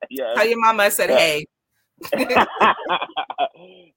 yeah. 0.09 0.33
Tell 0.35 0.47
your 0.47 0.59
mama 0.59 0.83
I 0.83 0.89
said, 0.89 1.09
hey. 1.09 1.45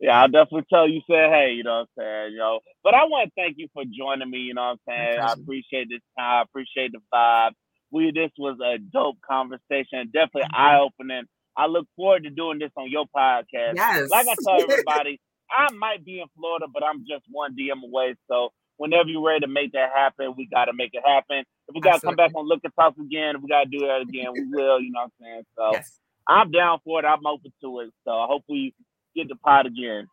yeah, 0.01 0.21
I'll 0.21 0.29
definitely 0.29 0.65
tell 0.71 0.89
you 0.89 1.01
said 1.11 1.31
hey, 1.31 1.53
you 1.53 1.65
know 1.65 1.81
what 1.81 2.03
I'm 2.03 2.03
saying, 2.05 2.33
you 2.33 2.39
know. 2.39 2.61
But 2.83 2.95
I 2.95 3.05
want 3.05 3.29
to 3.29 3.33
thank 3.41 3.57
you 3.59 3.69
for 3.73 3.85
joining 3.85 4.31
me, 4.31 4.39
you 4.39 4.55
know 4.55 4.63
what 4.63 4.79
I'm 4.89 5.17
saying. 5.17 5.21
I 5.21 5.33
appreciate 5.33 5.89
this 5.89 6.01
time, 6.19 6.39
I 6.39 6.43
appreciate 6.43 6.93
the 6.93 7.01
vibe. 7.13 7.53
We 7.91 8.13
this 8.13 8.31
was 8.39 8.59
a 8.65 8.79
dope 8.79 9.19
conversation, 9.29 10.11
definitely 10.13 10.51
eye 10.53 10.79
opening. 10.81 11.25
I 11.57 11.67
look 11.67 11.87
forward 11.97 12.25
to 12.25 12.31
doing 12.31 12.59
this 12.59 12.73
on 12.77 12.91
your 12.91 13.07
podcast. 13.17 13.77
Yes. 13.77 14.11
Like 14.11 14.27
I 14.27 14.35
tell 14.43 14.61
everybody, 14.71 15.21
I 15.51 15.73
might 15.73 16.05
be 16.05 16.21
in 16.21 16.27
Florida, 16.37 16.67
but 16.73 16.83
I'm 16.83 17.05
just 17.09 17.25
one 17.31 17.57
DM 17.57 17.83
away. 17.85 18.17
So 18.29 18.51
whenever 18.77 19.09
you're 19.09 19.25
ready 19.25 19.41
to 19.41 19.49
make 19.49 19.73
that 19.73 19.91
happen, 19.95 20.35
we 20.37 20.49
got 20.53 20.67
to 20.67 20.73
make 20.75 20.91
it 20.93 21.03
happen. 21.07 21.45
If 21.69 21.75
we 21.75 21.81
got 21.81 22.01
to 22.01 22.07
come 22.07 22.17
back 22.17 22.33
on 22.35 22.49
Liquor 22.49 22.71
Talk 22.79 22.95
again, 22.99 23.37
if 23.37 23.43
we 23.43 23.49
got 23.49 23.65
to 23.65 23.71
do 23.71 23.87
that 23.87 24.01
again, 24.03 24.33
we 24.33 24.45
will, 24.51 24.81
you 24.81 24.91
know 24.91 25.01
what 25.01 25.05
I'm 25.05 25.11
saying? 25.21 25.43
So 25.57 25.71
yes. 25.73 26.01
I'm 26.29 26.51
down 26.51 26.79
for 26.85 27.01
it. 27.01 27.05
I'm 27.05 27.27
open 27.27 27.53
to 27.63 27.81
it. 27.81 27.91
So 28.05 28.13
I 28.13 28.27
hope 28.27 28.45
we 28.49 28.75
get 29.15 29.29
the 29.29 29.37
pot 29.37 29.67
again. 29.67 30.09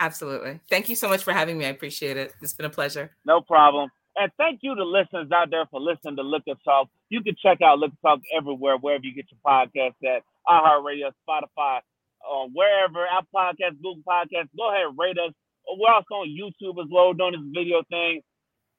Absolutely. 0.00 0.60
Thank 0.70 0.88
you 0.88 0.96
so 0.96 1.08
much 1.08 1.22
for 1.22 1.32
having 1.32 1.58
me. 1.58 1.66
I 1.66 1.68
appreciate 1.68 2.16
it. 2.16 2.32
It's 2.40 2.54
been 2.54 2.66
a 2.66 2.70
pleasure. 2.70 3.10
No 3.26 3.40
problem. 3.40 3.90
And 4.16 4.32
thank 4.38 4.60
you 4.62 4.74
to 4.74 4.84
listeners 4.84 5.30
out 5.32 5.50
there 5.50 5.66
for 5.70 5.80
listening 5.80 6.16
to 6.16 6.22
Liquor 6.22 6.54
Talk. 6.64 6.88
You 7.10 7.22
can 7.22 7.36
check 7.40 7.60
out 7.62 7.78
Liquor 7.78 7.96
Talk 8.02 8.20
everywhere, 8.36 8.76
wherever 8.78 9.04
you 9.04 9.14
get 9.14 9.26
your 9.30 9.40
podcast 9.46 9.94
at 10.04 10.22
iHeartRadio, 10.48 11.12
Spotify, 11.28 11.78
uh, 11.78 12.46
wherever, 12.52 13.06
Apple 13.06 13.28
Podcasts, 13.34 13.76
Google 13.76 14.02
Podcasts. 14.08 14.48
Go 14.56 14.70
ahead, 14.70 14.86
rate 14.98 15.18
us 15.18 15.32
we're 15.78 15.92
also 15.92 16.14
on 16.14 16.28
YouTube 16.28 16.82
as 16.82 16.88
well 16.90 17.12
doing 17.12 17.32
this 17.32 17.62
video 17.62 17.82
thing. 17.90 18.22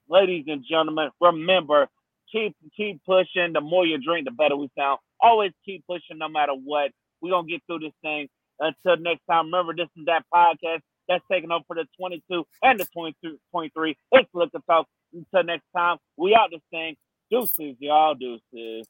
Ladies 0.08 0.44
and 0.48 0.64
gentlemen, 0.68 1.10
remember 1.20 1.88
keep 2.32 2.56
keep 2.76 3.04
pushing. 3.04 3.52
The 3.52 3.60
more 3.60 3.86
you 3.86 3.98
drink, 3.98 4.24
the 4.24 4.32
better 4.32 4.56
we 4.56 4.68
sound. 4.76 4.98
Always 5.20 5.52
keep 5.64 5.84
pushing, 5.86 6.18
no 6.18 6.28
matter 6.28 6.52
what. 6.52 6.90
We're 7.20 7.30
gonna 7.30 7.46
get 7.46 7.62
through 7.66 7.80
this 7.80 7.92
thing. 8.02 8.28
Until 8.58 8.96
next 8.96 9.22
time, 9.30 9.46
remember 9.46 9.74
this 9.74 9.88
is 9.96 10.06
that 10.06 10.24
podcast 10.32 10.80
that's 11.08 11.24
taking 11.30 11.50
over 11.50 11.64
for 11.66 11.76
the 11.76 11.86
22 11.98 12.44
and 12.62 12.80
the 12.80 12.86
22, 12.92 13.38
23. 13.50 13.96
It's 14.12 14.28
Liquor 14.34 14.58
Talk. 14.68 14.86
Until 15.12 15.44
next 15.44 15.66
time, 15.76 15.98
we 16.16 16.34
out 16.34 16.50
this 16.50 16.60
thing. 16.70 16.96
Deuces, 17.30 17.76
y'all 17.78 18.14
deuces. 18.14 18.86